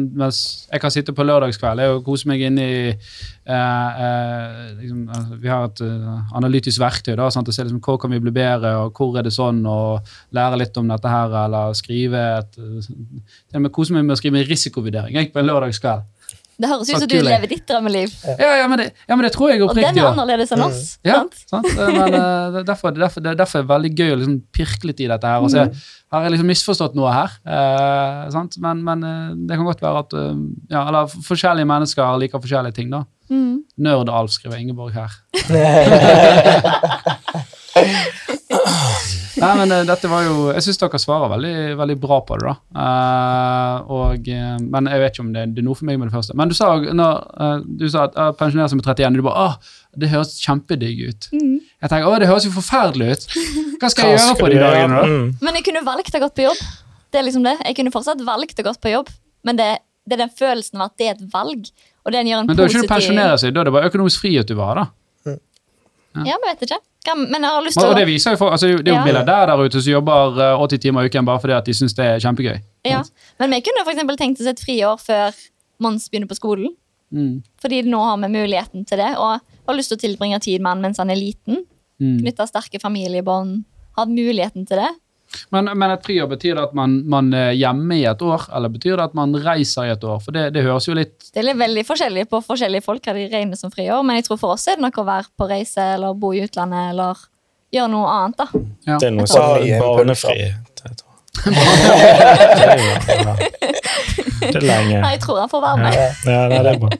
jeg 0.72 0.80
kan 0.82 0.94
sitte 0.94 1.14
på 1.16 1.26
lørdagskveld 1.26 1.84
og 1.86 2.02
kose 2.06 2.28
meg 2.30 2.42
inn 2.46 2.58
i 2.60 2.72
eh, 2.90 4.02
eh, 4.06 4.72
liksom, 4.80 5.04
altså, 5.08 5.38
Vi 5.42 5.52
har 5.52 5.68
et 5.68 5.82
uh, 5.86 6.34
analytisk 6.38 6.82
verktøy 6.82 7.14
da, 7.18 7.28
sant? 7.30 7.48
og 7.48 7.56
se 7.56 7.66
liksom, 7.66 7.82
hvor 7.84 8.00
kan 8.02 8.12
vi 8.12 8.22
bli 8.22 8.34
bedre, 8.34 8.74
og 8.82 8.96
hvor 8.98 9.18
er 9.18 9.26
det 9.26 9.34
sånn, 9.34 9.62
og 9.68 10.14
lære 10.34 10.60
litt 10.62 10.80
om 10.80 10.90
dette 10.90 11.12
her, 11.12 11.36
eller 11.44 11.76
skrive 11.78 12.24
et 12.40 12.58
eh, 12.62 13.70
kose 13.72 13.94
meg 13.94 14.06
med 14.06 14.16
å 14.16 14.20
skrive 14.20 14.42
en 14.42 14.48
risikovurdering 14.48 15.18
jeg, 15.18 15.32
på 15.34 15.42
en 15.42 15.50
lørdagskveld. 15.50 16.08
Det 16.62 16.68
høres 16.70 16.86
ut 16.92 17.00
som 17.02 17.08
du 17.10 17.16
lever 17.26 17.48
ditt 17.50 17.64
drømmeliv. 17.66 18.12
Ja, 18.38 18.52
ja, 18.60 18.66
men 18.70 18.78
det, 18.78 18.84
ja, 19.08 19.16
men 19.16 19.24
det 19.26 19.32
tror 19.34 19.50
jeg 19.50 19.64
Og 19.66 19.74
den 19.74 19.96
er 19.98 20.06
annerledes 20.12 20.52
enn 20.54 20.62
oss. 20.62 20.82
Ja, 21.02 21.16
sant? 21.24 21.34
sant? 21.50 21.66
Eh, 21.72 21.88
Men 21.96 22.14
uh, 22.14 22.60
er 22.60 22.64
derfor, 22.68 22.92
er 22.92 23.00
derfor, 23.02 23.20
det 23.24 23.30
er 23.32 23.38
derfor 23.40 23.58
er 23.64 23.70
veldig 23.72 23.90
gøy 23.98 24.10
å 24.14 24.18
liksom 24.20 24.36
pirke 24.54 24.86
litt 24.90 25.00
i 25.02 25.08
dette 25.10 25.26
her. 25.26 25.42
Og 25.42 25.50
se, 25.50 25.64
har 26.14 26.20
jeg 26.26 26.32
liksom 26.36 26.48
misforstått 26.52 26.94
noe 26.98 27.10
her? 27.16 27.30
Uh, 27.42 28.30
sant? 28.34 28.52
Men, 28.62 28.76
men 28.86 28.98
uh, 29.02 29.34
det 29.34 29.58
kan 29.58 29.66
godt 29.66 29.82
være 29.82 29.98
at 30.04 30.10
eh, 30.20 30.38
ja, 30.70 30.80
eller 30.84 31.10
forskjellige 31.26 31.66
mennesker 31.72 32.18
liker 32.22 32.38
forskjellige 32.44 32.74
ting. 32.78 32.88
da. 32.94 33.00
Mm. 33.32 33.56
Nerd-Alf 33.82 34.30
skriver 34.36 34.56
Ingeborg 34.62 34.92
her. 34.94 35.10
Nei, 39.42 39.52
men 39.58 39.72
eh, 39.72 39.84
dette 39.88 40.08
var 40.10 40.26
jo 40.26 40.50
Jeg 40.52 40.64
syns 40.66 40.80
dere 40.80 41.00
svarer 41.00 41.30
veldig, 41.32 41.54
veldig 41.80 41.96
bra 42.02 42.18
på 42.26 42.36
det, 42.38 42.50
da. 42.50 42.54
Uh, 42.76 43.92
og, 43.96 44.28
eh, 44.28 44.58
men 44.60 44.90
jeg 44.90 45.02
vet 45.02 45.14
ikke 45.14 45.24
om 45.24 45.30
det, 45.34 45.46
det 45.56 45.62
er 45.62 45.66
noe 45.66 45.78
for 45.78 45.88
meg 45.88 45.98
med 46.00 46.10
det 46.10 46.16
første. 46.16 46.36
Men 46.38 46.52
du 46.52 46.56
sa, 46.56 46.68
når, 47.00 47.22
uh, 47.40 47.54
du 47.64 47.86
sa 47.90 48.06
at 48.08 48.18
uh, 48.18 48.30
pensjonere 48.38 48.70
som 48.72 48.82
er 48.82 48.88
31, 48.92 49.08
og 49.08 49.22
du 49.22 49.26
bare 49.26 49.46
åh, 49.46 49.78
det 50.02 50.10
høres 50.12 50.34
kjempedigg 50.42 51.02
ut. 51.08 51.28
Jeg 51.32 51.88
tenker 51.88 52.08
åh, 52.08 52.18
det 52.22 52.28
høres 52.30 52.46
jo 52.48 52.54
forferdelig 52.54 53.16
ut. 53.16 53.26
Hva 53.80 53.92
skal 53.92 54.12
jeg 54.12 54.20
Hva 54.20 54.26
gjøre 54.28 54.40
på 54.40 54.52
de 54.52 54.60
dagene, 54.62 55.00
da? 55.00 55.06
Mm. 55.08 55.30
Men 55.42 55.58
jeg 55.58 55.68
kunne 55.70 55.84
valgt 55.88 56.18
å 56.18 56.22
gått 56.22 56.36
på 56.38 56.46
jobb. 56.46 56.66
Det 57.12 57.20
er 57.20 57.26
liksom 57.28 57.46
det. 57.48 57.56
Jeg 57.60 57.78
kunne 57.80 57.94
fortsatt 57.94 58.22
valgt 58.26 58.60
å 58.60 58.68
gått 58.68 58.82
på 58.84 58.92
jobb, 58.92 59.10
men 59.48 59.58
det, 59.58 59.70
det 60.08 60.18
er 60.18 60.26
den 60.26 60.36
følelsen 60.38 60.80
av 60.80 60.92
at 60.92 61.00
det 61.00 61.08
er 61.08 61.16
et 61.16 61.28
valg. 61.32 61.72
Og 62.04 62.14
den 62.14 62.30
gjør 62.30 62.42
en 62.42 62.50
Men 62.50 62.58
da 62.58 62.64
er 62.64 62.70
ikke 62.70 62.82
positiv 62.82 62.88
det 62.88 62.96
pensjonere 62.96 63.38
seg, 63.40 63.54
da 63.54 63.62
er 63.62 63.68
det 63.68 63.74
bare 63.78 63.92
økonomisk 63.92 64.24
frihet 64.24 64.48
du 64.48 64.54
vil 64.56 64.66
ha, 64.66 64.74
da. 64.82 64.90
Ja, 66.14 66.36
men 66.40 66.48
vet 66.52 66.66
ikke. 66.66 66.78
Kan, 67.04 67.18
men 67.30 67.42
jeg 67.42 67.50
har 67.50 67.62
lyst 67.64 67.78
Og 67.78 67.82
til 67.82 67.92
å 67.92 67.96
det 67.98 68.06
viser 68.06 68.34
jo 68.34 68.38
for, 68.38 68.52
altså, 68.54 68.68
det 68.68 68.86
er 68.86 68.92
jo 68.92 68.98
Ja. 69.00 69.04
milliardærer 69.04 69.46
der 69.50 69.64
ute 69.64 69.80
som 69.82 69.92
jobber 69.92 70.38
eh, 70.38 70.60
80 70.60 70.78
timer 70.84 71.02
i 71.02 71.10
uken 71.10 71.24
bare 71.26 71.40
fordi 71.42 71.56
at 71.56 71.64
de 71.66 71.74
syns 71.74 71.94
det 71.98 72.04
er 72.04 72.20
kjempegøy. 72.22 72.60
ja. 72.86 73.02
Men 73.40 73.50
vi 73.50 73.60
kunne 73.60 73.84
for 73.84 74.16
tenkt 74.16 74.40
oss 74.40 74.46
et 74.46 74.60
friår 74.60 75.00
før 75.00 75.34
Mons 75.82 76.08
begynner 76.08 76.28
på 76.30 76.38
skolen. 76.38 76.68
Mm. 77.12 77.42
Fordi 77.60 77.82
nå 77.82 77.98
har 77.98 78.16
vi 78.22 78.28
muligheten 78.28 78.86
til 78.86 78.98
det. 78.98 79.16
Og 79.18 79.40
har 79.66 79.74
lyst 79.74 79.90
til 79.92 79.98
å 79.98 80.02
tilbringe 80.04 80.40
tid 80.40 80.60
med 80.60 80.70
han 80.70 80.80
mens 80.84 80.98
han 80.98 81.10
er 81.10 81.18
liten. 81.18 81.64
Mm. 82.00 82.20
Knytte 82.20 82.46
sterke 82.46 82.80
familiebånd. 82.80 83.64
Hatt 83.98 84.08
muligheten 84.08 84.66
til 84.68 84.78
det. 84.80 84.90
Men, 85.54 85.70
men 85.78 85.94
et 85.94 86.04
friår, 86.04 86.28
betyr 86.30 86.56
det 86.58 86.64
at 86.68 86.74
man, 86.76 86.98
man 87.08 87.32
er 87.36 87.52
hjemme 87.56 87.98
i 87.98 88.04
et 88.08 88.22
år, 88.24 88.46
eller 88.56 88.72
betyr 88.72 88.96
det 88.98 89.08
at 89.10 89.16
man 89.18 89.34
reiser 89.36 89.88
i 89.88 89.92
et 89.94 90.04
år? 90.04 90.18
For 90.24 90.36
det, 90.36 90.48
det 90.56 90.64
høres 90.66 90.88
jo 90.88 90.96
litt 90.98 91.30
Det 91.32 91.42
er 91.42 91.58
veldig 91.58 91.84
forskjellig 91.88 92.26
på 92.30 92.42
forskjellige 92.46 92.84
folk 92.86 93.06
hva 93.06 93.16
de 93.16 93.28
regner 93.32 93.60
som 93.60 93.72
friår, 93.72 94.02
men 94.06 94.20
jeg 94.20 94.28
tror 94.28 94.40
for 94.42 94.56
oss 94.56 94.68
er 94.68 94.80
det 94.80 94.86
noe 94.86 95.02
å 95.02 95.06
være 95.08 95.28
på 95.38 95.48
reise 95.50 95.86
eller 95.96 96.18
bo 96.18 96.32
i 96.36 96.42
utlandet 96.46 96.92
eller 96.94 97.24
gjøre 97.72 97.92
noe 97.94 98.08
annet. 98.16 98.42
da. 98.42 98.46
ja. 98.90 98.98
Det 98.98 99.08
er 99.08 99.16
noe 99.16 99.30
som 99.30 99.56
er 99.56 99.80
barnefri. 99.80 100.36
Det 104.42 104.58
er 104.58 104.66
lenge. 104.66 104.98
Nei, 105.04 105.14
jeg 105.14 105.22
tror 105.24 105.40
han 105.40 105.50
får 105.50 105.62
være 105.64 105.78
med. 105.80 105.96
Ja, 105.96 106.10
ja 106.28 106.62
det 106.66 106.74
er 106.74 106.82
bra. 106.82 106.90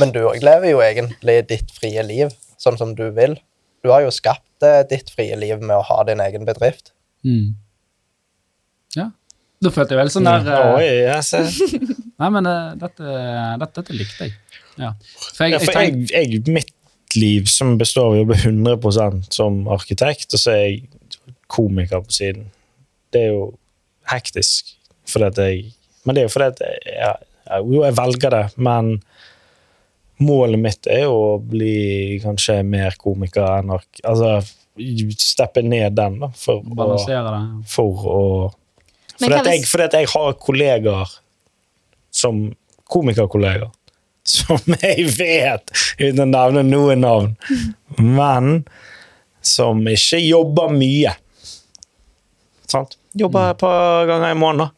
Men 0.00 0.12
du 0.14 0.20
òg 0.30 0.42
lever 0.44 0.72
jo 0.72 0.82
egentlig 0.84 1.40
ditt 1.50 1.72
frie 1.74 2.02
liv 2.06 2.32
sånn 2.60 2.78
som 2.80 2.94
du 2.98 3.08
vil. 3.14 3.36
Du 3.84 3.92
har 3.92 4.02
jo 4.04 4.12
skapt 4.14 4.66
eh, 4.66 4.82
ditt 4.90 5.10
frie 5.14 5.36
liv 5.38 5.60
med 5.62 5.76
å 5.76 5.84
ha 5.86 6.02
din 6.08 6.22
egen 6.24 6.46
bedrift. 6.48 6.92
Mm. 7.26 7.46
Ja. 8.96 9.10
Da 9.58 9.72
følte 9.74 9.94
jeg 9.94 10.00
vel 10.04 10.10
sånn 10.14 10.28
der 10.28 10.44
mm. 10.46 10.74
Oi, 10.78 10.88
jeg 11.08 11.26
ser. 11.26 11.48
Nei, 12.20 12.28
men 12.34 12.48
uh, 12.50 12.74
dette, 12.78 13.14
dette, 13.62 13.72
dette 13.80 13.96
likte 13.96 14.28
jeg. 14.28 14.36
Ja. 14.78 14.92
For 15.34 15.46
jeg, 15.46 15.56
Ja, 15.56 15.62
for 15.62 15.80
jeg, 15.82 16.08
jeg, 16.12 16.42
mitt 16.54 16.74
liv 17.18 17.48
som 17.50 17.76
består 17.80 18.10
av 18.10 18.16
å 18.16 18.20
jobbe 18.20 18.36
100 18.38 19.32
som 19.34 19.62
arkitekt, 19.72 20.34
og 20.34 20.42
så 20.42 20.54
er 20.54 20.62
jeg 20.62 20.82
komiker 21.50 22.04
på 22.04 22.14
siden. 22.14 22.50
Det 23.12 23.24
er 23.26 23.32
jo 23.32 23.48
hektisk. 24.10 24.74
Fordi 25.08 25.30
at 25.30 25.40
jeg, 25.40 25.72
men 26.04 26.16
det 26.16 26.22
er 26.22 26.28
jo 26.28 26.34
fordi 26.34 26.50
at 26.52 26.62
jeg, 26.62 27.28
jo, 27.64 27.82
jeg 27.86 27.96
velger 27.96 28.34
det, 28.34 28.44
men 28.60 28.98
målet 30.20 30.60
mitt 30.60 30.88
er 30.90 31.06
jo 31.06 31.14
å 31.14 31.34
bli 31.40 32.18
kanskje 32.22 32.60
mer 32.66 32.98
komiker 33.00 33.60
enn 33.60 33.76
ark... 33.78 33.88
Altså 34.04 34.38
steppe 35.18 35.62
ned 35.62 35.96
den, 35.98 36.18
da, 36.22 36.30
for 36.36 36.62
å, 36.62 36.94
det. 36.98 37.42
for 37.68 38.08
å 38.12 38.22
fordi 39.18 39.34
at, 39.34 39.48
jeg, 39.50 39.64
fordi 39.66 39.86
at 39.88 39.96
jeg 39.98 40.08
har 40.12 40.34
kollegaer 40.38 41.14
som 42.14 42.44
komikerkollegaer 42.88 43.72
som 44.28 44.60
jeg 44.76 45.06
vet, 45.16 45.72
uten 45.96 46.20
å 46.22 46.28
nevne 46.28 46.62
noen 46.66 47.00
navn, 47.00 47.30
men 47.96 48.60
som 49.40 49.80
ikke 49.88 50.20
jobber 50.20 50.74
mye. 50.74 51.14
Sant? 52.68 52.98
Jobber 53.16 53.54
et 53.54 53.60
par 53.62 54.04
ganger 54.10 54.34
i 54.34 54.38
måneden. 54.38 54.74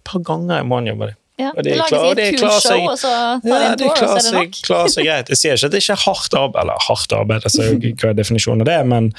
Et 0.00 0.04
par 0.10 0.24
ganger 0.26 0.64
i 0.64 0.66
måneden 0.66 0.90
jobber 0.92 1.12
de. 1.12 1.16
Ja. 1.38 1.52
Og 1.54 1.62
De 1.62 1.70
klarer- 1.78 2.14
de 2.18 2.22
et 2.22 2.34
kult 2.34 2.40
klarer 2.42 2.60
show, 2.60 2.72
seg- 2.72 2.88
og 2.90 2.98
så 2.98 3.10
tar 3.14 3.40
de 3.42 3.48
Ja, 3.48 3.58
en 3.72 3.76
de 3.78 3.84
så 3.84 3.94
klarer 3.94 4.10
er 4.10 4.22
det 4.22 4.24
seg, 4.24 4.62
klarer 4.66 4.88
seg 4.94 5.04
greit. 5.06 5.28
Jeg 5.28 5.38
sier 5.38 5.54
ikke 5.54 5.68
at 5.68 5.74
det 5.76 5.82
ikke 5.84 5.94
er 5.94 6.04
hardt 6.06 6.34
arbeid, 6.34 6.60
eller 6.62 6.86
hardt 6.88 7.12
arbeid, 7.12 7.44
altså, 7.44 7.62
hva 8.00 8.10
er 8.10 8.18
definisjonen 8.18 8.64
av 8.64 8.70
det, 8.72 8.78
men, 8.90 9.12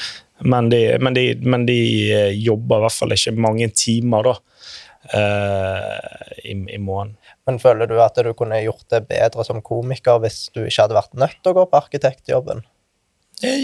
men, 0.43 0.69
de, 0.73 0.81
men, 0.99 1.13
de, 1.15 1.25
men 1.41 1.65
de 1.69 1.79
eh, 2.11 2.31
jobber 2.43 2.77
i 2.81 2.85
hvert 2.87 2.97
fall 2.99 3.15
ikke 3.15 3.35
mange 3.39 3.69
timer 3.71 4.27
da, 4.27 4.35
uh, 5.15 6.33
i, 6.43 6.51
i 6.75 6.77
måneden. 6.77 7.15
Men 7.47 7.59
føler 7.61 7.87
du 7.89 7.95
at 8.03 8.19
du 8.19 8.33
kunne 8.37 8.59
gjort 8.61 8.83
det 8.93 9.05
bedre 9.09 9.45
som 9.47 9.61
komiker 9.65 10.19
hvis 10.21 10.49
du 10.53 10.61
ikke 10.65 10.83
hadde 10.85 10.97
vært 10.99 11.15
nødt 11.17 11.39
til 11.41 11.53
å 11.53 11.57
gå 11.61 11.65
på 11.71 11.79
arkitektjobben? 11.79 12.65
Eh, 13.41 13.63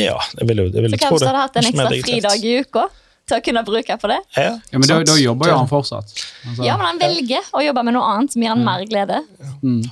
Ja, 0.00 0.16
jeg 0.40 0.48
vil 0.48 0.62
jo 0.62 0.70
jeg 0.72 0.82
vil 0.86 0.94
Så 0.94 0.96
jo 0.96 1.02
tro 1.02 1.10
kanskje 1.10 1.20
du 1.20 1.28
hadde 1.28 1.42
hatt 1.44 1.58
en 1.60 1.68
ekstra 1.68 1.90
fridag 2.08 2.44
i 2.48 2.54
uka 2.64 2.86
til 3.26 3.40
å 3.40 3.42
kunne 3.42 3.62
bruke 3.66 3.96
på 3.98 4.08
det. 4.10 4.18
Ja, 4.36 4.52
Ja, 4.70 4.78
men 4.78 4.86
da, 4.86 5.00
da 5.06 5.16
jobber 5.18 5.48
jo 5.50 5.56
han 5.58 5.70
fortsatt. 5.70 6.12
Altså, 6.46 6.62
Ja, 6.62 6.76
men 6.78 6.86
han 6.86 7.00
velger 7.00 7.48
å 7.58 7.62
jobbe 7.64 7.82
med 7.88 7.96
noe 7.96 8.10
annet 8.12 8.34
som 8.34 8.44
gir 8.44 8.52
han 8.52 8.62
mer 8.66 8.84
glede. 8.86 9.18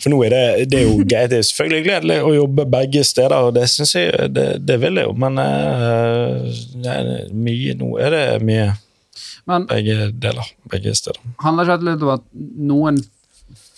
For 0.03 0.13
nå 0.13 0.21
er 0.29 0.35
det, 0.35 0.45
det 0.71 0.81
er 0.81 0.87
jo 0.87 1.01
greit, 1.11 1.33
det 1.33 1.41
er 1.41 1.49
selvfølgelig 1.49 1.87
gledelig 1.89 2.19
å 2.23 2.31
jobbe 2.37 2.67
begge 2.77 3.03
steder, 3.07 3.35
og 3.49 3.57
det 3.59 3.67
synes 3.73 3.95
jeg, 3.99 4.31
det, 4.37 4.47
det 4.63 4.79
vil 4.85 5.03
jeg 5.03 5.11
jo, 5.11 5.17
men 5.25 5.43
uh, 5.43 6.47
det 6.85 6.95
er 6.95 7.11
mye, 7.35 7.75
nå 7.81 7.91
er 8.07 8.15
det 8.15 8.25
mye 8.47 8.71
Men 9.51 9.67
begge 9.69 10.09
deler, 10.23 10.55
begge 10.71 10.95
steder. 10.97 11.19
handler 11.43 11.67
ikke 11.69 11.81
det 11.83 11.91
litt 11.91 12.07
om 12.07 12.15
at 12.15 12.25
noen 12.71 13.03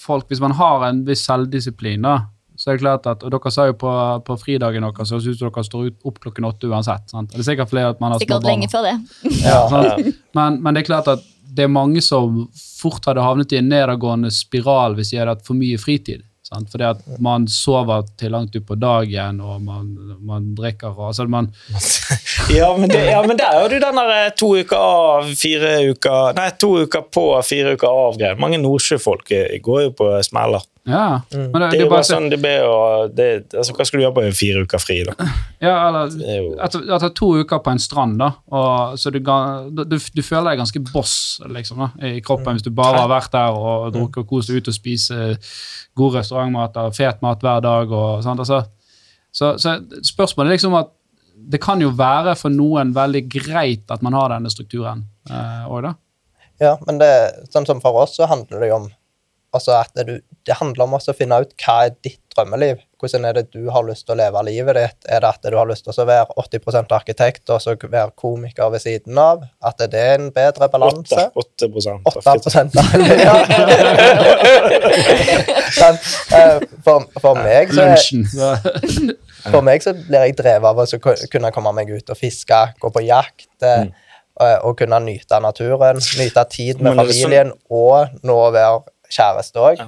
folk, 0.06 0.28
hvis 0.30 0.38
man 0.44 0.52
har 0.60 0.84
en 0.86 1.00
viss 1.08 1.24
selvdisiplin, 1.26 2.04
da, 2.04 2.18
så 2.66 2.72
er 2.72 2.80
det 2.80 2.82
klart 2.82 3.04
at, 3.06 3.20
og 3.22 3.30
dere 3.30 3.50
sa 3.54 3.68
jo 3.68 3.76
på, 3.78 3.90
på 4.26 4.34
fridagen 4.42 4.82
deres, 4.82 5.06
så 5.06 5.20
synes 5.22 5.38
dere 5.38 5.62
står 5.62 5.84
ut, 5.86 5.96
opp 6.10 6.16
klokken 6.24 6.48
åtte 6.48 6.66
uansett. 6.66 7.04
Sant? 7.12 7.30
Det 7.30 7.44
er 7.44 7.46
sikkert 7.46 7.70
fordi 7.70 7.84
at 7.86 8.00
man 8.02 8.10
har 8.10 8.18
Sikkert 8.24 8.48
lenge 8.48 8.66
før 8.72 8.88
det. 8.88 8.96
Ja. 9.46 9.92
Men, 10.34 10.58
men 10.64 10.74
det 10.74 10.82
er 10.82 10.88
klart 10.88 11.10
at 11.14 11.22
det 11.46 11.62
er 11.62 11.70
mange 11.70 12.02
som 12.02 12.48
fort 12.58 13.06
hadde 13.06 13.22
havnet 13.22 13.54
i 13.54 13.60
en 13.60 13.70
nedadgående 13.70 14.32
spiral 14.34 14.98
hvis 14.98 15.14
de 15.14 15.20
hadde 15.22 15.36
hatt 15.36 15.46
for 15.46 15.54
mye 15.54 15.78
fritid. 15.78 16.26
Sant? 16.42 16.66
Fordi 16.74 16.90
at 16.90 17.06
man 17.22 17.46
sover 17.50 18.02
til 18.18 18.34
langt 18.34 18.58
utpå 18.58 18.74
dagen, 18.82 19.38
og 19.46 19.62
man, 19.62 19.88
man 20.26 20.52
drikker 20.58 20.90
og 20.90 21.12
altså 21.12 21.30
man, 21.30 21.52
Ja, 22.58 22.72
men, 22.74 22.90
det, 22.90 23.04
ja, 23.12 23.22
men 23.22 23.38
der 23.38 23.60
har 23.60 23.70
du 23.70 23.78
den 23.78 24.02
der 24.02 24.14
eh, 24.18 24.30
to 24.34 24.52
uker 24.58 24.78
av, 24.90 25.34
fire 25.38 25.76
uker 25.92 26.34
Nei, 26.38 26.50
to 26.58 26.76
uker 26.82 27.06
på, 27.14 27.28
fire 27.46 27.78
uker 27.78 27.90
av-greien. 27.90 28.42
Mange 28.42 28.58
nordsjøfolk 28.62 29.30
eh, 29.38 29.60
går 29.62 29.86
jo 29.88 30.00
på 30.02 30.10
smeller. 30.26 30.66
Ja. 30.86 31.20
Men 31.32 31.52
det, 31.52 31.70
Det 31.72 31.78
er 31.80 31.82
jo 31.82 31.90
bare 31.90 32.06
sånn 32.06 32.28
det 32.30 32.38
blir 32.38 32.62
å 32.62 32.76
det, 33.10 33.26
altså, 33.50 33.74
Hva 33.74 33.86
skal 33.88 33.98
du 33.98 34.04
gjøre 34.04 34.14
på 34.14 34.26
fire 34.38 34.62
uker 34.62 34.82
fri, 34.82 35.00
da? 35.08 35.16
Ja, 35.58 35.74
eller 35.88 36.12
er 36.22 36.36
jo 36.38 36.52
etter, 36.62 36.84
etter 36.94 37.12
to 37.16 37.32
uker 37.40 37.62
på 37.64 37.72
en 37.74 37.82
strand, 37.82 38.18
da, 38.20 38.28
og, 38.54 38.94
så 39.00 39.10
du, 39.10 39.18
du, 39.18 39.96
du 39.96 40.22
føler 40.22 40.52
deg 40.52 40.60
ganske 40.62 40.82
boss 40.92 41.16
liksom, 41.42 41.82
da, 41.82 41.90
i 42.06 42.20
kroppen 42.24 42.58
hvis 42.58 42.66
du 42.66 42.70
bare 42.76 43.02
har 43.02 43.10
vært 43.10 43.34
der 43.34 43.58
og 43.58 43.88
drukket 43.96 44.22
og 44.22 44.30
kost 44.30 44.52
deg 44.52 44.62
ut 44.62 44.70
og 44.70 44.76
spise 44.76 45.30
god 45.96 46.20
restaurantmat 46.20 46.78
og 46.84 46.94
fet 46.96 47.24
mat 47.24 47.42
hver 47.42 47.64
dag. 47.64 47.90
og 47.90 48.22
sånt, 48.22 48.44
altså. 48.44 48.62
så, 49.34 49.56
så 49.58 49.78
spørsmålet 50.06 50.52
er 50.52 50.60
liksom 50.60 50.78
at 50.78 50.92
det 51.36 51.60
kan 51.62 51.82
jo 51.82 51.90
være 51.94 52.34
for 52.38 52.52
noen 52.52 52.94
veldig 52.96 53.26
greit 53.28 53.92
at 53.92 54.04
man 54.04 54.16
har 54.16 54.32
denne 54.32 54.50
strukturen 54.52 55.04
eh, 55.28 55.80
da. 55.84 55.92
Ja, 56.62 56.76
men 56.86 57.00
det, 57.02 57.10
sånn 57.52 57.66
som 57.68 57.82
for 57.82 57.98
oss 58.00 58.16
så 58.16 58.28
handler 58.30 58.62
det 58.62 58.70
jo 58.70 58.78
om 58.80 58.86
altså 59.56 59.74
at 59.80 59.92
det, 59.96 60.20
det 60.46 60.58
handler 60.60 60.86
om 60.86 60.96
å 60.98 61.16
finne 61.16 61.40
ut 61.42 61.52
hva 61.62 61.76
er 61.86 61.96
ditt 62.04 62.20
drømmeliv. 62.36 62.82
Hvordan 63.00 63.26
er 63.28 63.36
det 63.36 63.44
du 63.52 63.68
har 63.72 63.84
lyst 63.86 64.06
til 64.06 64.14
å 64.14 64.18
leve 64.20 64.42
livet 64.46 64.76
ditt? 64.78 65.08
Er 65.12 65.22
det 65.24 65.30
at 65.34 65.44
du 65.44 65.56
har 65.56 65.68
lyst 65.68 65.84
til 65.86 65.92
å 66.02 66.06
være 66.08 66.36
80% 66.40 66.94
arkitekt 66.96 67.52
og 67.52 67.60
så 67.64 67.74
være 67.82 68.12
komiker 68.16 68.70
ved 68.72 68.84
siden 68.84 69.18
av? 69.20 69.44
At 69.64 69.80
det 69.80 70.00
er 70.00 70.20
en 70.20 70.30
bedre 70.34 70.68
balanse? 70.72 71.28
8, 71.34 71.34
8 71.34 71.68
prosent. 71.74 72.08
8 72.08 72.24
ja. 73.20 73.36
Men, 75.80 76.00
eh, 76.38 76.66
for, 76.86 77.06
for 77.20 77.42
meg 77.42 77.74
så 77.74 77.90
er, 77.92 78.00
For 79.52 79.62
meg 79.62 79.84
så 79.84 79.92
blir 79.96 80.26
jeg 80.26 80.38
drevet 80.38 80.72
av 80.72 80.82
å 80.82 81.14
kunne 81.30 81.52
komme 81.54 81.72
meg 81.76 81.92
ut 81.92 82.10
og 82.10 82.18
fiske, 82.18 82.64
gå 82.80 82.90
på 82.92 83.06
jakt. 83.06 83.52
Mm 83.60 83.94
og, 84.36 84.68
og 84.68 84.76
kunne 84.80 84.98
nyte 85.04 85.38
naturen, 85.40 86.00
nyte 86.20 86.44
tid 86.52 86.82
med 86.84 86.98
familien, 86.98 87.52
og 87.72 88.18
nå 88.26 88.36
være 88.54 88.82
kjæreste 89.12 89.62
òg. 89.62 89.82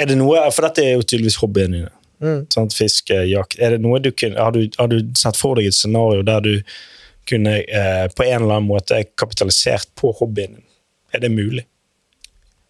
Er 0.00 0.08
det 0.08 0.16
noe, 0.20 0.42
For 0.54 0.68
dette 0.68 0.84
er 0.84 0.94
jo 0.96 1.04
tydeligvis 1.04 1.40
hobbyen 1.42 1.76
din. 1.76 1.88
Mm. 2.20 2.70
Fiske, 2.74 3.16
jakt. 3.30 3.58
Er 3.58 3.74
det 3.74 3.82
noe 3.84 4.00
du 4.02 4.10
kunne, 4.12 4.38
har, 4.38 4.52
du, 4.52 4.66
har 4.78 4.90
du 4.92 4.98
sett 5.18 5.38
for 5.40 5.58
deg 5.58 5.70
et 5.70 5.76
scenario 5.76 6.24
der 6.26 6.44
du 6.44 6.52
kunne 7.28 7.60
eh, 7.62 8.06
på 8.12 8.26
en 8.26 8.42
eller 8.42 8.58
annen 8.58 8.68
måte 8.68 9.02
kapitalisert 9.20 9.88
på 9.98 10.12
hobbyen 10.20 10.58
din? 10.58 10.66
Er 11.16 11.24
det 11.24 11.32
mulig? 11.34 11.64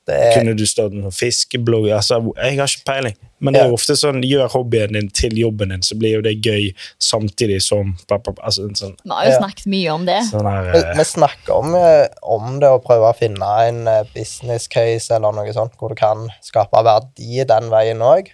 Det 0.09 0.17
er, 0.17 0.33
Kunne 0.39 0.55
du 0.57 0.65
stått 0.67 0.95
en 0.97 1.13
fiskeblogg? 1.13 1.91
Altså, 1.93 2.19
jeg 2.35 2.57
har 2.59 2.71
ikke 2.71 2.87
peiling. 2.89 3.17
Men 3.41 3.55
det 3.55 3.63
er 3.63 3.71
jo 3.71 3.77
ofte 3.77 3.97
sånn, 3.97 4.21
gjør 4.25 4.51
hobbyen 4.53 4.97
din 4.97 5.09
til 5.17 5.37
jobben 5.41 5.73
din, 5.73 5.85
så 5.85 5.97
blir 5.97 6.19
jo 6.19 6.25
det 6.25 6.35
gøy 6.45 6.71
samtidig 7.01 7.61
som 7.65 7.95
altså, 8.11 8.67
sånn, 8.77 8.97
Vi 9.01 9.15
har 9.15 9.29
jo 9.31 9.39
snakket 9.39 9.69
mye 9.73 9.95
om 9.95 10.05
det. 10.09 10.19
sånn 10.29 10.49
her 10.49 10.69
vi, 10.69 10.83
eh, 10.83 10.91
vi 10.99 11.07
snakker 11.09 11.55
om, 11.57 11.77
eh, 11.79 12.07
om 12.23 12.59
det 12.61 12.69
å 12.69 12.83
prøve 12.85 13.09
å 13.09 13.17
finne 13.17 13.51
en 13.69 13.87
eh, 13.89 14.03
business 14.17 14.69
case 14.69 15.15
eller 15.17 15.33
noe 15.37 15.55
sånt, 15.57 15.77
hvor 15.81 15.93
du 15.93 15.97
kan 16.01 16.29
skape 16.45 16.85
verdi 16.85 17.45
den 17.49 17.73
veien 17.73 18.05
òg. 18.05 18.33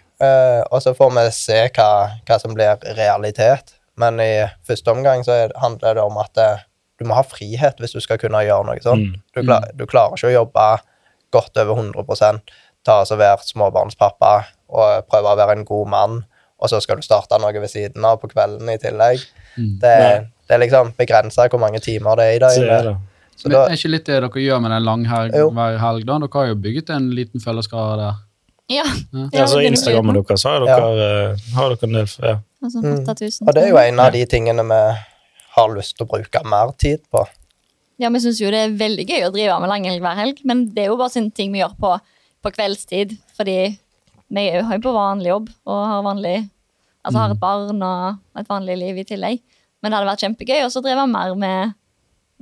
og 0.72 0.80
så 0.80 0.94
får 0.96 1.10
vi 1.12 1.30
se 1.36 1.58
hva, 1.76 1.90
hva 2.24 2.40
som 2.40 2.54
blir 2.56 2.80
realitet. 2.96 3.74
Men 4.00 4.18
i 4.20 4.46
første 4.66 4.90
omgang 4.90 5.22
så 5.24 5.34
er, 5.44 5.52
handler 5.60 5.98
det 5.98 6.02
om 6.02 6.16
at 6.18 6.64
du 6.98 7.04
må 7.04 7.14
ha 7.18 7.22
frihet 7.22 7.76
hvis 7.78 7.92
du 7.92 8.00
skal 8.00 8.18
kunne 8.18 8.40
gjøre 8.40 8.64
noe 8.64 8.80
sånt. 8.80 9.12
Mm. 9.12 9.20
Du, 9.36 9.42
klar, 9.44 9.68
du 9.76 9.84
klarer 9.84 10.16
ikke 10.16 10.30
å 10.32 10.38
jobbe 10.38 10.68
godt 11.34 11.58
over 11.62 11.82
100% 11.82 12.54
ta 12.86 13.00
altså 13.02 13.18
være 13.18 13.42
småbarnspappa 13.42 14.32
og 14.76 15.08
prøve 15.10 15.32
å 15.32 15.38
være 15.38 15.58
en 15.58 15.66
god 15.66 15.90
mann, 15.90 16.20
og 16.56 16.70
så 16.70 16.80
skal 16.82 17.00
du 17.00 17.04
starte 17.06 17.38
noe 17.42 17.52
ved 17.54 17.70
siden 17.70 18.04
av 18.06 18.20
på 18.22 18.30
kvelden 18.30 18.70
i 18.72 18.78
tillegg. 18.82 19.24
Mm. 19.56 19.74
Det, 19.82 19.96
det 20.46 20.56
er 20.56 20.62
liksom 20.62 20.94
begrensa 20.98 21.48
hvor 21.52 21.62
mange 21.62 21.82
timer 21.84 22.18
det 22.20 22.28
er 22.30 22.36
i 22.36 22.54
så 22.54 22.64
er 22.64 22.90
det. 22.90 22.96
Så 23.36 23.50
Men 23.50 23.56
da, 23.56 23.64
er 23.68 23.76
ikke 23.76 23.90
litt 23.92 24.06
det 24.08 24.20
dere 24.24 24.42
gjør 24.46 24.62
med 24.64 24.72
den 24.72 24.86
langhelg 24.86 25.34
hver 25.36 25.74
helg? 25.82 26.06
da? 26.08 26.20
Dere 26.22 26.38
har 26.40 26.46
jo 26.48 26.60
bygget 26.66 26.92
en 26.94 27.10
liten 27.18 27.42
følgerskare 27.42 27.98
der. 28.00 28.22
Ja. 28.72 28.86
ja. 29.12 29.26
ja 29.34 29.44
så 29.46 29.60
Instagrammen 29.62 30.16
deres 30.16 30.46
har 30.48 30.64
dere, 30.64 30.86
ja. 30.96 31.34
har 31.58 31.74
dere 31.74 31.90
en 31.90 31.98
del 32.00 32.14
ja. 32.30 32.38
Altså, 32.64 32.80
Mm. 32.82 33.04
og 33.46 33.54
det 33.54 33.62
er 33.62 33.68
jo 33.68 33.76
en 33.78 34.00
av 34.00 34.08
de 34.14 34.22
tingene 34.26 34.62
vi 34.66 34.80
har 35.56 35.74
lyst 35.76 35.94
til 35.96 36.06
å 36.06 36.08
bruke 36.08 36.40
mer 36.48 36.72
tid 36.80 37.04
på. 37.12 37.20
Ja, 37.98 38.10
vi 38.12 38.20
syns 38.20 38.40
jo 38.42 38.50
det 38.52 38.60
er 38.60 38.76
veldig 38.76 39.06
gøy 39.08 39.24
å 39.24 39.32
drive 39.32 39.56
med 39.62 39.70
langhelg 39.72 40.02
hver 40.04 40.18
helg, 40.18 40.40
men 40.44 40.66
det 40.74 40.84
er 40.84 40.90
jo 40.90 40.98
bare 41.00 41.14
sånne 41.14 41.32
ting 41.36 41.52
vi 41.54 41.62
gjør 41.62 41.76
på, 41.80 41.94
på 42.44 42.52
kveldstid, 42.52 43.14
fordi 43.38 43.56
vi 44.28 44.42
er 44.50 44.60
jo 44.60 44.80
på 44.84 44.92
vanlig 44.92 45.30
jobb 45.30 45.50
og 45.64 45.80
har 45.92 46.04
vanlig 46.06 46.36
Altså 47.06 47.20
har 47.22 47.30
et 47.30 47.38
barn 47.38 47.82
og 47.86 48.40
et 48.40 48.48
vanlig 48.50 48.74
liv 48.80 48.96
i 48.98 49.04
tillegg. 49.06 49.36
Men 49.78 49.92
det 49.92 49.94
hadde 49.94 50.08
vært 50.08 50.22
kjempegøy 50.24 50.64
å 50.66 50.80
drive 50.82 51.04
mer 51.06 51.36
med, 51.38 51.74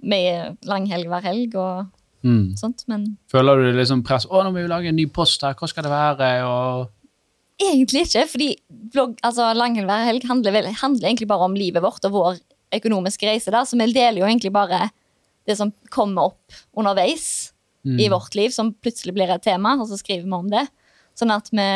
med 0.00 0.56
langhelg 0.64 1.10
hver 1.10 1.26
helg 1.28 1.58
og 1.60 1.90
Mm. 2.24 2.56
sånt. 2.56 2.86
Men 2.88 3.18
Føler 3.28 3.60
du 3.60 3.66
liksom 3.76 4.00
press? 4.00 4.24
Å, 4.24 4.40
nå 4.40 4.48
må 4.48 4.62
vi 4.62 4.68
lage 4.70 4.88
en 4.88 4.96
ny 4.96 5.04
post 5.12 5.42
her, 5.44 5.52
hva 5.52 5.68
skal 5.68 5.84
det 5.84 5.90
være? 5.92 6.28
Og 6.48 6.86
egentlig 7.60 8.06
ikke, 8.06 8.22
fordi 8.30 8.48
blogg, 8.94 9.18
altså 9.20 9.50
langhelg 9.52 9.90
hver 9.90 10.06
helg 10.08 10.24
handler, 10.30 10.70
handler 10.80 11.10
egentlig 11.10 11.28
bare 11.28 11.44
om 11.44 11.54
livet 11.58 11.84
vårt 11.84 12.08
og 12.08 12.14
vår 12.16 12.38
økonomiske 12.80 13.28
reise 13.28 13.52
der. 13.52 13.68
Så 13.68 13.76
vi 13.76 13.90
deler 13.92 14.22
jo 14.22 14.28
egentlig 14.30 14.54
bare 14.56 14.86
det 15.46 15.56
som 15.58 15.72
kommer 15.90 16.30
opp 16.32 16.60
underveis 16.76 17.50
Mm. 17.84 17.98
i 18.00 18.08
vårt 18.08 18.32
liv, 18.34 18.48
som 18.48 18.70
plutselig 18.72 19.12
blir 19.12 19.28
et 19.28 19.42
tema, 19.44 19.74
og 19.76 19.84
så 19.90 19.98
skriver 20.00 20.24
vi 20.24 20.32
om 20.32 20.46
det. 20.48 20.62
Sånn 21.20 21.28
at 21.34 21.50
vi, 21.52 21.66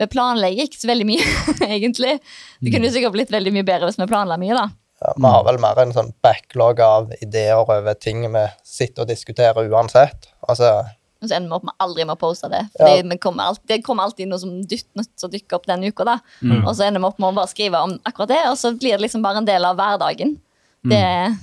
vi 0.00 0.06
planlegger 0.08 0.64
ikke 0.64 0.78
så 0.80 0.88
veldig 0.88 1.04
mye, 1.10 1.26
egentlig. 1.76 2.14
Det 2.64 2.72
kunne 2.72 2.88
jo 2.88 2.92
sikkert 2.94 3.12
blitt 3.12 3.34
veldig 3.34 3.52
mye 3.52 3.66
bedre 3.68 3.84
hvis 3.90 3.98
vi 4.00 4.06
planla 4.08 4.38
mye, 4.40 4.54
da. 4.56 4.62
Ja, 5.04 5.12
vi 5.12 5.28
har 5.34 5.42
vel 5.44 5.58
mer 5.60 5.76
en 5.82 5.92
sånn 5.92 6.08
backlog 6.24 6.80
av 6.80 7.12
ideer 7.20 7.60
over 7.60 7.92
ting 8.00 8.22
vi 8.32 8.44
sitter 8.64 9.04
og 9.04 9.10
diskuterer 9.10 9.68
uansett. 9.68 10.30
Altså, 10.48 10.70
Og 11.20 11.28
så 11.28 11.36
ender 11.36 11.50
vi 11.52 11.58
opp 11.58 11.66
med 11.68 11.76
aldri 11.84 12.06
med 12.08 12.16
å 12.16 12.20
poste 12.22 12.48
det. 12.48 12.62
Fordi 12.78 12.96
Ja. 12.96 13.02
det, 13.02 13.20
kommer 13.20 13.44
alltid, 13.50 13.66
det 13.68 13.84
kommer 13.84 14.04
alltid 14.08 14.28
noe 14.32 14.38
som 14.40 14.62
dytt, 14.64 14.88
nødt 14.96 15.12
til 15.18 15.28
å 15.28 15.32
dykke 15.36 15.52
opp 15.58 15.66
den 15.68 15.84
uka. 15.84 16.04
da. 16.08 16.16
Mm. 16.40 16.64
Og 16.64 16.72
så 16.74 16.88
ender 16.88 17.00
vi 17.04 17.10
opp 17.12 17.18
med 17.20 17.28
å 17.28 17.36
bare 17.42 17.52
skrive 17.52 17.74
om 17.84 17.92
akkurat 18.08 18.28
det, 18.32 18.40
og 18.48 18.56
så 18.56 18.72
blir 18.72 18.96
det 18.96 19.04
liksom 19.04 19.20
bare 19.22 19.36
en 19.44 19.44
del 19.52 19.64
av 19.68 19.76
hverdagen. 19.76 20.38
Mm. 20.82 21.36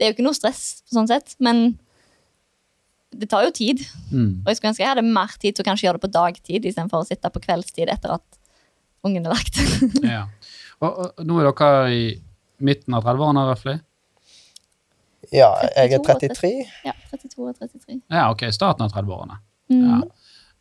Det, 0.00 0.06
er 0.06 0.10
jo 0.10 0.16
ikke 0.16 0.24
noe 0.24 0.36
stress, 0.36 0.80
sånn 0.88 1.08
sett, 1.10 1.34
men 1.44 1.74
det 3.12 3.28
tar 3.28 3.44
jo 3.44 3.52
tid. 3.52 3.82
mm. 4.08 4.40
Og 4.40 4.48
jeg 4.48 4.56
skulle 4.56 4.72
ønske 4.72 4.84
jeg 4.84 4.92
hadde 4.94 5.04
mer 5.04 5.34
tid 5.36 5.56
til 5.56 5.64
å 5.64 5.68
kanskje 5.68 5.86
gjøre 5.86 6.00
det 6.00 6.06
på 6.06 6.12
dagtid 6.14 6.68
istedenfor 6.70 7.02
å 7.04 7.08
sitte 7.08 7.32
på 7.34 7.42
kveldstid 7.44 7.92
etter 7.92 8.16
at 8.16 8.40
ungen 9.04 9.28
er 9.28 9.36
lagt. 9.36 9.60
Ja. 10.16 10.24
Og, 10.80 10.96
og 10.96 11.24
nå 11.28 11.42
er 11.42 11.50
dere 11.50 11.92
i 11.92 12.04
midten 12.64 12.96
av 12.96 13.04
30-årene, 13.04 13.44
røftlig? 13.50 13.76
ja, 15.28 15.50
jeg 15.76 15.92
er 15.92 16.02
33. 16.04 16.50
ja, 16.86 16.94
32 17.10 17.44
og 17.44 17.58
33. 17.58 17.98
Ja, 18.08 18.30
ok, 18.32 18.46
starten 18.54 18.86
av 18.86 18.94
30-årene. 18.94 19.36
Mm. 19.70 19.82
Ja. 19.84 20.00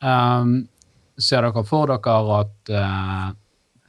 Um, 0.03 0.51
ser 1.19 1.47
dere 1.47 1.63
for 1.67 1.89
dere 1.91 2.17
at 2.39 2.71
eh, 2.71 3.29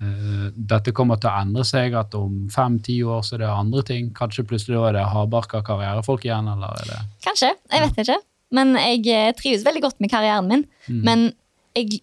dette 0.01 0.93
kommer 0.97 1.19
til 1.21 1.29
å 1.29 1.41
endre 1.43 1.65
seg, 1.69 1.93
at 1.99 2.15
om 2.17 2.47
fem-ti 2.53 3.03
år 3.05 3.21
så 3.27 3.35
er 3.37 3.43
det 3.45 3.51
andre 3.53 3.83
ting? 3.85 4.07
Kanskje 4.17 4.47
plutselig 4.49 4.79
da 4.79 4.87
er 4.89 4.95
det 4.97 5.03
hardbarka 5.13 5.61
karrierefolk 5.67 6.25
igjen, 6.25 6.49
eller 6.49 6.73
er 6.81 6.87
det 6.89 7.01
Kanskje. 7.27 7.51
Jeg 7.73 7.81
vet 7.85 7.99
ikke. 8.07 8.17
Men 8.57 8.73
jeg 8.81 9.05
eh, 9.13 9.33
trives 9.39 9.63
veldig 9.67 9.83
godt 9.85 10.01
med 10.01 10.11
karrieren 10.11 10.49
min. 10.49 10.65
Mm. 10.89 11.03
Men 11.07 11.27
jeg, 11.77 12.01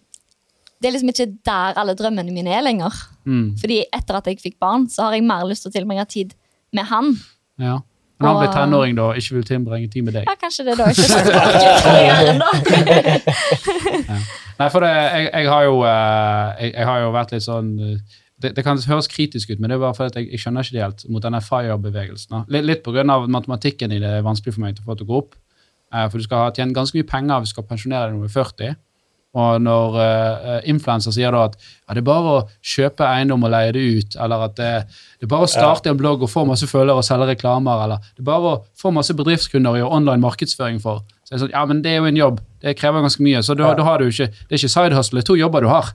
det 0.80 0.88
er 0.88 0.94
liksom 0.94 1.10
ikke 1.12 1.26
der 1.50 1.76
alle 1.82 1.94
drømmene 1.98 2.32
mine 2.32 2.54
er 2.54 2.62
lenger. 2.64 2.94
mm. 3.26 3.56
Fordi 3.60 3.82
etter 3.92 4.14
at 4.22 4.26
jeg 4.30 4.38
fikk 4.46 4.56
barn, 4.62 4.86
så 4.88 5.02
har 5.08 5.18
jeg 5.18 5.26
mer 5.28 5.42
lyst 5.50 5.66
til 5.66 5.70
å 5.74 5.76
tilbringe 5.80 6.06
tid 6.08 6.32
med 6.72 6.86
han. 6.88 7.16
Ja. 7.58 7.80
Men 8.18 8.28
han 8.30 8.36
Og- 8.48 8.54
tenåring 8.54 8.96
da, 8.98 9.02
og 9.12 9.16
ikke 9.20 9.34
vil 9.36 9.44
tilbringe 9.46 9.90
tid 9.92 10.02
med 10.06 10.14
deg? 10.16 10.24
Ja, 10.26 10.34
kanskje 10.40 10.64
det 10.66 10.72
er 10.72 10.78
da 10.80 10.86
ikke 10.94 11.06
karrieren, 11.84 12.38
da. 12.42 12.48
Nei, 14.58 14.70
for 14.74 14.82
det, 14.82 14.90
jeg, 14.90 15.28
jeg, 15.32 15.50
har 15.52 15.66
jo, 15.68 15.82
eh, 15.86 16.64
jeg, 16.64 16.72
jeg 16.72 16.88
har 16.88 17.04
jo 17.04 17.12
vært 17.14 17.34
litt 17.34 17.46
sånn 17.46 17.74
eh, 17.78 18.16
det, 18.42 18.52
det 18.54 18.64
kan 18.66 18.78
høres 18.78 19.10
kritisk 19.10 19.50
ut, 19.50 19.58
men 19.58 19.70
det 19.70 19.78
er 19.78 19.82
bare 19.82 19.96
fordi 19.98 20.22
jeg, 20.22 20.30
jeg 20.34 20.42
skjønner 20.44 20.66
ikke 20.66 20.76
det 20.76 20.84
helt 20.84 21.04
mot 21.10 21.24
denne 21.24 21.40
FIRE-bevegelsen. 21.42 22.44
Litt, 22.54 22.66
litt 22.66 22.82
pga. 22.86 23.04
matematikken 23.26 23.94
i 23.94 24.00
det 24.02 24.18
er 24.18 24.26
vanskelig 24.26 24.54
for 24.54 24.64
meg 24.64 24.76
til 24.76 24.86
å 24.86 24.90
få 24.90 24.98
til 24.98 25.08
å 25.08 25.10
gå 25.10 25.22
opp. 25.22 25.38
Eh, 25.94 26.04
For 26.10 26.18
du 26.18 26.26
skal 26.26 26.44
ha 26.46 26.52
tjent 26.54 26.76
ganske 26.76 26.98
mye 26.98 27.08
penger 27.08 27.42
hvis 27.42 27.54
du 27.54 27.56
skal 27.56 27.66
pensjonere 27.70 28.10
deg 28.10 28.18
når 28.18 28.28
du 28.28 28.30
er 28.30 28.36
40. 28.36 28.78
Og 29.38 29.60
når 29.60 29.96
uh, 30.00 30.54
influenser 30.66 31.12
sier 31.12 31.34
da 31.34 31.42
at 31.50 31.58
ja, 31.60 31.92
det 31.92 32.00
er 32.00 32.06
bare 32.06 32.30
å 32.32 32.44
kjøpe 32.64 33.04
eiendom 33.04 33.44
og 33.44 33.52
leie 33.52 33.74
det 33.76 33.82
ut, 33.84 34.16
eller 34.24 34.46
at 34.46 34.54
det, 34.56 34.70
det 35.20 35.28
er 35.28 35.30
bare 35.30 35.44
å 35.44 35.50
starte 35.52 35.92
en 35.92 35.98
blogg 36.00 36.24
og 36.24 36.32
få 36.32 36.46
masse 36.48 36.66
følgere 36.66 37.02
og 37.02 37.06
selge 37.06 37.28
reklamer, 37.34 37.84
eller 37.84 38.00
det 38.08 38.24
er 38.24 38.28
bare 38.30 38.54
å 38.54 38.62
få 38.80 38.90
masse 38.96 39.14
bedriftskunder 39.14 39.76
og 39.76 39.82
gjøre 39.82 40.00
online 40.00 40.24
markedsføring 40.24 40.80
for. 40.82 41.04
Så 41.28 41.34
er 41.36 41.42
sånn, 41.42 41.52
ja, 41.52 41.64
men 41.68 41.82
det 41.84 41.90
er 41.92 41.98
jo 42.00 42.08
en 42.08 42.16
jobb. 42.16 42.38
Det 42.64 42.72
krever 42.80 43.04
ganske 43.04 43.20
mye. 43.24 43.42
Så 43.44 43.54
du, 43.56 43.62
Ja. 43.62 43.74
da 43.76 43.84
har 43.84 43.98
du 44.00 44.06
ikke, 44.08 44.30
det 44.32 44.54
er 44.56 44.60
ikke 44.62 44.72
side 44.72 44.96
hustle, 44.96 45.20
det 45.20 45.26
er 45.26 45.32
to 45.32 45.36
jobber 45.36 45.60
du 45.60 45.68
har. 45.68 45.90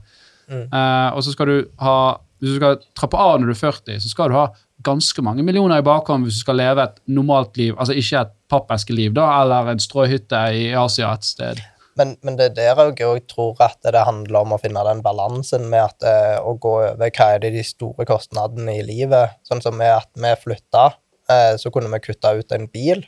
Eh, 0.48 1.08
og 1.16 1.22
så 1.24 1.32
skal 1.32 1.46
du 1.48 1.56
ha 1.80 2.18
Hvis 2.42 2.52
du 2.52 2.56
skal 2.58 2.74
trappe 2.98 3.16
av 3.16 3.38
når 3.40 3.46
du 3.46 3.52
er 3.54 3.60
40, 3.72 4.00
så 4.02 4.08
skal 4.10 4.28
du 4.28 4.34
ha 4.36 4.48
ganske 4.84 5.22
mange 5.24 5.40
millioner 5.46 5.78
i 5.80 5.84
bakhånd 5.86 6.26
hvis 6.26 6.34
du 6.34 6.42
skal 6.42 6.58
leve 6.58 6.82
et 6.82 6.98
normalt 7.08 7.56
liv. 7.56 7.72
Altså 7.78 7.94
ikke 7.96 8.20
et 8.20 8.32
pappeskeliv, 8.52 9.14
da, 9.16 9.40
eller 9.40 9.70
en 9.70 9.80
stråhytte 9.80 10.40
i 10.52 10.66
Asia 10.76 11.14
et 11.14 11.24
sted. 11.24 11.62
Men, 11.96 12.16
men 12.26 12.36
det 12.36 12.50
er 12.58 12.74
der 12.74 12.92
jeg 12.98 13.22
tror 13.30 13.56
at 13.64 13.78
det 13.86 14.02
handler 14.04 14.42
om 14.42 14.52
å 14.52 14.60
finne 14.60 14.82
den 14.84 15.00
balansen 15.00 15.70
med 15.70 15.86
at, 15.86 16.04
eh, 16.04 16.36
å 16.42 16.56
gå 16.60 16.74
over 16.90 17.08
hva 17.16 17.30
er 17.32 17.40
det 17.46 17.54
de 17.54 17.62
store 17.64 18.04
kostnadene 18.04 18.76
i 18.80 18.84
livet. 18.84 19.38
Sånn 19.48 19.62
som 19.62 19.78
med 19.78 19.94
at 19.94 20.10
vi 20.18 20.34
flytta, 20.42 20.88
eh, 21.30 21.54
så 21.56 21.72
kunne 21.72 21.88
vi 21.94 22.02
kutta 22.10 22.34
ut 22.36 22.52
en 22.52 22.66
bil, 22.66 23.06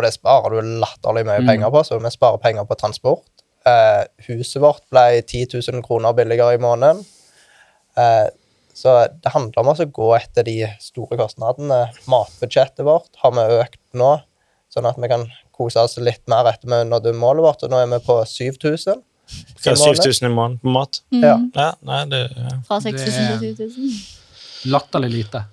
og 0.00 0.06
det 0.06 0.14
sparer 0.16 0.56
du 0.56 0.72
latterlig 0.82 1.26
mye 1.28 1.42
Mm. 1.44 1.50
penger 1.52 1.70
på, 1.76 1.84
så 1.86 2.00
vi 2.00 2.10
sparer 2.14 2.40
penger 2.42 2.64
på 2.68 2.78
transport. 2.80 3.26
Eh, 3.68 4.04
huset 4.26 4.60
vårt 4.62 4.82
ble 4.90 5.20
10 5.20 5.46
000 5.60 5.82
kroner 5.84 6.14
billigere 6.16 6.56
i 6.56 6.62
måneden. 6.62 7.04
Eh, 8.00 8.28
så 8.74 8.94
det 9.22 9.32
handler 9.34 9.60
om 9.60 9.68
å 9.74 9.92
gå 9.92 10.08
etter 10.16 10.46
de 10.46 10.56
store 10.80 11.18
kostnadene. 11.20 11.90
Matbudsjettet 12.08 12.84
vårt 12.86 13.10
har 13.20 13.34
vi 13.36 13.44
økt 13.60 13.80
nå, 13.92 14.14
sånn 14.72 14.88
at 14.88 14.96
vi 15.02 15.10
kan 15.12 15.26
kose 15.52 15.82
oss 15.82 15.98
litt 16.00 16.22
mer 16.30 16.48
etter 16.48 16.70
vi 16.70 16.78
nådde 16.88 17.12
målet 17.18 17.44
vårt, 17.44 17.64
og 17.66 17.70
nå 17.74 17.82
er 17.82 17.90
vi 17.92 17.98
på 18.06 18.16
7000. 18.24 19.02
Hva 19.60 19.74
er 19.74 19.76
7000 19.76 20.26
i 20.26 20.32
måneden 20.32 20.62
på 20.62 20.72
mat? 20.74 21.02
Ja. 21.12 21.36
Ja, 21.54 21.68
nei, 21.86 22.00
det 22.10 22.22
ja. 22.32 22.56
Fra 22.66 22.80
6000 22.80 23.36
til 23.42 23.52
7000. 23.68 23.92
Latterlig 24.72 25.10
lite. 25.12 25.44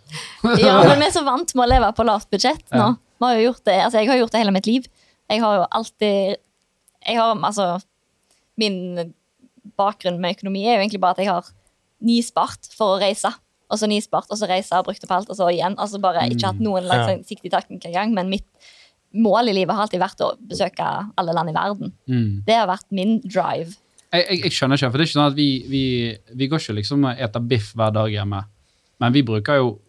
Ja, 0.59 0.79
men 0.87 0.99
vi 0.99 1.05
er 1.09 1.13
så 1.13 1.23
vant 1.27 1.53
med 1.55 1.67
å 1.67 1.69
leve 1.73 1.91
på 1.97 2.05
lavt 2.07 2.29
budsjett 2.33 2.63
nå. 2.71 2.93
Vi 3.17 3.25
har 3.25 3.35
jo 3.37 3.45
gjort 3.49 3.63
det, 3.65 3.77
altså 3.83 4.01
jeg 4.01 4.09
har 4.11 4.19
gjort 4.21 4.31
det 4.35 4.41
hele 4.43 4.53
mitt 4.55 4.67
liv. 4.69 4.87
Jeg 5.29 5.41
har 5.43 5.55
jo 5.59 5.65
alltid 5.71 6.37
Jeg 7.07 7.17
har 7.19 7.35
altså 7.35 7.81
Min 8.57 9.13
bakgrunn 9.77 10.19
med 10.21 10.37
økonomi 10.37 10.63
er 10.65 10.77
jo 10.77 10.83
egentlig 10.85 11.01
bare 11.03 11.17
at 11.17 11.21
jeg 11.21 11.29
har 11.29 11.49
nispart 12.01 12.69
for 12.77 12.95
å 12.95 13.01
reise. 13.01 13.29
Og 13.69 13.77
så 13.81 13.87
nispart, 13.89 14.29
og 14.31 14.37
så 14.39 14.47
reise 14.49 14.77
og 14.79 14.85
brukt 14.87 15.03
opp 15.03 15.11
alt, 15.11 15.29
og 15.29 15.35
så 15.37 15.49
igjen. 15.51 15.75
Altså 15.77 15.99
bare 16.01 16.23
ikke 16.31 16.47
hatt 16.47 16.61
noen 16.63 16.85
Ja. 16.87 17.01
langsiktig 17.05 17.51
tanke 17.51 17.85
engang. 17.89 18.13
Men 18.15 18.29
mitt 18.31 18.45
mål 19.13 19.49
i 19.49 19.53
livet 19.53 19.75
har 19.75 19.83
alltid 19.85 19.99
vært 20.01 20.21
å 20.23 20.31
besøke 20.39 20.87
alle 21.17 21.33
land 21.35 21.49
i 21.51 21.53
verden. 21.53 21.93
Mm. 22.07 22.43
Det 22.47 22.55
har 22.55 22.67
vært 22.67 22.87
min 22.91 23.19
drive. 23.21 23.75
Jeg, 24.13 24.23
jeg, 24.29 24.39
jeg 24.45 24.51
skjønner 24.55 24.79
ikke, 24.79 24.91
for 24.91 24.97
det 24.97 25.03
er 25.03 25.09
ikke 25.09 25.19
sånn 25.19 25.31
at 25.31 25.37
vi, 25.37 25.49
vi, 25.67 25.83
vi 26.39 26.47
går 26.47 26.63
ikke 26.63 26.77
liksom 26.79 27.03
og 27.09 27.19
eter 27.27 27.43
biff 27.43 27.73
hver 27.75 27.91
dag 27.91 28.09
hjemme. 28.13 28.41
Men 29.03 29.13
vi 29.13 29.21
bruker 29.27 29.59
jo 29.59 29.79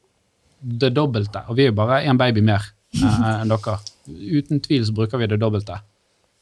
det 0.61 0.91
dobbelte, 0.97 1.45
og 1.49 1.57
vi 1.57 1.63
er 1.69 1.71
jo 1.71 1.77
bare 1.79 2.03
en 2.05 2.19
baby 2.19 2.43
mer 2.43 2.67
enn 3.05 3.53
dere. 3.53 3.77
Uten 4.09 4.61
tvil 4.65 4.87
så 4.87 4.95
bruker 4.97 5.21
vi 5.21 5.29
det 5.31 5.39
dobbelte. 5.41 5.81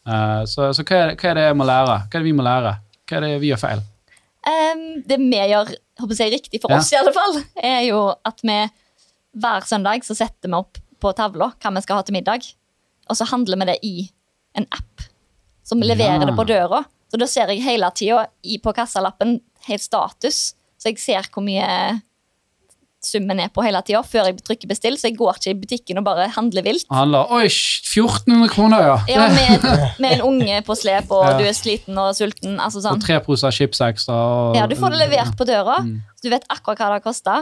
Eh, 0.07 0.43
så 0.47 0.71
så 0.77 0.85
hva, 0.87 1.03
er, 1.03 1.15
hva 1.19 1.31
er 1.31 1.39
det 1.39 1.45
jeg 1.49 1.59
må 1.59 1.67
lære? 1.67 1.97
Hva 2.07 2.15
er 2.15 2.23
det 2.23 2.29
vi 2.29 2.37
må 2.39 2.47
lære? 2.47 2.75
Hva 3.07 3.17
er 3.19 3.27
det 3.27 3.33
vi 3.43 3.51
gjør 3.53 3.63
feil? 3.63 3.85
Um, 4.47 4.83
det 5.07 5.19
vi 5.19 5.31
gjør 5.35 5.73
jeg, 5.75 6.33
riktig 6.37 6.61
for 6.63 6.71
Ja. 6.71 6.79
oss, 6.79 6.93
i 6.93 6.97
alle 7.01 7.13
fall, 7.13 7.41
er 7.59 7.81
jo 7.89 8.15
at 8.25 8.41
vi 8.47 8.59
hver 9.37 9.67
søndag 9.67 10.05
så 10.07 10.15
setter 10.15 10.49
vi 10.49 10.55
opp 10.55 10.79
på 11.03 11.13
tavla 11.13 11.51
hva 11.61 11.73
vi 11.75 11.83
skal 11.83 11.97
ha 11.99 12.03
til 12.07 12.15
middag. 12.15 12.47
Og 13.11 13.17
så 13.19 13.27
handler 13.27 13.59
vi 13.59 13.67
det 13.73 13.79
i 13.83 14.11
en 14.57 14.67
app 14.73 15.03
som 15.67 15.83
leverer 15.83 16.21
Ja. 16.21 16.27
det 16.27 16.37
på 16.37 16.47
døra. 16.47 16.85
Så 17.11 17.19
da 17.19 17.27
ser 17.27 17.49
jeg 17.49 17.63
hele 17.63 17.91
tida 17.95 18.27
på 18.63 18.73
kassalappen 18.75 19.41
helt 19.67 19.83
status, 19.83 20.55
så 20.79 20.89
jeg 20.91 20.99
ser 20.99 21.27
hvor 21.33 21.43
mye 21.43 22.01
summen 23.07 23.41
er 23.41 23.49
på 23.55 23.63
hele 23.65 23.81
tida 23.87 24.03
før 24.07 24.29
jeg 24.31 24.41
trykker 24.47 24.71
bestill. 24.71 24.97
Så 25.01 25.09
jeg 25.11 25.17
går 25.21 25.39
ikke 25.39 25.55
i 25.55 25.59
butikken 25.63 26.01
og 26.03 26.07
bare 26.09 26.29
handler 26.35 26.67
vilt. 26.67 26.87
Han 26.91 27.05
handler 27.07 27.33
Oi, 27.39 27.47
1400 27.49 28.49
kroner, 28.53 28.85
ja! 28.91 28.97
Ja, 29.09 29.29
med, 29.33 29.67
med 30.03 30.17
en 30.19 30.25
unge 30.27 30.61
på 30.67 30.77
slep, 30.79 31.11
og 31.15 31.25
Ja. 31.27 31.37
du 31.39 31.45
er 31.49 31.57
sliten 31.57 31.99
og 32.03 32.15
sulten. 32.19 32.59
Altså 32.61 32.83
sånn. 32.85 32.99
Og 32.99 33.05
tre 33.07 33.21
poser 33.25 33.55
chips 33.55 33.81
ekstra. 33.87 34.17
Og, 34.51 34.57
Ja, 34.59 34.67
du 34.67 34.77
får 34.79 34.95
det 34.97 35.03
levert 35.07 35.37
på 35.39 35.47
døra. 35.49 35.79
Mm. 35.87 36.03
Så 36.17 36.27
du 36.29 36.31
vet 36.35 36.45
akkurat 36.51 36.79
hva 36.81 36.91
det 36.91 36.99
har 37.01 37.05
kosta. 37.07 37.37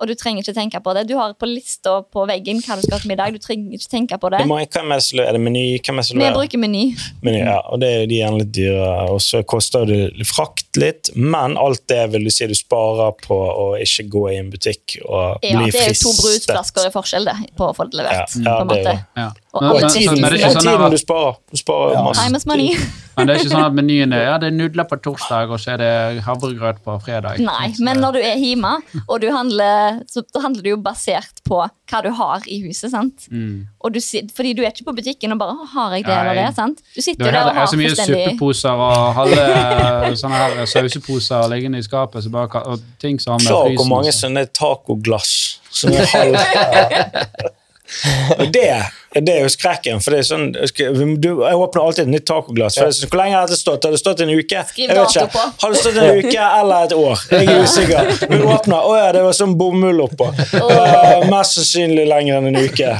Og 0.00 0.06
du 0.06 0.14
trenger 0.14 0.42
ikke 0.44 0.54
tenke 0.54 0.80
på 0.84 0.94
det. 0.94 1.06
Du 1.08 1.16
har 1.18 1.32
på 1.34 1.46
lista 1.48 1.96
på 2.02 2.26
veggen 2.28 2.60
hva 2.62 2.76
du 2.78 2.82
skal 2.86 2.96
ha 2.96 3.00
til 3.02 3.10
middag. 3.10 3.32
Du 3.34 3.38
trenger 3.42 3.74
ikke 3.78 3.90
tenke 3.90 4.18
på 4.22 4.30
det. 4.30 4.38
Det 4.44 4.48
må, 4.50 4.58
hvem 4.62 4.92
er, 4.94 5.02
det 5.02 5.24
er 5.26 5.32
det 5.32 5.40
Meny? 5.42 5.64
Hvem 5.82 5.98
er 5.98 6.08
det 6.08 6.18
Vi 6.22 6.30
bruker 6.36 6.58
Meny. 6.62 6.84
Meny, 7.26 7.38
ja, 7.42 7.58
og 7.66 7.80
det 7.82 7.88
er 7.96 8.06
de 8.06 8.20
gjerne 8.20 8.38
litt 8.44 8.52
dyre. 8.54 8.92
Og 9.10 9.20
så 9.24 9.42
koster 9.48 9.86
det 9.90 10.26
frakt 10.28 10.78
litt, 10.78 11.10
men 11.16 11.56
alt 11.58 11.82
det 11.90 12.04
vil 12.12 12.24
du 12.28 12.30
si 12.30 12.46
du 12.46 12.54
sparer 12.54 13.12
på 13.24 13.34
å 13.34 13.66
ikke 13.82 14.06
gå 14.12 14.24
i 14.32 14.38
en 14.38 14.50
butikk 14.54 14.98
og 15.04 15.42
Ja, 15.42 15.58
bli 15.58 15.70
det 15.74 15.82
er 15.82 15.92
jo 15.92 15.98
to 15.98 16.12
fristet. 16.14 16.24
brusflasker 16.48 16.86
i 16.88 16.94
forskjell 16.94 17.24
det, 17.28 17.36
på 17.58 17.70
å 17.70 17.74
få 17.76 17.88
det 17.90 17.98
levert. 18.02 18.38
Ja, 18.38 18.42
ja, 18.44 18.56
på 18.56 18.62
en 18.62 18.68
det 18.68 18.76
måte. 18.78 18.94
jo- 18.94 19.22
Ja. 19.22 19.28
Og 19.54 19.62
Men- 19.62 19.70
alle 19.70 19.88
Tiden, 19.88 20.20
men 20.20 20.32
sånn 20.32 20.60
tiden 20.60 20.82
at- 20.84 20.90
du 20.92 20.98
sparer. 20.98 21.36
Du 21.50 21.56
sparer 21.56 21.92
Ja. 21.94 22.02
masse. 22.04 22.20
Time 22.22 22.36
is 22.36 22.46
money. 22.46 22.74
Men 23.18 23.26
det 23.26 23.34
er 23.34 23.40
ikke 23.40 23.50
sånn 23.50 23.64
at 23.66 23.72
menyen 23.74 24.12
er 24.14 24.22
ja, 24.28 24.34
det 24.38 24.46
er 24.46 24.54
nudler 24.54 24.84
på 24.86 24.94
torsdag, 25.02 25.50
og 25.50 25.58
så 25.58 25.72
er 25.72 25.78
det 25.78 26.22
havregrøt 26.22 26.76
på 26.84 26.94
fredag. 27.02 27.40
Nei, 27.42 27.72
men 27.80 27.96
når 27.98 28.12
du 28.12 28.18
er 28.22 28.36
hjemme, 28.38 28.76
og 29.08 29.20
du 29.20 29.26
handler, 29.34 30.04
så 30.06 30.22
da 30.32 30.38
handler 30.44 30.62
du 30.62 30.68
jo 30.70 30.76
basert 30.76 31.40
på 31.42 31.58
hva 31.90 32.02
du 32.04 32.10
har 32.14 32.40
i 32.46 32.60
huset. 32.62 32.92
sant? 32.92 33.26
Mm. 33.32 33.66
Og 33.82 33.92
du, 33.92 33.98
fordi 33.98 34.54
du 34.54 34.62
er 34.62 34.70
ikke 34.70 34.84
på 34.86 34.94
butikken 34.94 35.32
og 35.32 35.38
bare 35.40 35.56
'Har 35.66 35.90
jeg 35.96 36.04
det 36.06 36.14
Nei. 36.14 36.20
eller 36.30 36.46
det?' 36.46 36.54
sant? 36.54 36.78
Du 36.94 37.02
sitter 37.02 37.26
er, 37.26 37.30
der 37.32 37.40
og 37.42 37.50
er 37.50 37.54
har 37.58 37.66
så 37.66 37.76
mye 37.76 37.88
fullstendig 37.88 38.24
suppeposer 38.30 38.70
og 38.70 39.14
halve 39.14 40.14
sånne 40.14 40.36
her 40.38 40.64
sauseposer 40.66 41.48
liggende 41.50 41.78
i 41.78 41.82
skapet, 41.82 42.22
så 42.22 42.30
bare, 42.30 42.62
og 42.66 42.78
ting 43.00 43.18
som 43.20 43.32
havner 43.32 43.48
Klar 43.50 43.66
i 43.66 43.74
hvor 43.74 43.88
mange 43.88 44.06
og 44.06 44.14
sånn. 44.14 44.30
sånne 44.30 44.46
tacoglass 44.54 45.58
som 45.72 45.90
er 45.92 46.06
halv 46.06 46.36
Og 48.38 48.52
det, 48.52 48.68
det 49.16 49.34
er 49.34 49.44
jo 49.46 49.50
skrekken. 49.52 50.02
For 50.04 50.14
det 50.14 50.20
er 50.22 50.26
sånn, 50.28 50.46
du, 50.52 51.28
Jeg 51.40 51.60
åpner 51.60 51.82
alltid 51.82 52.04
et 52.04 52.12
nytt 52.12 52.26
tacoglass. 52.28 52.76
For 52.78 52.88
det 52.88 52.92
er 52.92 52.96
sånn, 52.98 53.10
Hvor 53.12 53.22
lenge 53.22 53.38
har 53.38 53.48
dette 53.48 53.60
stått? 53.60 53.88
Har 53.88 53.96
det 53.96 54.00
stått 54.02 54.22
en 54.24 54.32
uke? 54.32 54.64
Skriv 54.70 54.92
dato 54.92 55.26
på. 55.32 55.44
Har 55.64 55.74
det 55.74 55.82
stått 55.82 56.00
en 56.02 56.22
uke 56.22 56.48
eller 56.60 56.88
et 56.88 56.96
år? 56.98 57.26
Jeg 57.32 57.50
er 57.52 57.64
usikker. 57.64 58.14
Vi 58.28 58.40
åpner, 58.44 58.78
å 58.78 58.96
ja, 58.98 59.10
det 59.16 59.26
var 59.26 59.36
sånn 59.36 59.56
bomull 59.60 60.04
oppå. 60.04 60.30
Uh, 60.54 61.28
mest 61.32 61.58
sannsynlig 61.58 62.08
lenger 62.10 62.40
enn 62.40 62.50
en 62.52 62.60
uke. 62.64 62.94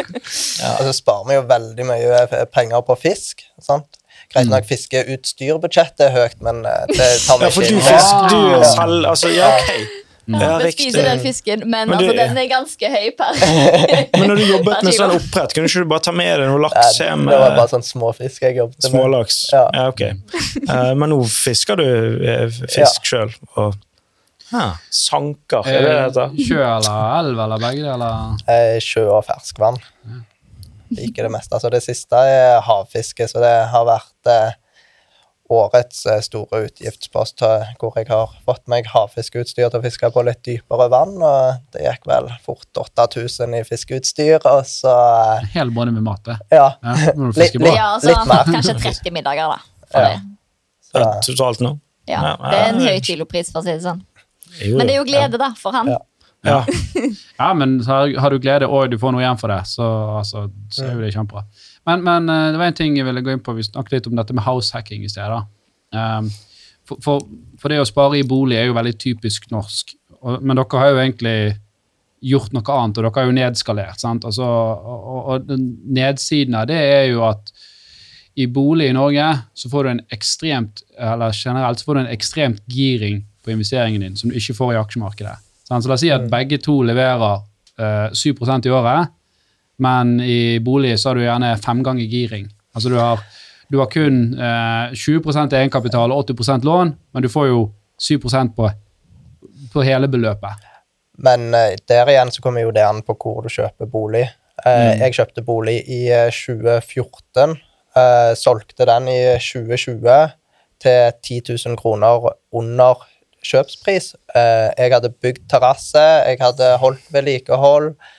Og 0.72 0.86
så 0.88 0.94
sparer 0.96 1.28
vi 1.28 1.40
jo 1.40 1.48
veldig 1.50 1.88
mye 1.88 2.22
eh, 2.26 2.46
penger 2.52 2.86
på 2.86 2.98
fisk. 3.04 3.44
sant? 3.62 3.98
Greit 4.32 4.48
nok 4.48 4.64
fiskeutstyrbudsjettet 4.64 6.06
er 6.06 6.14
høyt, 6.14 6.38
men 6.44 6.62
eh, 6.64 6.84
det 6.88 7.08
tar 7.26 7.40
vi 7.40 7.50
ikke 7.50 7.50
inn. 7.50 7.50
Ja, 7.50 7.50
for 7.52 7.68
du 7.68 7.80
fisk, 7.84 8.14
du 8.32 8.70
selv 8.70 9.10
Altså, 9.10 9.32
ja, 9.34 9.50
ok. 9.58 10.01
Ja, 10.30 10.58
Vi 10.62 10.70
spiser 10.70 11.02
den 11.02 11.18
fisken, 11.18 11.64
men, 11.66 11.88
Men 11.90 11.98
altså, 11.98 12.12
den 12.14 12.36
er 12.38 12.46
ganske 12.46 12.90
høy 12.92 13.08
per 13.18 13.38
Men 14.20 14.28
når 14.30 14.38
du 14.38 14.44
jobbet 14.52 14.84
med 14.86 14.94
sånn 14.94 15.14
oppdrett, 15.16 15.54
kunne 15.56 15.66
ikke 15.66 15.82
du 15.82 15.88
bare 15.90 16.04
ta 16.06 16.14
med 16.14 16.30
deg 16.38 16.46
noe 16.46 16.60
laks 16.62 16.98
Det 17.00 17.08
hjem? 17.08 17.24
var 17.26 17.46
eh, 17.48 17.56
bare 17.58 17.72
sånn 17.72 17.86
småfisk 17.86 18.44
jeg 18.46 18.60
jobbet 18.60 18.78
med. 18.78 18.86
Smålaks? 18.86 19.40
Ja. 19.50 19.64
Ja, 19.74 19.88
ok. 19.90 20.04
Uh, 20.68 20.92
men 21.00 21.10
nå 21.10 21.18
fisker 21.26 21.82
du 21.82 21.88
fisk 22.54 22.70
fisk 22.76 23.10
sjøl? 23.10 23.34
Og 23.58 23.74
ja, 24.52 24.66
sanker, 24.92 25.64
er 25.66 25.80
det 25.80 25.88
det 25.88 26.00
heter? 26.04 26.32
Eh, 26.36 26.46
Sjø 26.46 26.58
eller 26.60 26.96
elv 27.18 27.38
eller 27.46 27.62
begge 27.62 27.86
deler? 27.86 28.34
Eh, 28.52 28.76
Sjø 28.84 29.06
og 29.16 29.22
ferskvann. 29.24 29.78
Liker 30.92 31.24
det 31.24 31.30
meste. 31.32 31.56
Altså, 31.56 31.70
det 31.72 31.80
siste 31.84 32.18
er 32.28 32.58
havfiske, 32.66 33.28
så 33.30 33.40
det 33.40 33.52
har 33.72 33.86
vært 33.88 34.28
eh, 34.28 34.58
årets 35.52 36.04
eh, 36.10 36.20
store 36.24 36.62
utgiftspost 36.66 37.42
eh, 37.46 37.70
hvor 37.80 37.96
jeg 38.00 38.08
har 38.10 38.32
fått 38.48 38.64
meg 38.72 38.88
havfiskeutstyr 38.92 39.68
til 39.70 39.78
å 39.78 39.82
fiske 39.84 40.10
på 40.14 40.24
litt 40.26 40.40
dypere 40.46 40.88
vann, 40.92 41.14
og 41.22 41.60
det 41.74 41.84
gikk 41.86 42.06
vel 42.10 42.28
fort 42.44 42.80
8000 42.82 43.54
i 43.58 43.62
fiskeutstyr, 43.68 44.40
og 44.48 44.62
så 44.68 44.94
Hele 45.54 45.70
båndet 45.74 45.94
med 45.98 46.06
mat. 46.06 46.32
Ja. 46.52 46.70
Ja, 46.82 46.94
litt, 47.16 47.56
Litt- 47.56 47.58
Ja, 47.74 47.88
altså, 47.96 48.12
Litt 48.14 48.30
mer. 48.30 48.44
kanskje 48.54 48.76
30 48.82 49.12
middager, 49.18 49.56
da. 49.56 49.58
For 49.92 50.00
Ja. 50.00 50.08
det. 50.14 50.22
Så, 50.92 51.04
totalt 51.32 51.60
nå? 51.64 51.76
Ja, 52.08 52.20
Ja, 52.22 52.36
det 52.50 52.58
er 52.58 52.72
en 52.74 52.80
høy 52.82 53.00
kilopris, 53.04 53.52
for 53.52 53.60
å 53.60 53.64
si 53.64 53.72
det 53.76 53.82
sånn. 53.84 54.02
Jo, 54.60 54.76
Men 54.78 54.86
det 54.88 54.94
er 54.96 54.98
jo 55.00 55.04
glede, 55.08 55.38
da, 55.40 55.52
for 55.56 55.72
han. 55.72 55.88
Ja. 55.88 55.98
Ja. 56.44 56.64
Ja, 57.38 57.52
men 57.54 57.76
har, 57.86 58.10
har 58.18 58.30
du 58.34 58.38
glede 58.42 58.66
og 58.68 58.90
du 58.90 58.96
får 58.98 59.12
noe 59.14 59.22
igjen 59.22 59.38
for 59.38 59.52
det, 59.52 59.60
så, 59.70 59.86
altså, 60.18 60.48
så 60.74 60.84
er 60.88 60.96
jo 60.96 61.04
det 61.04 61.12
kjempebra. 61.14 61.44
Men, 61.88 62.04
men 62.06 62.28
eh, 62.30 62.48
det 62.52 62.60
var 62.60 62.70
en 62.70 62.78
ting 62.78 62.96
jeg 62.98 63.08
ville 63.08 63.24
gå 63.24 63.34
inn 63.34 63.42
på. 63.44 63.56
Vi 63.56 63.66
snakket 63.66 63.96
litt 63.96 64.08
om 64.10 64.16
dette 64.18 64.36
med 64.36 64.46
househacking 64.46 65.04
i 65.06 65.10
sted. 65.10 65.34
Um, 65.92 66.30
for, 66.88 67.02
for, 67.04 67.26
for 67.60 67.72
det 67.72 67.82
å 67.82 67.88
spare 67.88 68.20
i 68.20 68.26
bolig 68.26 68.58
er 68.58 68.70
jo 68.70 68.78
veldig 68.78 68.94
typisk 69.00 69.50
norsk. 69.54 69.94
Og, 70.22 70.40
men 70.42 70.58
dere 70.58 70.82
har 70.82 70.92
jo 70.92 71.02
egentlig 71.02 71.36
gjort 72.22 72.54
noe 72.54 72.78
annet, 72.78 72.98
og 72.98 73.06
dere 73.06 73.18
har 73.18 73.28
jo 73.28 73.36
nedskalert. 73.36 74.00
sant? 74.02 74.24
Altså, 74.28 74.46
og, 74.46 75.06
og, 75.16 75.30
og 75.34 75.92
nedsiden 75.98 76.58
av 76.58 76.68
det 76.70 76.78
er 76.78 77.06
jo 77.10 77.24
at 77.26 77.52
i 78.38 78.46
bolig 78.48 78.88
i 78.88 78.96
Norge 78.96 79.26
så 79.58 79.68
får 79.68 79.84
du 79.84 79.90
en 79.90 80.04
ekstremt 80.14 80.82
eller 80.96 81.34
generelt 81.36 81.80
så 81.80 81.88
får 81.88 81.98
du 81.98 82.00
en 82.00 82.12
ekstremt 82.14 82.62
giring 82.70 83.18
på 83.44 83.52
investeringen 83.52 84.06
din 84.06 84.16
som 84.16 84.30
du 84.30 84.38
ikke 84.38 84.56
får 84.56 84.72
i 84.72 84.78
aksjemarkedet. 84.80 85.34
Så 85.66 85.74
La 85.74 85.96
oss 85.96 86.04
si 86.04 86.12
at 86.12 86.30
begge 86.32 86.58
to 86.62 86.78
leverer 86.86 87.42
eh, 87.76 88.08
7 88.14 88.32
i 88.64 88.72
året, 88.72 89.12
men 89.78 90.20
i 90.20 90.58
bolig 90.60 90.98
så 91.00 91.08
har 91.10 91.14
du 91.18 91.22
gjerne 91.24 91.54
fem 91.62 91.82
ganger 91.82 92.04
giring. 92.10 92.48
Altså 92.74 92.88
du 92.92 92.96
har, 92.98 93.20
du 93.72 93.78
har 93.80 93.88
kun 93.92 94.34
eh, 94.38 94.92
20% 94.96 95.52
egenkapital 95.58 96.12
og 96.12 96.26
80% 96.28 96.64
lån, 96.68 96.92
men 97.12 97.22
du 97.22 97.28
får 97.32 97.48
jo 97.48 97.62
7% 98.00 98.54
på, 98.56 98.70
på 99.72 99.82
hele 99.86 100.08
beløpet. 100.08 100.68
Men 101.22 101.52
eh, 101.54 101.74
der 101.88 102.08
igjen 102.08 102.30
så 102.32 102.42
kommer 102.42 102.64
jo 102.64 102.70
det 102.74 102.84
an 102.86 103.02
på 103.06 103.16
hvor 103.20 103.42
du 103.44 103.50
kjøper 103.52 103.86
bolig. 103.90 104.24
Eh, 104.64 104.98
Jeg 105.00 105.14
kjøpte 105.16 105.42
bolig 105.44 105.80
i 105.88 106.04
eh, 106.12 106.30
2014. 106.32 107.56
eh, 107.96 108.32
solgte 108.38 108.86
den 108.88 109.08
i 109.12 109.20
2020 109.38 110.32
til 110.82 111.12
10 111.22 111.40
000 111.68 111.76
kroner 111.78 112.30
under 112.52 113.02
kjøpspris. 113.42 114.12
Eh, 114.34 114.70
jeg 114.78 114.92
hadde 114.94 115.12
bygd 115.22 115.44
terrasse, 115.50 116.02
jeg 116.28 116.38
hadde 116.40 116.76
holdt 116.82 117.04
vedlikehold, 117.14 117.92
eh, 117.92 118.18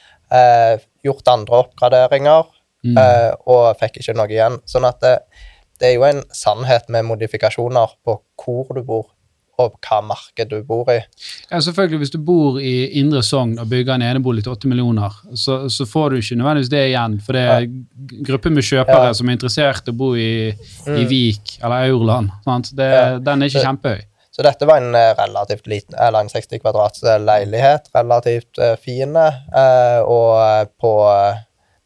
gjort 1.06 1.28
andre 1.28 1.64
oppgraderinger, 1.64 2.44
Mm. 2.84 2.98
eh, 3.00 3.32
og 3.48 3.78
fikk 3.80 4.02
ikke 4.02 4.14
noe 4.18 4.28
igjen. 4.28 4.58
Sånn 4.68 4.84
at 4.84 4.98
det, 5.00 5.20
det 5.80 5.88
er 5.88 5.94
jo 5.96 6.04
en 6.04 6.24
sannhet 6.36 6.90
med 6.92 7.06
modifikasjoner 7.08 7.94
på 8.06 8.18
hvor 8.44 8.74
du 8.76 8.82
bor, 8.84 9.06
og 9.58 9.76
hva 9.86 10.02
marked 10.04 10.50
du 10.50 10.58
bor 10.68 10.90
i. 10.92 10.98
Ja, 11.52 11.60
selvfølgelig, 11.62 11.98
Hvis 12.02 12.12
du 12.12 12.18
bor 12.18 12.58
i 12.60 12.90
Indre 13.00 13.22
Sogn 13.24 13.54
og 13.62 13.70
bygger 13.70 13.94
en 13.96 14.02
enebolig 14.02 14.44
til 14.44 14.52
8 14.52 14.68
millioner, 14.68 15.12
så, 15.36 15.70
så 15.72 15.86
får 15.88 16.10
du 16.10 16.16
ikke 16.18 16.36
nødvendigvis 16.42 16.70
det 16.74 16.84
igjen. 16.90 17.20
For 17.24 17.34
det 17.38 17.44
er 17.54 17.68
g- 17.70 18.24
grupper 18.28 18.50
med 18.52 18.64
kjøpere 18.68 19.06
Ja. 19.06 19.14
som 19.14 19.30
er 19.30 19.38
interessert 19.38 19.88
i 19.88 19.92
å 19.92 19.96
bo 19.98 20.14
i, 20.16 20.50
i 20.50 20.56
Mm. 20.90 21.08
Vik 21.08 21.60
eller 21.64 21.88
Aurland. 21.88 22.32
Sant? 22.44 22.74
Det, 22.76 22.90
Ja. 22.92 23.20
Den 23.20 23.44
er 23.44 23.48
ikke 23.48 23.64
kjempehøy. 23.64 24.02
Så 24.34 24.42
dette 24.42 24.66
var 24.66 24.80
en 24.82 24.96
eh, 24.98 25.12
relativt 25.18 25.68
liten, 25.70 25.94
eller 26.02 26.26
en 26.26 26.30
60 26.32 26.60
kvadrats 26.64 27.04
eh, 27.06 27.20
leilighet, 27.22 27.90
relativt 27.94 28.58
eh, 28.58 28.76
fin, 28.82 29.14
eh, 29.16 30.00
og 30.02 30.72
på 30.82 30.94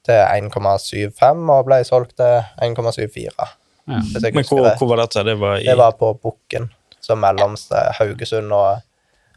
til 0.07 0.21
1,75 0.47 1.49
og 1.51 1.65
ble 1.67 1.81
solgt 1.83 2.13
til 2.21 2.37
1,74. 2.63 3.27
Ja. 3.35 3.49
Men 3.87 4.45
hvor, 4.47 4.69
hvor 4.79 4.87
var 4.93 5.01
dette? 5.03 5.23
Det 5.27 5.35
var 5.39 5.57
i 5.59 5.65
Det 5.67 5.75
var 5.79 5.91
på 5.99 6.13
Bukken, 6.23 6.69
så 7.03 7.15
mellom 7.19 7.57
Haugesund 7.99 8.51
og, 8.55 8.79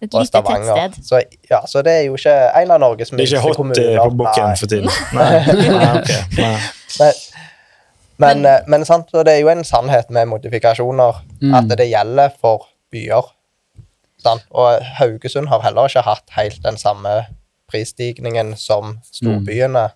Et 0.02 0.14
og 0.14 0.22
lite 0.22 0.40
tettsted. 0.46 1.02
Så, 1.04 1.20
ja, 1.50 1.58
så 1.66 1.82
det 1.82 1.92
er 1.92 2.06
jo 2.06 2.14
ikke 2.16 2.36
en 2.62 2.70
av 2.70 2.80
Norges 2.80 3.10
Det 3.10 3.20
er 3.26 3.34
ikke 3.34 3.42
hot 3.44 3.58
på 3.58 4.14
bukken 4.22 4.54
for 4.56 4.70
tiden? 4.70 4.88
Nei. 5.12 5.26
Nei, 5.82 5.90
okay. 5.98 6.22
Nei. 6.38 7.12
Men, 8.20 8.42
men, 8.42 8.70
men 8.70 8.84
sant, 8.88 9.10
og 9.16 9.26
det 9.26 9.34
er 9.34 9.42
jo 9.42 9.50
en 9.52 9.64
sannhet 9.66 10.10
med 10.14 10.30
modifikasjoner 10.30 11.24
Mm. 11.40 11.54
at 11.56 11.70
det 11.78 11.86
gjelder 11.88 12.34
for 12.40 12.66
byer. 12.92 13.30
Og 14.50 14.84
Haugesund 14.98 15.48
har 15.48 15.62
heller 15.64 15.88
ikke 15.88 16.04
hatt 16.04 16.34
helt 16.36 16.62
den 16.64 16.76
samme 16.80 17.22
prisstigningen 17.70 18.56
som 18.58 18.98
storbyene. 19.14 19.88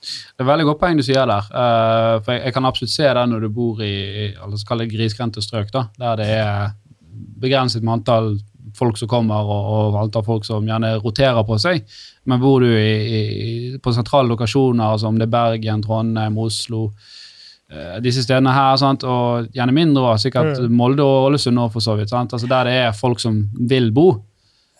Det 0.00 0.44
er 0.44 0.48
veldig 0.48 0.66
godt 0.70 0.80
poeng 0.80 0.98
du 0.98 1.04
sier 1.04 1.28
der. 1.28 1.48
Uh, 1.52 2.18
for 2.24 2.34
jeg, 2.34 2.44
jeg 2.48 2.56
kan 2.56 2.68
absolutt 2.68 2.92
se 2.94 3.08
det 3.08 3.24
når 3.30 3.44
du 3.44 3.50
bor 3.54 3.82
i, 3.84 3.94
i 3.94 4.28
altså, 4.40 4.78
grisgrendte 4.88 5.44
strøk, 5.44 5.72
da, 5.74 5.86
der 6.00 6.20
det 6.20 6.30
er 6.40 6.70
begrenset 7.40 7.84
med 7.84 8.00
antall 8.00 8.34
folk 8.76 8.98
som 8.98 9.08
kommer, 9.10 9.44
og, 9.44 9.70
og 9.90 9.98
antall 10.04 10.24
folk 10.24 10.46
som 10.46 10.66
gjerne 10.68 10.94
roterer 11.02 11.42
på 11.46 11.58
seg. 11.60 11.84
Men 12.28 12.40
bor 12.42 12.64
du 12.64 12.70
i, 12.70 12.92
i, 13.00 13.52
på 13.82 13.92
sentrale 13.94 14.30
lokasjoner 14.30 15.00
som 15.02 15.18
det 15.18 15.28
er 15.28 15.34
Bergen, 15.34 15.82
Trondheim, 15.84 16.38
Oslo, 16.40 16.88
disse 18.02 18.22
stedene 18.24 18.50
her, 18.54 18.76
sant? 18.80 19.04
og 19.06 19.46
gjerne 19.54 19.74
mindre, 19.76 20.02
også, 20.14 20.28
sikkert 20.28 20.58
Molde 20.70 21.04
og 21.06 21.28
Ålesund 21.28 21.58
òg, 21.62 21.70
for 21.72 21.84
så 21.84 21.94
vidt? 21.98 22.12
Altså, 22.12 22.48
der 22.50 22.64
det 22.66 22.72
er 22.86 22.92
folk 22.96 23.20
som 23.22 23.44
vil 23.70 23.92
bo, 23.94 24.08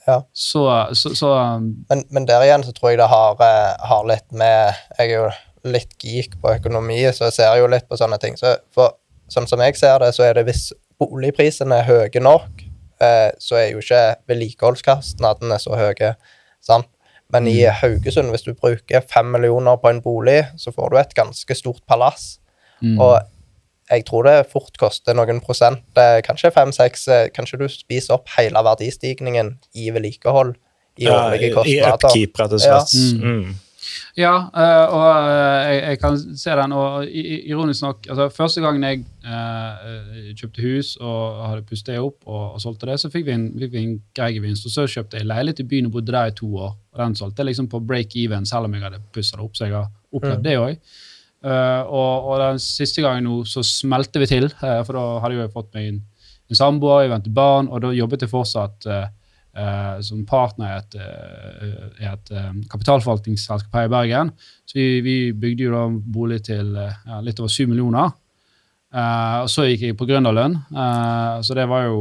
Ja. 0.09 0.23
så, 0.33 0.65
så, 0.97 1.13
så 1.15 1.29
Men, 1.61 2.05
men 2.11 2.25
der 2.27 2.43
igjen 2.43 2.65
så 2.65 2.73
tror 2.73 2.91
jeg 2.91 2.99
det 2.99 3.07
har, 3.13 3.37
eh, 3.45 3.87
har 3.87 4.07
litt 4.09 4.33
med 4.33 4.73
Jeg 4.99 5.11
er 5.11 5.15
jo 5.15 5.27
litt 5.71 5.93
geek 6.01 6.39
på 6.41 6.55
økonomi, 6.57 7.03
så 7.13 7.29
jeg 7.29 7.33
ser 7.37 7.59
jo 7.61 7.67
litt 7.69 7.87
på 7.87 7.99
sånne 8.01 8.19
ting. 8.19 8.35
Så 8.41 8.55
for, 8.75 8.95
sånn 9.29 9.47
som 9.47 9.61
jeg 9.61 9.77
ser 9.77 9.99
det, 10.01 10.15
så 10.17 10.25
er 10.25 10.35
det 10.39 10.47
hvis 10.49 10.71
boligprisene 10.99 11.83
er 11.83 11.85
høye 11.85 12.23
nok, 12.25 12.65
eh, 13.01 13.29
så 13.39 13.59
er 13.61 13.71
jo 13.75 13.83
ikke 13.85 14.17
vedlikeholdskostnadene 14.27 15.59
så 15.61 15.77
høye. 15.77 16.15
Sant? 16.65 16.89
Men 17.31 17.47
i 17.47 17.61
Haugesund, 17.69 18.33
hvis 18.33 18.43
du 18.49 18.55
bruker 18.55 19.05
fem 19.07 19.29
millioner 19.31 19.77
på 19.79 19.93
en 19.93 20.01
bolig, 20.03 20.41
så 20.59 20.73
får 20.75 20.91
du 20.91 20.97
et 20.99 21.15
ganske 21.15 21.55
stort 21.55 21.85
palass. 21.87 22.40
Mm. 22.83 22.99
Og 23.01 23.21
jeg 23.91 24.05
tror 24.07 24.23
det 24.29 24.47
fort 24.53 24.77
koster 24.79 25.15
noen 25.19 25.41
prosent, 25.43 25.83
eh, 25.99 26.21
kanskje 26.23 26.53
fem-seks 26.55 27.09
Kanskje 27.35 27.59
du 27.59 27.67
spiser 27.69 28.15
opp 28.15 28.29
hele 28.39 28.63
verdistigningen 28.63 29.57
i 29.75 29.91
vedlikehold 29.91 30.55
i 30.99 31.05
Ja, 31.09 31.17
årlige 31.31 31.51
I 31.51 31.55
kostnader. 31.55 31.97
upkeep, 31.97 32.39
rett 32.39 32.53
og 32.53 32.61
slett. 32.61 32.95
Ja. 32.95 33.27
Mm. 33.27 33.55
Ja, 34.17 34.33
eh, 34.55 34.93
og 34.95 35.07
eh, 35.17 35.73
jeg, 35.73 35.83
jeg 35.89 35.99
kan 36.01 36.17
se 36.37 36.51
den. 36.51 36.73
Og 36.73 37.05
i- 37.07 37.25
i- 37.35 37.49
ironisk 37.51 37.83
nok, 37.83 38.07
altså 38.11 38.29
første 38.29 38.61
gangen 38.61 38.83
jeg 38.85 39.05
eh, 39.25 39.87
eh, 39.91 40.35
kjøpte 40.39 40.63
hus 40.63 40.97
og 41.01 41.49
hadde 41.49 41.63
pustet 41.67 41.95
det 41.95 41.99
opp 42.01 42.19
og, 42.27 42.55
og 42.55 42.61
solgte 42.61 42.87
det, 42.87 42.99
så 43.01 43.11
fikk 43.11 43.25
vi 43.27 43.33
en, 43.33 43.47
fikk 43.59 43.73
vi 43.73 43.83
en 43.87 43.97
grei 44.15 44.33
gevinst. 44.37 44.67
Og 44.67 44.75
så 44.75 44.85
kjøpte 44.87 45.19
jeg 45.19 45.27
leilighet 45.27 45.61
i 45.65 45.69
byen 45.73 45.87
og 45.87 45.93
bodde 45.97 46.13
der 46.13 46.27
i 46.31 46.37
to 46.37 46.47
år. 46.55 46.77
Og 46.93 46.99
den 47.03 47.17
solgte 47.19 47.43
jeg 47.43 47.47
liksom 47.51 47.69
på 47.73 47.81
break 47.87 48.15
even, 48.17 48.47
selv 48.47 48.65
om 48.69 48.75
jeg 48.75 48.83
hadde 48.83 49.01
pussa 49.15 49.37
det 49.37 49.45
opp. 49.49 49.57
Så 49.57 49.65
jeg 49.67 49.75
har 49.75 49.89
opplevd 50.13 50.39
Mm. 50.39 50.43
det 50.45 50.57
òg. 50.59 50.77
Eh, 51.41 51.83
og, 51.89 52.27
og 52.29 52.35
den 52.43 52.61
siste 52.61 53.01
gangen 53.05 53.25
nå 53.25 53.39
så 53.49 53.63
smelte 53.65 54.21
vi 54.21 54.29
til, 54.29 54.51
uh, 54.61 54.83
for 54.85 54.97
da 54.97 55.05
hadde 55.23 55.39
jeg 55.39 55.49
jo 55.49 55.55
fått 55.55 55.71
meg 55.73 55.87
en, 55.89 56.03
en 56.53 56.59
samboer, 56.59 57.07
jeg 57.07 57.13
ventet 57.15 57.37
barn, 57.37 57.71
og 57.73 57.81
da 57.81 57.95
jobbet 57.97 58.27
jeg 58.27 58.33
fortsatt 58.33 58.89
uh, 58.91 59.07
som 60.05 60.21
partner 60.29 60.71
i 60.71 60.75
et, 60.77 60.93
et 62.07 62.29
kapitalforvaltningsselskap 62.71 63.73
her 63.75 63.89
i 63.89 63.91
Bergen. 63.91 64.31
Så 64.69 64.79
vi, 64.79 64.85
vi 65.03 65.15
bygde 65.35 65.65
jo 65.65 65.73
da 65.75 65.81
bolig 65.91 66.39
til 66.47 66.71
ja, 66.79 67.19
litt 67.25 67.43
over 67.43 67.51
syv 67.51 67.73
millioner. 67.73 68.13
Og 68.95 69.51
så 69.51 69.67
gikk 69.67 69.89
jeg 69.89 69.97
på 69.99 70.07
gründerlønn, 70.07 70.55
så 71.43 71.59
det 71.59 71.67
var 71.71 71.89
jo 71.89 71.99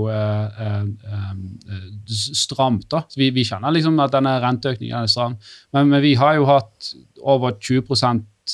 stramt. 2.05 2.85
da. 2.93 3.01
Så 3.09 3.17
vi, 3.17 3.31
vi 3.33 3.47
kjenner 3.49 3.73
liksom 3.73 3.97
at 4.05 4.13
denne 4.13 4.37
renteøkningen 4.45 5.01
er 5.01 5.09
stram, 5.09 5.39
men, 5.73 5.89
men 5.89 6.05
vi 6.05 6.13
har 6.21 6.37
jo 6.37 6.45
hatt 6.53 6.93
over 7.33 7.57
20 7.57 7.89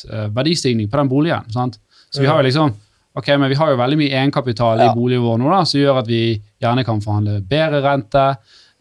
eh, 0.10 0.28
verdistigning 0.36 0.89
på 0.91 0.98
den 1.02 1.10
boligen. 1.12 1.48
sant? 1.54 1.80
Så 2.12 2.22
vi 2.22 2.28
har 2.28 2.41
jo 2.41 2.48
liksom 2.50 2.74
ok, 3.16 3.28
men 3.39 3.50
vi 3.50 3.56
har 3.56 3.70
jo 3.72 3.78
veldig 3.80 3.98
mye 4.02 4.12
egenkapital 4.12 4.82
i 4.84 4.89
boligen 4.96 5.24
vår 5.24 5.38
nå, 5.39 5.50
da, 5.54 5.62
som 5.68 5.80
gjør 5.80 6.02
at 6.02 6.08
vi 6.12 6.22
gjerne 6.64 6.84
kan 6.88 7.02
forhandle 7.04 7.38
bedre 7.48 7.80
rente. 7.86 8.26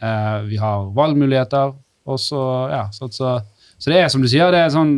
eh, 0.03 0.39
vi 0.51 0.57
har 0.59 0.89
valgmuligheter. 0.95 1.75
og 2.07 2.19
så, 2.21 2.41
ja, 2.71 2.89
så, 2.93 3.07
så, 3.15 3.41
så 3.79 3.91
det 3.91 4.01
er 4.03 4.09
som 4.13 4.21
du 4.23 4.29
sier, 4.29 4.51
det 4.53 4.59
er, 4.61 4.69
sånn, 4.75 4.91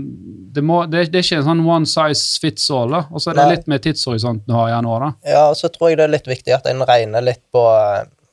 det 0.56 0.62
må, 0.64 0.80
det, 0.90 1.04
det 1.12 1.20
er 1.20 1.26
ikke 1.26 1.36
en 1.42 1.46
sånn 1.50 1.60
one 1.68 1.86
size 1.86 2.40
fits 2.42 2.64
all. 2.70 2.90
da, 2.90 3.04
Og 3.12 3.20
så 3.22 3.30
er 3.30 3.36
det 3.38 3.44
Nei. 3.44 3.54
litt 3.56 3.68
med 3.70 3.84
tidshorisonten 3.84 4.46
du 4.48 4.54
har 4.56 4.72
igjen 4.72 4.88
da. 4.88 5.12
Ja, 5.28 5.44
og 5.52 5.56
så 5.60 5.68
tror 5.70 5.92
jeg 5.92 6.00
det 6.00 6.08
er 6.08 6.14
litt 6.16 6.26
viktig 6.32 6.54
at 6.56 6.66
en 6.72 6.82
regner 6.88 7.22
litt 7.22 7.42
på, 7.54 7.62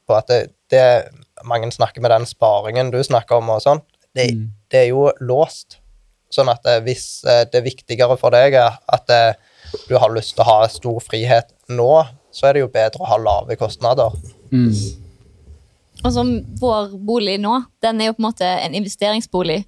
på 0.08 0.18
at 0.18 0.28
det, 0.32 0.42
det 0.74 0.86
Mange 1.44 1.68
snakker 1.76 2.00
med 2.00 2.12
den 2.14 2.24
sparingen 2.30 2.90
du 2.94 3.02
snakker 3.04 3.42
om 3.42 3.50
og 3.52 3.60
sånn. 3.66 3.82
Det, 4.16 4.30
Mm. 4.32 4.44
det 4.72 4.80
er 4.80 4.90
jo 4.94 5.10
låst. 5.20 5.80
Sånn 6.34 6.50
at 6.50 6.66
eh, 6.70 6.82
hvis 6.86 7.06
det 7.24 7.60
er 7.60 7.66
viktigere 7.66 8.18
for 8.18 8.34
deg 8.34 8.58
at 8.58 9.14
eh, 9.14 9.36
du 9.90 9.96
har 10.02 10.14
lyst 10.14 10.36
til 10.36 10.44
å 10.46 10.50
ha 10.50 10.68
stor 10.72 11.00
frihet 11.04 11.54
nå, 11.70 11.92
så 12.34 12.50
er 12.50 12.58
det 12.58 12.64
jo 12.64 12.72
bedre 12.74 13.06
å 13.06 13.10
ha 13.12 13.18
lave 13.22 13.58
kostnader. 13.60 14.14
Mm. 14.54 14.74
Og 16.04 16.10
som 16.12 16.32
vår 16.60 16.96
bolig 17.06 17.38
nå, 17.42 17.60
den 17.84 18.02
er 18.02 18.10
jo 18.10 18.16
på 18.18 18.24
en 18.24 18.28
måte 18.32 18.48
en 18.50 18.76
investeringsbolig. 18.78 19.62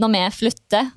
Når 0.00 0.12
vi 0.14 0.22
flytter, 0.40 0.90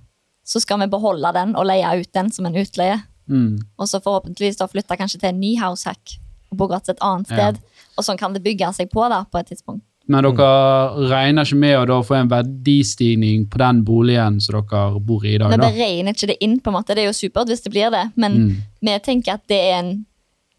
så 0.47 0.59
skal 0.63 0.81
vi 0.81 0.89
beholde 0.91 1.31
den 1.35 1.53
og 1.59 1.67
leie 1.69 1.91
ut 2.01 2.11
den 2.15 2.31
som 2.33 2.47
en 2.49 2.57
utleie. 2.57 2.97
Mm. 3.29 3.59
Og 3.77 3.87
så 3.87 4.01
forhåpentligvis 4.03 4.59
da 4.59 4.67
flytte 4.71 4.97
kanskje 4.99 5.21
til 5.21 5.31
en 5.31 5.39
ny 5.43 5.53
househack 5.59 6.17
og 6.51 6.57
bo 6.59 6.67
godt 6.71 6.89
et 6.91 7.03
annet 7.05 7.29
Ja. 7.31 7.35
sted. 7.37 7.61
Og 7.97 8.03
sånn 8.07 8.17
kan 8.19 8.33
det 8.33 8.43
bygge 8.43 8.73
seg 8.75 8.89
på 8.91 9.07
da, 9.11 9.23
på 9.23 9.39
et 9.39 9.51
tidspunkt. 9.51 9.85
Men 10.09 10.23
dere 10.25 11.09
regner 11.11 11.45
ikke 11.45 11.59
med 11.61 11.75
å 11.77 11.85
da 11.87 11.97
få 12.03 12.15
en 12.17 12.29
verdistigning 12.31 13.45
på 13.51 13.57
den 13.61 13.83
boligen 13.85 14.39
som 14.41 14.57
dere 14.59 14.99
bor 14.99 15.23
i 15.25 15.35
i 15.35 15.37
dag? 15.37 15.51
Vi 15.53 15.57
da? 15.61 15.69
regner 15.71 16.15
ikke 16.15 16.27
det 16.33 16.37
inn, 16.41 16.59
på 16.59 16.71
en 16.71 16.73
måte. 16.79 16.95
Det 16.95 17.03
er 17.05 17.11
jo 17.11 17.13
supert 17.15 17.47
hvis 17.47 17.61
det 17.63 17.71
blir 17.71 17.91
det, 17.93 18.11
men 18.15 18.31
Mm. 18.31 18.55
vi 18.81 18.99
tenker 18.99 19.33
at 19.33 19.45
det 19.47 19.59
er 19.59 19.79
en 19.79 20.05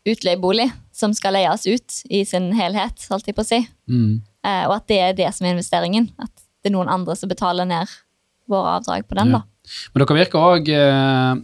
utleiebolig 0.07 0.71
som 0.93 1.13
skal 1.15 1.33
leies 1.35 1.67
ut 1.67 2.03
i 2.11 2.25
sin 2.25 2.53
helhet, 2.53 3.07
holdt 3.11 3.27
jeg 3.27 3.35
på 3.37 3.43
å 3.43 3.47
si. 3.47 3.61
Mm. 3.91 4.23
Eh, 4.45 4.65
og 4.69 4.77
at 4.77 4.87
det 4.89 4.99
er 4.99 5.13
det 5.13 5.35
som 5.35 5.47
er 5.47 5.55
investeringen. 5.55 6.11
At 6.19 6.31
det 6.63 6.71
er 6.73 6.77
noen 6.77 6.89
andre 6.89 7.15
som 7.17 7.29
betaler 7.29 7.65
ned 7.67 7.89
våre 8.49 8.79
avdrag 8.81 9.07
på 9.09 9.15
den, 9.17 9.29
Ja. 9.31 9.39
da. 9.39 9.43
Men 9.95 10.05
dere 10.07 10.17
virker 10.19 10.39
òg 10.39 10.69
eh, 10.69 11.35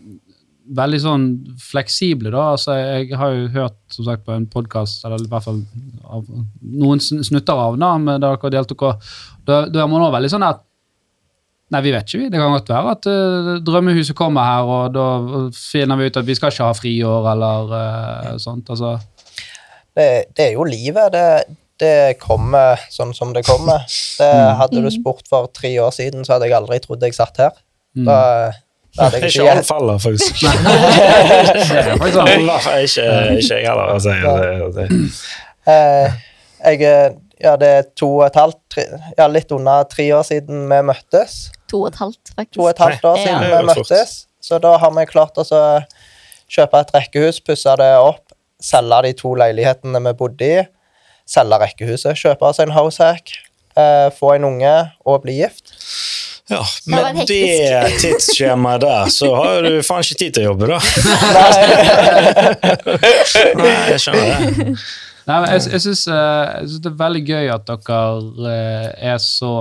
veldig 0.76 1.00
sånn 1.02 1.26
fleksible, 1.62 2.32
da. 2.34 2.52
Altså, 2.54 2.76
jeg 2.76 3.18
har 3.18 3.34
jo 3.34 3.50
hørt 3.54 3.76
som 3.94 4.06
sagt, 4.06 4.24
på 4.26 4.34
en 4.34 4.46
podkast, 4.50 5.04
eller 5.06 5.22
i 5.24 5.28
hvert 5.30 5.46
fall 5.46 5.60
av 6.04 6.24
noen 6.60 7.02
snutter 7.02 7.60
av 7.66 7.78
da, 7.80 7.92
med 8.02 8.24
der 8.24 8.38
dere 8.38 8.54
deltok, 8.58 8.86
og 8.88 9.10
da, 9.48 9.62
da 9.70 9.84
er 9.84 9.90
man 9.90 10.06
òg 10.06 10.16
veldig 10.18 10.32
sånn 10.36 10.48
at 10.48 10.64
Nei, 11.68 11.82
vi 11.84 11.90
vet 11.92 12.06
ikke, 12.08 12.18
vi. 12.22 12.26
Det 12.32 12.38
kan 12.40 12.54
godt 12.54 12.70
være 12.72 12.92
at 12.94 13.06
uh, 13.12 13.48
drømmehuset 13.60 14.16
kommer 14.16 14.46
her, 14.48 14.68
og 14.72 14.94
da 14.94 15.02
finner 15.52 15.98
vi 16.00 16.06
ut 16.08 16.16
at 16.16 16.24
vi 16.24 16.36
skal 16.38 16.48
ikke 16.48 16.64
ha 16.64 16.76
friår 16.78 17.28
eller 17.34 17.74
uh, 17.74 18.30
sånt. 18.40 18.70
Altså. 18.72 18.94
Det, 19.92 20.06
det 20.32 20.46
er 20.46 20.54
jo 20.54 20.64
livet. 20.64 21.12
Det, 21.12 21.58
det 21.84 22.16
kommer 22.22 22.80
sånn 22.88 23.12
som 23.12 23.34
det 23.36 23.44
kommer. 23.44 23.84
Det, 23.84 24.30
hadde 24.62 24.80
du 24.80 24.88
spurt 24.94 25.28
for 25.28 25.50
tre 25.52 25.74
år 25.84 25.92
siden, 25.92 26.24
så 26.24 26.38
hadde 26.38 26.48
jeg 26.48 26.56
aldri 26.56 26.80
trodd 26.86 27.04
jeg 27.04 27.18
satt 27.18 27.36
her. 27.44 27.60
Mm. 27.92 28.08
Da, 28.08 28.18
da 28.48 28.67
hadde 28.98 29.18
jeg 29.20 29.30
Ikke 29.30 29.42
ikke 29.42 29.50
alle 29.52 29.64
faller, 29.68 29.98
faktisk. 29.98 30.40
Det 30.42 30.48
er 30.48 31.92
ikke, 32.84 33.06
ikke 33.38 33.54
jeg 33.54 33.66
heller. 33.68 33.86
Altså, 33.94 34.10
det, 34.10 34.74
det. 34.76 34.86
Eh, 35.68 36.12
jeg, 36.64 37.14
ja, 37.40 37.56
det 37.60 37.68
er 37.68 37.82
to 37.96 38.08
og 38.16 38.26
et 38.26 38.38
halvt, 38.38 38.58
tre, 38.74 38.84
ja, 39.18 39.26
litt 39.30 39.52
under 39.54 39.82
tre 39.90 40.08
år 40.16 40.24
siden 40.26 40.64
vi 40.70 40.80
møttes. 40.90 41.36
To 41.70 41.82
og 41.84 41.92
et 41.92 42.00
halvt, 42.00 42.32
faktisk. 42.34 42.54
To 42.56 42.64
og 42.66 42.70
et 42.70 42.82
halvt 42.84 43.04
år 43.04 43.20
siden 43.22 43.42
Det 43.44 43.52
er 43.52 43.60
vi 43.60 43.68
møttes. 43.72 44.14
Så 44.48 44.58
da 44.62 44.76
har 44.80 44.94
vi 44.96 45.04
klart 45.10 45.38
å 45.38 45.44
kjøpe 46.48 46.80
et 46.80 46.94
rekkehus, 46.96 47.42
pusse 47.44 47.74
det 47.80 47.90
opp, 48.00 48.24
selge 48.64 49.02
de 49.06 49.12
to 49.18 49.34
leilighetene 49.38 50.00
vi 50.06 50.14
bodde 50.18 50.48
i, 50.48 50.62
selge 51.28 51.58
rekkehuset, 51.60 52.16
kjøpe 52.16 52.48
oss 52.48 52.60
en 52.64 52.72
househack, 52.72 53.34
eh, 53.76 54.08
få 54.16 54.34
en 54.36 54.48
unge 54.48 54.74
og 55.04 55.22
bli 55.26 55.38
gift. 55.42 55.74
Ja, 56.48 56.62
Med 56.88 57.16
det, 57.16 57.24
det 57.28 57.98
tidsskjemaet 58.00 58.80
der, 58.80 59.10
så 59.12 59.34
har 59.36 59.66
du 59.66 59.82
faen 59.84 60.00
ikke 60.06 60.16
tid 60.22 60.38
til 60.38 60.46
å 60.46 60.52
jobbe, 60.54 60.70
da. 60.70 60.78
Nei, 63.58 63.74
jeg 63.92 64.00
skjønner 64.00 64.24
det. 64.32 64.72
Nei, 65.28 65.36
men 65.42 65.50
jeg, 65.52 65.66
jeg 65.74 65.82
syns 65.84 66.06
det 66.08 66.88
er 66.88 66.96
veldig 67.02 67.22
gøy 67.28 67.50
at 67.52 67.68
dere 67.68 67.98
eh, 68.48 68.86
er 69.12 69.18
så, 69.20 69.52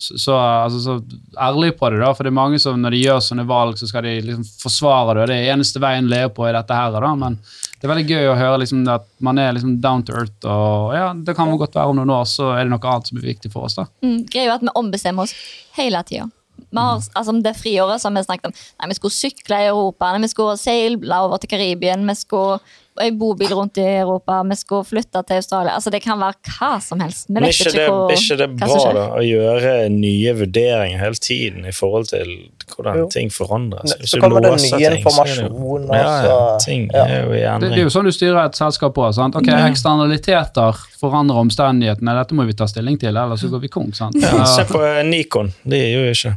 så, 0.00 0.16
så, 0.16 0.38
altså, 0.38 0.80
så 0.80 0.96
ærlige 1.44 1.76
på 1.76 1.90
det. 1.92 2.00
da, 2.00 2.14
For 2.16 2.24
det 2.24 2.32
er 2.32 2.38
mange 2.40 2.60
som 2.62 2.80
når 2.80 2.96
de 2.96 3.02
gjør 3.04 3.20
sånne 3.28 3.44
valg, 3.50 3.76
så 3.76 3.88
skal 3.90 4.08
de 4.08 4.14
liksom 4.30 4.46
forsvare 4.62 5.18
det. 5.18 5.26
og 5.26 5.28
Det 5.28 5.36
er 5.42 5.52
eneste 5.58 5.82
veien 5.84 6.08
å 6.08 6.14
leve 6.14 6.32
på 6.38 6.48
i 6.48 6.54
dette 6.56 6.80
her. 6.80 6.96
da, 6.96 7.12
Men 7.20 7.36
det 7.78 7.86
er 7.86 7.92
veldig 7.92 8.08
gøy 8.10 8.28
å 8.32 8.38
høre 8.38 8.58
liksom, 8.64 8.80
at 8.90 9.04
man 9.22 9.38
er 9.38 9.52
liksom 9.54 9.76
down 9.80 10.02
to 10.02 10.12
earth. 10.18 10.34
og 10.44 10.94
ja, 10.96 11.12
Det 11.14 11.36
kan 11.38 11.52
godt 11.58 11.76
være 11.78 11.92
om 11.92 11.96
noen 12.00 12.10
år 12.10 12.24
så 12.26 12.50
er 12.56 12.64
det 12.66 12.72
noe 12.72 12.90
annet 12.90 13.06
som 13.06 13.20
er 13.20 13.28
viktig 13.28 13.52
for 13.52 13.68
oss. 13.68 13.78
da. 13.78 13.86
Mm, 14.02 14.24
greia 14.26 14.50
er 14.50 14.56
at 14.56 14.66
vi 14.66 14.74
ombestemmer 14.74 15.28
oss 15.28 15.34
hele 15.78 16.02
tida. 16.08 16.26
Vi 16.58 16.76
har, 16.76 16.98
altså 17.14 17.32
Det 17.40 17.54
friåret 17.56 18.00
som 18.02 18.14
vi 18.18 18.20
snakket 18.26 18.48
om 18.50 18.52
Nei, 18.52 18.88
Vi 18.90 18.94
skulle 18.98 19.14
sykle 19.14 19.60
i 19.62 19.68
Europa, 19.70 20.10
nei, 20.12 20.24
vi 20.26 20.28
skulle 20.32 20.56
seile 20.58 21.20
over 21.22 21.38
til 21.38 21.48
Karibien, 21.54 22.02
vi 22.08 22.14
skulle 22.18 22.58
i 22.98 23.12
bobil 23.14 23.52
rundt 23.54 23.78
i 23.78 23.84
Europa, 24.00 24.40
vi 24.42 24.56
skulle 24.58 24.82
flytte 24.84 25.22
til 25.22 25.38
Australia. 25.38 25.76
Altså 25.78 25.92
Det 25.94 26.02
kan 26.02 26.18
være 26.18 26.34
hva 26.58 26.80
som 26.82 26.98
helst. 26.98 27.28
Vi 27.28 27.34
Men 27.36 27.44
vet 27.46 27.54
ikke 27.54 27.70
ikke, 27.70 27.78
det, 27.78 27.88
hvor, 27.88 28.10
ikke 28.10 28.36
det 28.40 28.48
hva 28.50 28.58
bra 28.58 28.68
som 28.72 28.80
skjer. 28.82 28.98
da, 28.98 29.04
å 29.14 29.22
gjøre 29.22 29.74
nye 29.94 30.34
vurderinger 30.40 30.98
hele 30.98 31.14
tiden 31.28 31.64
i 31.70 31.74
forhold 31.78 32.10
til 32.10 32.32
hvordan 32.76 32.96
Jo. 32.98 33.06
ting 33.12 33.30
forandres? 33.32 33.94
Hvis 34.00 34.10
Så 34.10 34.20
kommer 34.20 34.40
det 34.44 34.50
ny 34.62 34.70
det 34.78 34.98
informasjon, 34.98 35.86
Ja, 35.92 36.22
ja, 36.24 36.58
ting 36.64 36.88
ja. 36.92 37.04
er 37.06 37.24
jo 37.24 37.32
i 37.32 37.42
Det, 37.60 37.70
det 37.70 37.78
er 37.78 37.84
jo 37.84 37.92
sånn 37.94 38.04
du 38.04 38.12
styrer 38.12 38.44
et 38.44 38.54
selskap 38.58 38.94
på. 38.94 39.12
sant? 39.14 39.36
Ok, 39.36 39.48
Eksternaliteter 39.48 40.72
forandrer 41.00 41.36
omstendighetene. 41.44 42.14
Dette 42.18 42.34
må 42.34 42.46
vi 42.46 42.52
ta 42.54 42.66
stilling 42.66 42.98
til, 42.98 43.16
ellers 43.16 43.40
så 43.40 43.48
går 43.52 43.60
vi 43.60 43.68
konk. 43.68 43.94
sant? 43.96 44.14
Ja, 44.20 44.44
se 44.44 44.64
på 44.68 44.82
eh, 44.84 45.02
Nikon. 45.04 45.52
De 45.64 45.76
gjør 45.76 46.06
jo 46.08 46.16
ikke 46.16 46.36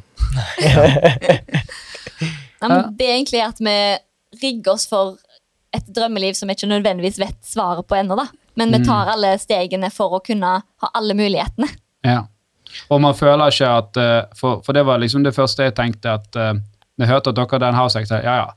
Nei, 2.62 2.82
det 2.98 3.06
er 3.08 3.16
egentlig 3.18 3.42
at 3.44 3.58
vi 3.60 3.76
rigger 4.42 4.76
oss 4.76 4.86
for 4.90 5.16
et 5.74 5.88
drømmeliv 5.88 6.36
som 6.38 6.48
vi 6.50 6.56
ikke 6.58 6.70
nødvendigvis 6.70 7.18
vet 7.22 7.38
svaret 7.48 7.88
på 7.90 7.96
ennå. 7.98 8.20
Men 8.60 8.74
vi 8.76 8.82
tar 8.86 9.08
alle 9.14 9.38
stegene 9.40 9.90
for 9.94 10.18
å 10.18 10.20
kunne 10.24 10.58
ha 10.62 10.90
alle 10.94 11.16
mulighetene. 11.18 11.70
Ja. 12.06 12.26
Og 12.90 13.02
man 13.04 13.16
føler 13.18 13.52
ikke 13.52 13.70
at 13.82 13.98
eh, 14.00 14.22
For, 14.38 14.62
for 14.66 14.78
det 14.78 14.86
var 14.88 15.02
liksom 15.02 15.24
det 15.24 15.36
første 15.36 15.68
jeg 15.68 15.76
tenkte 15.78 16.14
at 16.18 16.28
uh, 16.36 16.54
Når 16.98 17.06
jeg 17.06 17.12
hørte 17.14 17.32
at 17.32 17.40
dere 17.40 17.52
hadde 17.52 17.70
en 17.72 17.80
house 17.80 18.00
act, 18.00 18.12
ja 18.12 18.36
ja, 18.44 18.48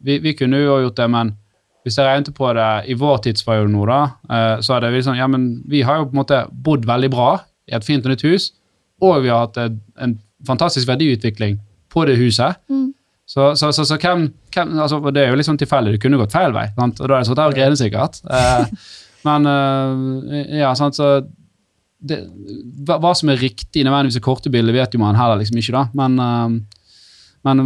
vi, 0.00 0.18
vi 0.18 0.32
kunne 0.32 0.60
jo 0.62 0.78
gjort 0.84 0.96
det, 0.96 1.08
men 1.10 1.34
hvis 1.84 1.96
jeg 1.96 2.06
regnet 2.06 2.32
på 2.36 2.48
det 2.56 2.68
i 2.92 2.96
vår 2.98 3.22
tidsperiode 3.24 3.70
nå, 3.72 3.84
da, 3.88 4.00
eh, 4.28 4.54
så 4.64 4.76
hadde 4.76 4.90
vi 4.92 5.02
sånn 5.04 5.18
Ja, 5.18 5.28
men 5.30 5.50
vi 5.68 5.82
har 5.86 6.00
jo 6.00 6.08
på 6.10 6.14
en 6.14 6.20
måte 6.20 6.40
bodd 6.52 6.84
veldig 6.88 7.10
bra 7.12 7.30
i 7.70 7.76
et 7.76 7.86
fint 7.86 8.04
og 8.04 8.12
nytt 8.12 8.24
hus, 8.26 8.50
og 9.00 9.22
vi 9.24 9.32
har 9.32 9.46
hatt 9.46 9.60
en, 9.60 10.18
fantastisk 10.48 10.88
verdiutvikling 10.88 11.58
på 11.92 12.04
det 12.08 12.14
huset. 12.16 12.56
Så, 13.28 13.50
så, 13.60 13.68
så, 13.76 13.84
så 13.84 13.98
hvem, 14.00 14.22
hvem 14.54 14.70
altså, 14.80 14.98
Det 15.12 15.20
er 15.22 15.28
jo 15.30 15.36
litt 15.38 15.46
sånn 15.46 15.58
tilfeldig, 15.60 15.92
det 15.94 16.00
kunne 16.02 16.18
gått 16.18 16.32
feil 16.32 16.54
vei, 16.56 16.64
sant? 16.74 17.00
og 17.00 17.10
da 17.10 17.18
er 17.18 17.20
det 17.20 17.28
sånn 17.28 17.36
at 17.38 17.56
det 17.56 17.66
er 17.66 17.76
sikkert. 17.78 18.20
Eh, 18.24 18.88
men 19.28 19.50
eh, 19.52 20.56
ja, 20.62 20.72
sant, 20.78 20.96
så 20.98 21.20
det, 22.00 22.18
hva, 22.88 23.12
som 23.14 23.28
er 23.32 23.40
riktig 23.40 23.84
nødvendigvis 23.84 24.20
i 24.20 24.24
korte 24.24 24.50
bilder, 24.52 24.72
vet 24.72 24.94
jo 24.96 25.00
man 25.02 25.18
heller 25.18 25.40
liksom 25.40 25.58
ikke, 25.60 25.74
da. 25.76 25.82
Men, 25.94 26.18
eh, 26.18 26.78
men 27.44 27.62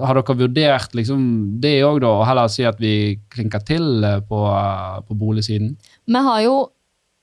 har 0.00 0.16
dere 0.16 0.36
vurdert 0.42 0.94
liksom 0.96 1.22
det 1.60 1.76
òg, 1.84 2.00
da, 2.04 2.14
og 2.20 2.26
heller 2.28 2.48
si 2.52 2.64
at 2.68 2.80
vi 2.80 3.18
klinker 3.32 3.64
til 3.68 4.04
eh, 4.04 4.20
på, 4.28 4.42
eh, 4.52 4.98
på 5.08 5.16
boligsiden? 5.20 5.74
Vi 6.08 6.24
har 6.28 6.42
jo 6.44 6.56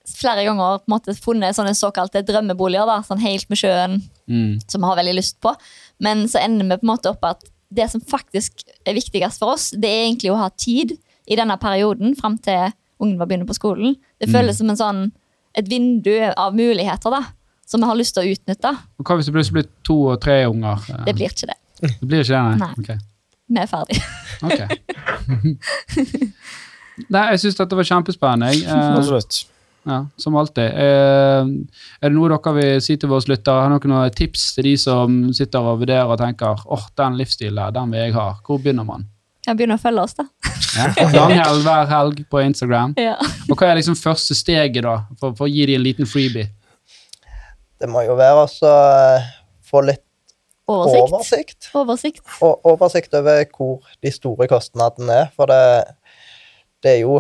flere 0.05 0.43
ganger 0.45 0.83
på 0.83 0.85
en 0.89 0.93
måte 0.93 1.15
funnet 1.17 1.57
sånne 1.57 1.73
såkalte 1.77 2.21
drømmeboliger, 2.25 2.85
da, 2.85 2.99
sånn 3.05 3.23
helt 3.23 3.49
med 3.49 3.61
sjøen, 3.61 4.01
Mm. 4.25 4.57
som 4.65 4.81
vi 4.81 4.87
har 4.89 4.95
veldig 4.97 5.15
lyst 5.19 5.35
på. 5.41 5.51
Men 6.01 6.23
så 6.25 6.39
ender 6.41 6.65
vi 6.65 6.77
på 6.81 6.85
en 6.87 6.89
måte 6.95 7.11
opp 7.11 7.23
at 7.29 7.43
det 7.69 7.85
som 7.91 8.01
faktisk 8.01 8.63
er 8.85 8.95
viktigst 8.97 9.37
for 9.37 9.53
oss, 9.53 9.67
det 9.69 9.85
er 9.85 10.07
egentlig 10.07 10.31
å 10.33 10.39
ha 10.39 10.49
tid 10.49 10.95
i 11.29 11.35
denne 11.37 11.57
perioden 11.61 12.15
fram 12.17 12.37
til 12.41 12.71
ungen 13.01 13.19
var 13.19 13.27
begynner 13.29 13.45
på 13.45 13.53
skolen. 13.57 13.95
Det 14.21 14.29
føles 14.33 14.57
som 14.57 14.69
en 14.69 14.79
sånn, 14.79 15.11
et 15.57 15.67
vindu 15.71 16.13
av 16.35 16.55
muligheter 16.55 17.09
da, 17.13 17.21
som 17.65 17.81
vi 17.81 17.87
har 17.89 17.97
lyst 17.99 18.13
til 18.17 18.23
å 18.25 18.29
utnytte. 18.35 18.71
Og 18.99 19.03
Hva 19.07 19.15
hvis 19.17 19.27
det 19.29 19.35
plutselig 19.35 19.57
blir 19.59 19.67
to 19.87 19.97
og 20.13 20.17
tre 20.23 20.37
unger? 20.49 20.75
Det 21.07 21.13
blir 21.17 21.29
ikke 21.31 21.49
det. 21.51 21.59
det 21.99 22.07
blir 22.07 22.19
ikke 22.23 22.35
det, 22.35 22.43
nei? 22.45 22.57
Nei. 22.61 22.73
Okay. 22.83 22.97
vi 23.47 23.53
er 23.61 23.67
ferdige. 23.71 24.03
Ok. 24.45 24.59
Nei, 27.11 27.25
jeg 27.33 27.39
syns 27.43 27.57
dette 27.59 27.75
var 27.75 27.83
kjempespennende. 27.89 28.45
jeg. 28.53 28.59
Eh, 28.71 28.95
Absolutt. 28.95 29.33
ja, 29.85 29.97
som 30.21 30.35
alltid. 30.39 30.69
Eh, 30.79 31.43
er 31.99 32.07
det 32.07 32.15
noe 32.15 32.29
dere 32.31 32.51
vil 32.55 32.81
si 32.83 32.93
til 32.95 33.09
våre 33.11 33.27
lyttere? 33.33 33.61
Har 33.65 33.69
dere 33.73 33.91
noen 33.91 34.15
tips 34.15 34.41
til 34.55 34.63
de 34.69 34.75
som 34.79 35.07
sitter 35.35 35.59
og 35.73 35.81
vurderer 35.83 36.07
og 36.07 36.19
tenker 36.21 36.53
åh, 36.71 36.85
den 36.95 37.17
livsstilen 37.19 37.59
der, 37.59 37.71
den 37.75 37.91
vil 37.91 37.99
jeg 38.05 38.15
ha. 38.15 38.27
Hvor 38.45 38.57
begynner 38.63 38.85
man? 38.87 39.03
Jeg 39.45 39.57
begynner 39.59 39.77
å 39.77 39.81
følge 39.81 40.05
oss, 40.05 40.15
da. 40.17 40.25
Ja. 40.75 40.89
Langhelg 41.15 41.65
hver 41.65 41.89
helg 41.91 42.21
på 42.31 42.41
Instagram. 42.43 42.95
Ja. 42.99 43.15
Og 43.49 43.55
hva 43.59 43.71
er 43.71 43.79
liksom 43.79 43.97
første 43.99 44.37
steget, 44.37 44.81
da, 44.85 44.97
for, 45.21 45.35
for 45.37 45.47
å 45.47 45.51
gi 45.51 45.67
dem 45.69 45.79
en 45.79 45.85
liten 45.85 46.09
freebie? 46.09 46.49
Det 47.81 47.89
må 47.91 48.05
jo 48.05 48.15
være 48.17 48.45
også 48.47 48.71
eh, 48.71 49.29
få 49.67 49.83
litt 49.85 50.01
Oversikt. 50.65 51.11
oversikt. 51.13 51.67
Oversikt. 51.77 52.23
Og 52.41 52.69
oversikt 52.71 53.13
over 53.13 53.43
hvor 53.53 53.83
de 54.01 54.11
store 54.13 54.47
kostnadene 54.49 55.19
er. 55.25 55.27
For 55.37 55.51
det, 55.51 55.93
det 56.81 56.95
er 56.95 57.03
jo 57.03 57.19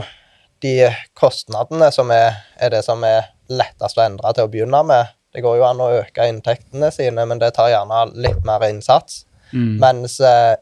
de 0.65 0.89
kostnadene 1.17 1.91
som 1.93 2.09
er, 2.15 2.39
er 2.57 2.73
det 2.73 2.81
som 2.87 3.03
er 3.05 3.29
lettest 3.51 3.99
å 3.99 4.05
endre 4.07 4.33
til 4.33 4.47
å 4.47 4.51
begynne 4.51 4.81
med. 4.89 5.13
Det 5.35 5.43
går 5.45 5.59
jo 5.59 5.67
an 5.67 5.83
å 5.83 5.91
øke 5.99 6.25
inntektene 6.31 6.89
sine, 6.95 7.27
men 7.27 7.41
det 7.41 7.51
tar 7.57 7.69
gjerne 7.69 8.05
litt 8.17 8.41
mer 8.47 8.63
innsats. 8.69 9.25
Mm. 9.51 9.75
Mens 9.83 10.17
eh, 10.23 10.55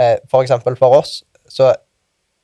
eh, 0.00 0.16
for 0.30 0.44
eksempel 0.44 0.76
for 0.78 1.00
oss, 1.00 1.20
så 1.48 1.72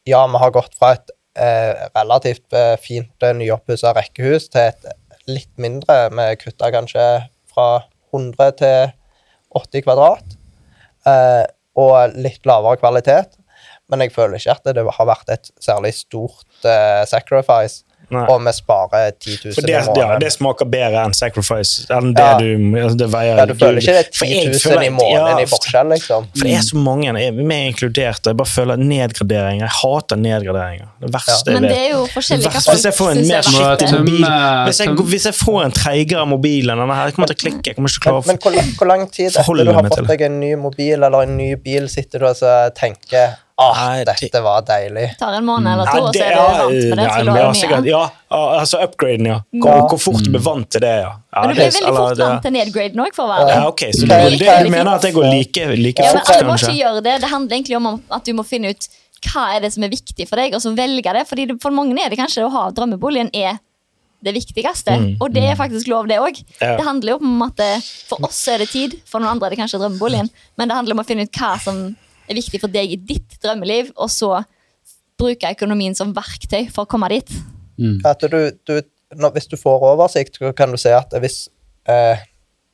ja, 0.09 0.25
vi 0.27 0.43
har 0.43 0.55
gått 0.55 0.75
fra 0.79 0.95
et 0.97 1.13
eh, 1.39 1.87
relativt 1.95 2.53
eh, 2.57 2.75
fint 2.83 3.25
eh, 3.25 3.35
nyoppussa 3.39 3.95
rekkehus 3.97 4.49
til 4.53 4.71
et 4.71 4.87
litt 5.31 5.53
mindre. 5.63 6.09
Vi 6.11 6.29
kutta 6.43 6.73
kanskje 6.75 7.07
fra 7.53 7.69
100 8.13 8.57
til 8.59 8.93
80 9.59 9.85
kvadrat. 9.87 10.39
Eh, 11.09 11.45
og 11.79 12.19
litt 12.21 12.45
lavere 12.49 12.81
kvalitet. 12.81 13.39
Men 13.91 14.05
jeg 14.05 14.15
føler 14.15 14.39
ikke 14.39 14.57
at 14.57 14.77
det 14.77 14.85
har 14.97 15.09
vært 15.09 15.31
et 15.33 15.51
særlig 15.63 15.95
stort 15.97 16.69
eh, 16.69 17.03
sacrifice. 17.09 17.83
Nei. 18.13 18.23
Og 18.29 18.43
vi 18.45 18.53
sparer 18.53 19.11
10 19.17 19.37
000 19.45 19.55
For 19.57 19.65
det, 19.65 19.73
i 19.73 20.01
ja, 20.03 20.19
det 20.21 20.29
smaker 20.35 20.69
bedre 20.69 21.05
enn 21.07 21.15
sacrifice. 21.17 21.87
Enn 21.97 22.11
det 22.13 22.21
Ja. 22.23 22.39
du 22.39 22.77
altså 22.83 22.99
det 23.01 23.09
veier 23.13 23.39
ja, 23.41 23.47
du 23.49 23.55
føler 23.55 23.81
ikke 23.81 23.95
det 23.97 24.03
er 24.05 24.11
For 24.19 24.27
jeg 24.29 24.43
10 24.43 24.51
000 24.53 24.61
føler- 24.67 24.87
i 24.87 24.91
måneden 24.91 25.39
ja, 25.39 25.39
i 25.43 25.47
forskjell, 25.49 25.89
liksom. 25.95 26.27
For 26.37 26.45
det 26.45 26.55
er 26.59 26.67
så 26.67 26.77
mange, 26.77 27.07
jeg 27.09 27.33
er 27.33 27.67
inkludert, 27.73 28.21
og 28.27 28.31
jeg 28.33 28.37
bare 28.43 28.53
føler 28.53 28.77
nedgraderinger. 28.77 29.65
Jeg 29.65 29.75
hater 29.81 30.17
nedgraderinger. 30.17 30.89
Det 31.01 31.13
verste 31.17 31.51
Men 31.57 31.63
jeg 31.63 31.63
det 31.63 31.79
vet. 31.79 31.87
er 31.87 31.91
jo 31.97 32.03
forskjellig 32.13 32.53
hva 32.53 32.63
hvis 32.73 32.85
jeg 32.85 32.95
får 33.01 33.11
en 33.17 33.23
mer 33.33 33.43
skittig 33.49 33.91
mobil 33.99 34.27
Hvis 34.69 34.79
jeg, 34.85 34.89
hvis 35.13 35.25
jeg 35.31 35.35
får 35.41 35.61
en 35.65 35.73
treigere 35.73 36.27
mobil 36.29 36.71
enn 36.71 36.79
denne 36.85 36.95
her, 36.95 37.07
jeg 37.11 37.15
kommer 37.17 37.33
til 37.33 37.39
å 37.39 37.43
klikke. 37.47 37.67
Jeg 37.73 37.77
kommer 37.77 37.89
ikke 37.89 38.03
til 38.03 38.13
å 38.13 38.15
Men, 38.15 38.23
klare 38.23 38.27
men 38.27 38.39
hvor, 38.43 38.53
lang- 38.59 38.75
hvor 38.79 38.87
lang 38.93 39.07
tid 39.11 39.27
etter 39.33 39.65
du 39.65 39.73
har 39.73 39.89
fått 39.89 40.07
deg 40.13 40.21
en 40.29 40.41
ny 40.41 40.55
mobil 40.57 41.03
eller 41.03 41.23
en 41.23 41.37
ny 41.37 41.55
bil, 41.57 41.89
sitter 41.89 42.19
du 42.19 42.25
og 42.27 42.35
altså, 42.35 42.53
tenker 42.75 43.37
ah, 43.59 43.75
Nei, 43.87 44.05
dette 44.05 44.41
var 44.43 44.63
deilig. 44.67 45.17
tar 45.19 45.35
en 45.39 45.45
måned 45.45 45.73
eller 45.73 45.87
to, 45.87 46.03
og 46.09 46.15
så 46.15 46.23
er 46.25 46.33
du 46.33 46.41
vant 46.41 46.73
med 46.73 46.97
det. 46.99 47.05
ja, 47.05 47.11
så 47.19 47.25
men 47.27 47.37
ja, 47.37 47.53
sikkert, 47.53 47.85
ja, 47.87 48.03
altså 48.31 48.81
upgraden, 48.87 49.27
ja. 49.27 49.39
Hvor, 49.53 49.71
Ja. 49.77 49.87
hvor 49.89 49.99
fort 50.01 50.23
du 50.25 50.31
blir 50.31 50.41
vant 50.43 50.71
til 50.71 50.81
det, 50.81 50.95
ja. 51.03 51.13
ja 51.35 51.41
Men 51.43 51.49
du 51.49 51.55
blir 51.55 51.65
veldig 51.71 51.83
eller 51.83 52.01
fort 52.01 52.17
det- 52.17 52.27
vant 52.27 52.43
til 52.43 52.53
nedgraden 52.53 53.05
òg, 53.07 53.15
for 53.15 53.25
å 53.25 53.29
være 53.35 53.49
Ja, 53.55 53.67
ok, 53.69 53.81
så 53.93 54.01
Det 54.01 54.09
du, 54.09 54.15
er 54.15 54.31
det, 54.31 54.65
du 54.65 54.71
mener 54.71 54.93
at 54.95 55.03
det 55.03 55.15
går 55.15 55.29
like, 55.31 55.67
like 55.77 56.03
Ja, 56.03 56.13
men 56.13 56.23
fort, 56.25 56.35
alle 56.37 56.49
må 56.49 56.55
ikke 56.59 56.79
gjøre 56.81 57.03
det. 57.03 57.21
Det 57.21 57.31
handler 57.31 57.57
egentlig 57.57 57.77
om 57.77 58.03
at 58.11 58.25
du 58.25 58.33
må 58.35 58.45
finne 58.47 58.71
ut 58.71 58.89
hva 59.23 59.55
er 59.57 59.61
det 59.61 59.73
som 59.73 59.85
er 59.85 59.89
viktig 59.89 60.27
for 60.29 60.37
deg, 60.37 60.55
og 60.55 60.61
så 60.61 60.73
velge 60.75 61.13
det. 61.15 61.29
Fordi 61.29 61.47
det, 61.47 61.61
for 61.63 61.71
mange 61.71 61.95
er 62.03 62.09
det 62.11 62.19
kanskje 62.19 62.43
å 62.43 62.51
ha 62.51 62.71
drømmeboligen 62.75 63.31
er 63.33 63.61
det 64.23 64.35
viktigste. 64.35 64.95
Mm, 64.99 65.17
Og 65.21 65.33
det 65.35 65.43
er 65.51 65.55
faktisk 65.59 65.87
lov, 65.91 66.07
det 66.09 66.19
òg. 66.19 66.37
Ja. 66.61 66.77
Det 66.77 66.85
handler 66.87 67.13
jo 67.13 67.17
om 67.23 67.43
at 67.43 67.57
det, 67.57 67.83
for 68.09 68.19
oss 68.23 68.41
er 68.49 68.59
det 68.59 68.69
tid, 68.71 68.95
for 69.07 69.19
noen 69.21 69.31
andre 69.37 69.47
er 69.47 69.51
det 69.55 69.59
kanskje 69.59 69.79
drømmeboligen. 69.83 70.29
Men 70.59 70.69
det 70.69 70.77
handler 70.77 70.95
om 70.95 71.03
å 71.03 71.07
finne 71.07 71.23
ut 71.23 71.33
hva 71.39 71.59
som 71.63 71.97
er 72.29 72.39
viktig 72.39 72.61
for 72.63 72.73
deg 72.73 72.93
i 72.95 72.99
ditt 73.01 73.39
drømmeliv, 73.43 73.93
og 73.97 74.11
så 74.13 74.43
bruke 75.21 75.53
økonomien 75.55 75.95
som 75.95 76.15
verktøy 76.17 76.67
for 76.73 76.85
å 76.85 76.91
komme 76.91 77.11
dit. 77.13 77.31
Mm. 77.79 78.01
At 78.09 78.23
du, 78.33 78.41
du, 78.69 78.77
når, 79.19 79.35
hvis 79.37 79.51
du 79.51 79.57
får 79.61 79.87
oversikt, 79.93 80.41
kan 80.59 80.73
du 80.73 80.81
se 80.81 80.95
at 80.97 81.15
hvis 81.23 81.45
eh, 81.91 82.23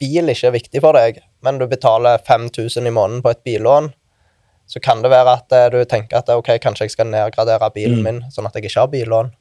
bil 0.01 0.33
ikke 0.33 0.51
er 0.51 0.57
viktig 0.57 0.83
for 0.85 0.97
deg, 0.97 1.23
men 1.45 1.61
du 1.61 1.67
betaler 1.71 2.21
5000 2.27 2.87
i 2.87 2.95
måneden 2.95 3.25
på 3.25 3.33
et 3.35 3.43
billån, 3.47 3.91
så 4.69 4.81
kan 4.85 5.01
det 5.03 5.11
være 5.13 5.37
at 5.41 5.55
eh, 5.57 5.69
du 5.73 5.81
tenker 5.89 6.21
at 6.21 6.31
ok, 6.35 6.55
kanskje 6.63 6.89
jeg 6.89 6.97
skal 6.97 7.11
nedgradere 7.13 7.71
bilen 7.75 8.03
Mm. 8.03 8.05
min, 8.05 8.21
sånn 8.33 8.47
at 8.49 8.55
jeg 8.57 8.69
ikke 8.69 8.85
har 8.85 8.93
billån. 8.93 9.33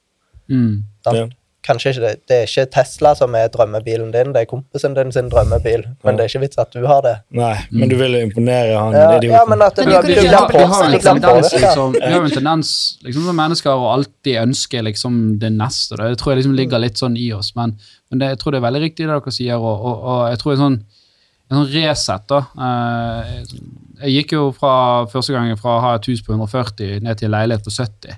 Mm. 0.48 0.84
Ja. 1.12 1.28
Kanskje 1.68 1.92
ikke 1.92 2.02
det, 2.06 2.12
det 2.32 2.36
er 2.38 2.46
ikke 2.48 2.64
Tesla 2.72 3.12
som 3.20 3.34
er 3.36 3.50
drømmebilen 3.52 4.12
din, 4.14 4.30
det 4.32 4.46
er 4.46 4.48
kompisen 4.48 4.94
din 4.96 5.10
sin 5.12 5.28
drømmebil, 5.34 5.82
men 6.08 6.16
det 6.16 6.24
er 6.24 6.30
ikke 6.32 6.42
vits 6.46 6.58
at 6.64 6.72
du 6.72 6.86
har 6.88 7.02
det. 7.04 7.16
Nei, 7.36 7.54
men 7.76 7.92
du 7.92 7.96
vil 8.00 8.16
jo 8.16 8.22
imponere 8.30 8.78
han 8.80 8.96
Ja, 8.96 9.08
idioten. 9.18 9.36
ja 9.36 9.42
men 9.52 9.62
at 9.66 9.76
du, 9.76 9.82
Men 9.84 9.92
du, 9.92 10.08
du 10.08 10.14
du, 10.14 10.22
du, 10.22 10.28
ha 10.32 10.46
Vi 10.48 10.54
på- 10.54 10.68
har 10.72 10.86
en 10.86 10.92
Liksom 10.96 11.20
Du 11.20 11.26
tendens, 11.28 11.52
liksom, 11.54 11.94
vi 11.98 12.14
har 12.14 12.24
en 12.30 12.36
tendens 12.38 12.72
liksom, 13.04 13.26
som 13.28 13.36
mennesker 13.42 13.72
å 13.84 13.90
alltid 13.98 14.40
ønske 14.46 14.82
liksom, 14.88 15.18
det 15.44 15.52
neste. 15.58 15.98
Det 16.00 16.18
tror 16.22 16.34
jeg 16.34 16.40
liksom 16.44 16.56
ligger 16.56 16.80
litt 16.86 16.98
sånn 17.04 17.18
i 17.20 17.28
oss, 17.36 17.52
men, 17.60 17.76
men 18.10 18.20
det, 18.24 18.30
jeg 18.36 18.40
tror 18.40 18.56
det 18.56 18.62
er 18.64 18.68
veldig 18.70 18.84
riktig 18.88 19.08
det 19.10 19.12
dere 19.18 19.36
sier. 19.36 19.58
Og, 19.60 19.84
og, 19.92 20.06
og 20.14 20.22
jeg 20.32 20.40
tror 20.44 20.54
en 20.56 20.64
sånn, 20.64 20.78
en 21.52 21.58
sånn 21.60 21.70
reset 21.76 22.28
da. 22.32 22.40
Eh, 22.70 23.34
jeg 24.08 24.14
gikk 24.22 24.34
jo 24.38 24.48
fra 24.56 24.74
første 25.12 25.34
gangen 25.36 25.58
fra 25.60 25.76
å 25.78 25.84
ha 25.84 25.92
et 25.98 26.08
hus 26.12 26.22
på 26.24 26.32
140 26.36 27.02
ned 27.04 27.18
til 27.20 27.28
en 27.32 27.36
leilighet 27.38 27.64
på 27.68 27.74
70. 27.76 28.18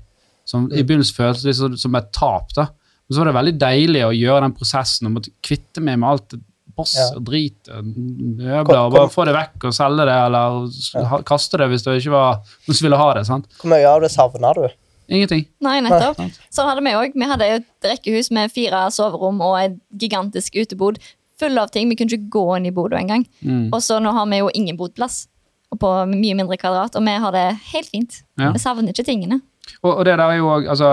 Som 0.49 0.69
i 0.73 0.81
begynnelsen 0.81 1.15
føltes 1.15 1.43
det 1.45 1.53
som, 1.59 1.75
som 1.77 1.95
et 1.99 2.07
tap. 2.15 2.49
da. 2.57 2.67
Men 3.09 3.15
så 3.15 3.23
var 3.23 3.31
det 3.31 3.37
veldig 3.39 3.55
deilig 3.59 4.03
å 4.05 4.13
gjøre 4.13 4.41
den 4.45 4.53
prosessen 4.53 5.09
og 5.09 5.15
måtte 5.17 5.31
kvitte 5.41 5.81
meg 5.81 5.97
med 5.99 6.09
alt 6.11 6.35
boss 6.79 6.93
Ja. 6.95 7.07
og 7.17 7.23
drit 7.27 7.67
og 7.73 7.83
møbler. 7.89 8.77
Og 8.85 8.93
Bare 8.93 9.09
få 9.11 9.25
det 9.25 9.33
vekk 9.35 9.65
og 9.67 9.73
selge 9.75 10.05
det, 10.05 10.17
eller 10.29 11.23
kaste 11.27 11.57
det 11.57 11.67
hvis 11.71 11.83
det 11.83 11.97
ikke 11.99 12.13
var 12.13 12.37
noen 12.67 12.77
som 12.77 12.85
ville 12.85 12.99
ha 13.01 13.13
det. 13.17 13.25
sant? 13.27 13.49
Hvor 13.59 13.73
mye 13.73 13.89
av 13.89 14.01
det 14.05 14.11
savner 14.13 14.53
du? 14.61 14.67
Ingenting. 15.09 15.47
Nei, 15.65 15.79
nettopp. 15.81 16.21
Sånn 16.53 16.69
hadde 16.69 16.83
vi 16.85 16.93
òg. 16.93 17.15
Vi 17.17 17.25
hadde 17.31 17.47
et 17.57 17.87
rekkehus 17.89 18.29
med 18.31 18.51
fire 18.53 18.85
soverom 18.93 19.41
og 19.41 19.57
et 19.57 19.79
gigantisk 19.97 20.53
utebod 20.61 20.99
full 21.39 21.57
av 21.57 21.71
ting. 21.73 21.89
Vi 21.89 21.95
kunne 21.97 22.13
ikke 22.13 22.29
gå 22.29 22.45
inn 22.59 22.67
i 22.69 22.73
bodet 22.75 22.99
engang. 23.01 23.25
Mm. 23.41 23.69
Og 23.73 23.81
så 23.81 23.97
nå 24.03 24.13
har 24.13 24.27
vi 24.29 24.37
jo 24.43 24.51
ingen 24.53 24.77
bodplass. 24.77 25.23
Og 25.73 25.79
på 25.81 25.89
mye 26.09 26.35
mindre 26.37 26.57
kvadrat, 26.57 26.95
og 26.97 27.03
vi 27.05 27.11
har 27.25 27.31
det 27.33 27.47
helt 27.73 27.89
fint. 27.89 28.21
Ja. 28.39 28.51
Vi 28.53 28.61
savner 28.61 28.89
ikke 28.93 29.05
tingene. 29.05 29.41
Og, 29.83 29.91
og 29.99 30.05
det 30.05 30.15
der 30.17 30.23
er 30.33 30.37
jo 30.39 30.47
også, 30.49 30.69
altså, 30.73 30.89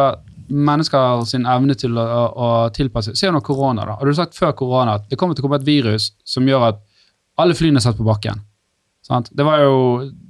mennesker 0.49 1.25
sin 1.29 1.47
evne 1.49 1.77
til 1.79 1.97
å, 1.99 2.05
å, 2.29 2.51
tilpasse 2.75 3.15
Se 3.19 3.31
nå 3.33 3.41
korona, 3.45 3.87
da. 3.87 3.97
Hadde 4.01 4.13
du 4.13 4.19
sagt 4.19 4.37
før 4.39 4.55
korona 4.57 4.99
at 5.01 5.09
det 5.11 5.19
kommer 5.21 5.37
til 5.37 5.45
å 5.45 5.49
komme 5.49 5.61
et 5.61 5.67
virus 5.67 6.11
som 6.27 6.47
gjør 6.49 6.71
at 6.73 6.85
alle 7.41 7.57
flyene 7.57 7.81
er 7.81 7.87
satt 7.87 7.99
på 7.99 8.07
bakken? 8.07 8.43
Sant? 9.07 9.31
Det 9.31 9.45
var 9.47 9.63
jo 9.63 9.77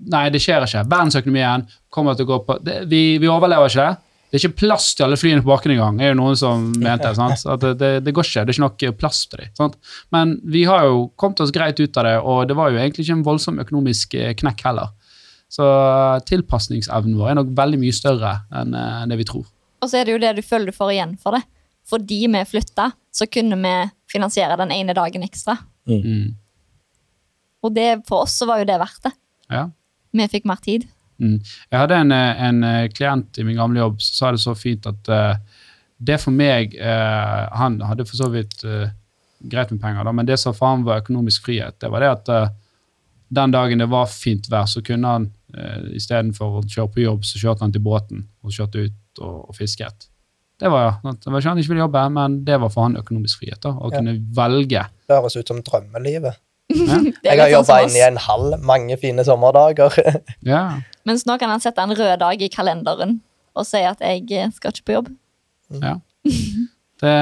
Nei, 0.06 0.28
det 0.30 0.38
skjer 0.38 0.62
ikke. 0.62 0.84
Verdensøkonomien 0.86 1.64
kommer 1.90 2.14
til 2.14 2.28
å 2.28 2.30
gå 2.30 2.42
på 2.46 2.58
det, 2.62 2.82
vi, 2.90 3.16
vi 3.18 3.30
overlever 3.30 3.72
ikke 3.72 3.86
det. 3.86 4.02
Er 4.26 4.42
ikke 4.42 4.58
plass 4.60 4.90
til 4.94 5.06
alle 5.06 5.16
flyene 5.18 5.42
på 5.42 5.48
bakken 5.48 5.72
engang, 5.76 5.98
er 6.02 6.10
jo 6.10 6.18
noen 6.18 6.38
som 6.38 6.68
mente. 6.82 7.12
det, 7.62 7.72
det, 7.80 7.90
det 8.06 8.14
går 8.14 8.26
ikke. 8.26 8.44
Det 8.44 8.52
er 8.52 8.56
ikke 8.56 8.64
nok 8.64 8.84
plass 9.00 9.22
til 9.30 9.42
dem. 9.42 9.52
Sant? 9.58 9.78
Men 10.14 10.36
vi 10.44 10.66
har 10.68 10.86
jo 10.86 11.08
kommet 11.18 11.42
oss 11.44 11.54
greit 11.54 11.80
ut 11.80 11.98
av 11.98 12.08
det, 12.08 12.14
og 12.20 12.44
det 12.50 12.58
var 12.58 12.70
jo 12.70 12.80
egentlig 12.82 13.06
ikke 13.06 13.18
en 13.20 13.26
voldsom 13.26 13.60
økonomisk 13.62 14.14
eh, 14.18 14.34
knekk 14.38 14.64
heller. 14.66 14.92
Så 15.52 15.66
eh, 15.66 16.22
tilpasningsevnen 16.26 17.18
vår 17.18 17.32
er 17.32 17.38
nok 17.40 17.52
veldig 17.56 17.80
mye 17.80 17.96
større 17.96 18.34
enn 18.60 18.74
eh, 18.76 19.04
det 19.10 19.20
vi 19.22 19.28
tror. 19.30 19.46
Og 19.83 19.91
så 19.91 20.01
er 20.01 20.09
det 20.09 20.16
jo 20.16 20.22
det 20.22 20.33
du 20.39 20.43
føler 20.45 20.70
du 20.70 20.77
får 20.77 20.95
igjen 20.95 21.14
for 21.20 21.37
det. 21.37 21.45
Fordi 21.87 22.20
vi 22.33 22.43
flytta, 22.49 22.91
så 23.14 23.29
kunne 23.31 23.59
vi 23.61 23.74
finansiere 24.11 24.59
den 24.59 24.72
ene 24.74 24.95
dagen 24.97 25.24
ekstra. 25.27 25.57
Mm. 25.87 26.35
Og 27.62 27.74
det, 27.74 27.89
for 28.09 28.27
oss 28.27 28.35
så 28.41 28.49
var 28.49 28.62
jo 28.62 28.68
det 28.68 28.81
verdt 28.83 29.07
det. 29.07 29.14
Ja. 29.53 29.68
Vi 30.16 30.29
fikk 30.33 30.49
mer 30.49 30.61
tid. 30.64 30.89
Mm. 31.22 31.39
Jeg 31.70 31.79
hadde 31.79 32.01
en, 32.03 32.12
eh, 32.12 32.43
en 32.49 32.64
eh, 32.66 32.89
klient 32.93 33.39
i 33.39 33.45
min 33.47 33.57
gamle 33.57 33.81
jobb 33.81 34.03
som 34.03 34.18
sa 34.18 34.33
det 34.35 34.43
så 34.43 34.53
fint 34.59 34.85
at 34.91 35.09
uh, 35.09 35.62
det 35.97 36.18
for 36.20 36.35
meg 36.35 36.74
uh, 36.77 37.47
Han 37.57 37.79
hadde 37.81 38.05
for 38.05 38.18
så 38.18 38.29
vidt 38.29 38.61
uh, 38.68 38.91
greit 39.39 39.70
med 39.70 39.81
penger, 39.81 40.05
da, 40.05 40.12
men 40.12 40.27
det 40.27 40.39
som 40.41 40.55
for 40.55 40.70
ham 40.70 40.85
var 40.87 41.03
økonomisk 41.03 41.47
frihet, 41.49 41.79
det 41.81 41.91
var 41.93 42.03
det 42.03 42.12
at 42.12 42.31
eh, 42.33 42.53
den 43.37 43.53
dagen 43.53 43.83
det 43.83 43.89
var 43.91 44.09
fint 44.11 44.49
vær, 44.51 44.68
så 44.70 44.83
kunne 44.87 45.11
han 45.12 45.27
uh, 45.57 45.89
istedenfor 45.97 46.61
å 46.61 46.62
kjøre 46.64 46.93
på 46.95 47.03
jobb, 47.03 47.27
så 47.27 47.41
kjørte 47.43 47.66
han 47.66 47.74
til 47.74 47.85
båten 47.85 48.24
og 48.43 48.55
kjørte 48.55 48.87
ut 48.87 48.97
og, 49.20 49.48
og 49.50 49.54
fisket. 49.56 50.08
Det 50.60 50.70
var, 50.72 50.98
det 51.04 51.28
var 51.28 51.40
ikke 51.42 51.50
han 51.52 51.58
ikke 51.60 51.68
ville 51.74 51.82
jobbe, 51.84 52.02
men 52.16 52.38
det 52.46 52.56
var 52.62 52.70
for 52.72 52.86
han 52.86 52.96
økonomisk 52.96 53.42
frihet. 53.42 53.60
da, 53.62 53.74
Å 53.76 53.90
Ja. 53.92 53.98
kunne 53.98 54.14
velge. 54.38 54.84
Det 55.08 55.16
høres 55.18 55.36
ut 55.36 55.48
som 55.52 55.62
drømmelivet. 55.62 56.38
Ja. 56.76 56.96
Jeg 57.22 57.38
har 57.38 57.48
jobba 57.52 57.66
sånn 57.68 57.84
inne 57.92 57.98
i 58.00 58.06
en 58.08 58.16
hall 58.24 58.56
mange 58.66 58.96
fine 58.98 59.22
sommerdager. 59.24 59.92
ja. 60.52 60.80
Mens 61.06 61.22
nå 61.28 61.36
kan 61.38 61.52
han 61.52 61.60
sette 61.62 61.78
en 61.84 61.94
rød 61.94 62.18
dag 62.24 62.42
i 62.42 62.48
kalenderen 62.50 63.20
og 63.56 63.64
si 63.68 63.78
at 63.86 64.00
jeg 64.02 64.24
eh, 64.34 64.50
skal 64.56 64.72
ikke 64.74 64.88
på 64.90 64.96
jobb. 64.96 65.12
Ja. 65.82 65.92
Det, 66.26 67.12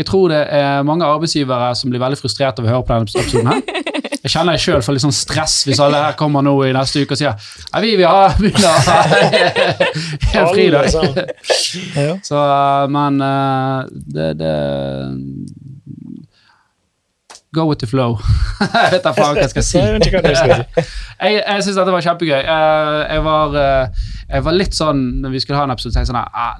jeg 0.00 0.06
tror 0.08 0.28
det 0.32 0.40
er 0.56 0.82
mange 0.88 1.04
arbeidsgivere 1.06 1.70
som 1.76 1.90
blir 1.92 2.00
veldig 2.02 2.18
frustrert 2.20 2.58
av 2.58 2.64
å 2.66 2.72
høre 2.72 2.84
på 2.88 2.96
denne 2.96 3.06
episoden. 3.06 3.52
her. 3.52 3.84
Jeg 4.24 4.30
kjenner 4.32 4.52
jeg 4.56 4.62
sjøl 4.64 4.82
får 4.82 4.94
litt 4.96 5.04
sånn 5.04 5.14
stress 5.14 5.54
hvis 5.68 5.80
alle 5.82 5.98
her 6.02 6.14
kommer 6.18 6.42
nå 6.42 6.54
i 6.66 6.72
neste 6.74 7.02
uke 7.04 7.14
og 7.14 7.20
sier 7.20 7.34
«Nei, 7.72 7.80
vi 7.84 7.90
vil 8.00 8.10
ha 8.10 8.22
en 8.32 8.36
fridag. 10.50 10.84
Så, 12.26 12.38
men 12.90 13.12
eh, 13.22 13.78
det, 14.16 14.28
det 14.40 14.54
go 17.54 17.66
with 17.66 17.78
the 17.80 17.86
flow. 17.86 18.18
jeg 18.60 18.92
vet 18.92 19.04
da 19.04 19.12
faen 19.16 19.34
hva 19.36 19.42
jeg 19.46 19.50
skal 19.54 19.64
si. 19.66 19.78
Jeg 21.18 21.40
jeg 21.40 21.62
syns 21.66 21.74
dette 21.74 21.90
var 21.90 21.98
kjempegøy. 22.04 22.38
Eh, 22.38 22.98
jeg, 23.10 23.22
var, 23.26 23.50
eh, 23.58 23.90
jeg 24.28 24.44
var 24.46 24.54
litt 24.54 24.74
sånn 24.76 25.00
når 25.24 25.30
vi 25.34 25.40
skulle 25.42 25.58
ha 25.58 25.64
en 25.66 25.72
episode, 25.74 25.90
tenkte 25.96 26.06
jeg 26.06 26.12
sånn 26.12 26.20
at 26.20 26.30
ah, 26.30 26.54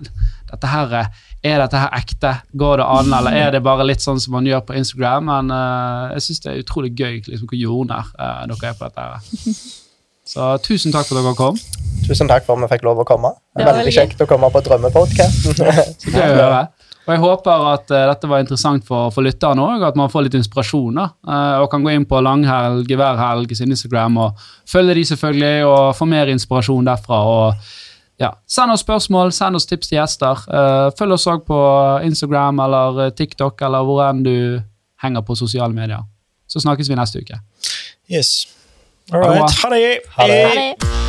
dette 0.51 0.67
her, 0.73 0.89
eh, 0.99 1.07
Er 1.47 1.61
dette 1.63 1.79
her 1.79 1.93
ekte? 1.95 2.33
Går 2.59 2.81
det 2.81 2.87
an, 2.91 3.13
eller 3.15 3.37
er 3.39 3.53
det 3.55 3.61
bare 3.63 3.87
litt 3.87 4.03
sånn 4.03 4.19
som 4.19 4.35
man 4.35 4.47
gjør 4.49 4.65
på 4.67 4.75
Instagram? 4.79 5.29
Men 5.29 5.53
uh, 5.55 6.15
jeg 6.17 6.25
syns 6.25 6.43
det 6.43 6.51
er 6.51 6.65
utrolig 6.65 6.91
gøy 6.99 7.21
liksom, 7.29 7.47
hvor 7.47 7.61
jordnær 7.61 8.09
uh, 8.19 8.43
dere 8.51 8.73
er 8.73 8.79
på 8.79 8.89
dette. 8.89 9.05
her. 9.07 9.61
Så 10.33 10.49
tusen 10.61 10.93
takk 10.93 11.07
for 11.09 11.17
at 11.17 11.25
dere 11.25 11.39
kom. 11.39 11.61
Tusen 12.09 12.29
takk 12.29 12.45
for 12.45 12.59
at 12.59 12.67
vi 12.67 12.73
fikk 12.75 12.85
lov 12.85 12.99
å 13.01 13.07
komme. 13.09 13.31
Det 13.55 13.63
var 13.63 13.71
Veldig 13.71 13.87
veldig 13.87 13.95
kjekt 13.97 14.27
å 14.27 14.29
komme 14.29 14.51
på 14.53 14.61
Drømmepodkasten. 14.67 15.57
Så 16.03 16.13
gøy 16.13 16.27
å 16.27 16.35
høre. 16.43 16.61
Og 17.09 17.15
jeg 17.15 17.23
håper 17.23 17.67
at 17.71 17.93
uh, 17.95 18.03
dette 18.11 18.29
var 18.29 18.43
interessant 18.43 18.85
for, 18.85 19.09
for 19.15 19.25
lytterne 19.25 19.65
òg, 19.65 19.87
at 19.89 19.97
man 19.97 20.11
får 20.13 20.27
litt 20.27 20.37
inspirasjon. 20.43 20.99
da, 20.99 21.07
uh, 21.25 21.63
Og 21.63 21.71
kan 21.73 21.87
gå 21.87 21.95
inn 21.95 22.05
på 22.09 22.21
Langhelg, 22.21 22.91
Geværhelg 22.91 23.55
sin 23.57 23.73
Instagram 23.73 24.19
og 24.27 24.49
følge 24.69 24.99
de 24.99 25.07
selvfølgelig, 25.15 25.65
og 25.71 25.95
få 25.97 26.11
mer 26.11 26.35
inspirasjon 26.35 26.91
derfra. 26.91 27.23
og 27.25 27.77
ja, 28.19 28.33
Send 28.47 28.73
oss 28.75 28.83
spørsmål, 28.83 29.33
send 29.33 29.57
oss 29.57 29.67
tips 29.67 29.89
til 29.89 30.01
gjester. 30.01 30.41
Uh, 30.51 30.91
følg 30.99 31.15
oss 31.15 31.27
òg 31.31 31.45
på 31.47 31.59
Instagram 32.07 32.59
eller 32.65 33.05
eh, 33.05 33.13
TikTok 33.15 33.63
eller 33.63 33.87
hvor 33.87 34.03
enn 34.09 34.25
du 34.27 34.37
henger 35.05 35.23
på 35.23 35.39
sosiale 35.39 35.75
medier. 35.75 36.03
Så 36.51 36.65
snakkes 36.65 36.91
vi 36.91 36.99
neste 36.99 37.23
uke. 37.23 37.39
Yes. 38.11 38.49
All 39.13 39.23
right. 39.23 39.61
Ha 39.63 39.71
det. 39.71 40.01
Ha 40.17 40.27
det. 40.27 40.43
Ha 40.49 40.55
det. 40.59 41.08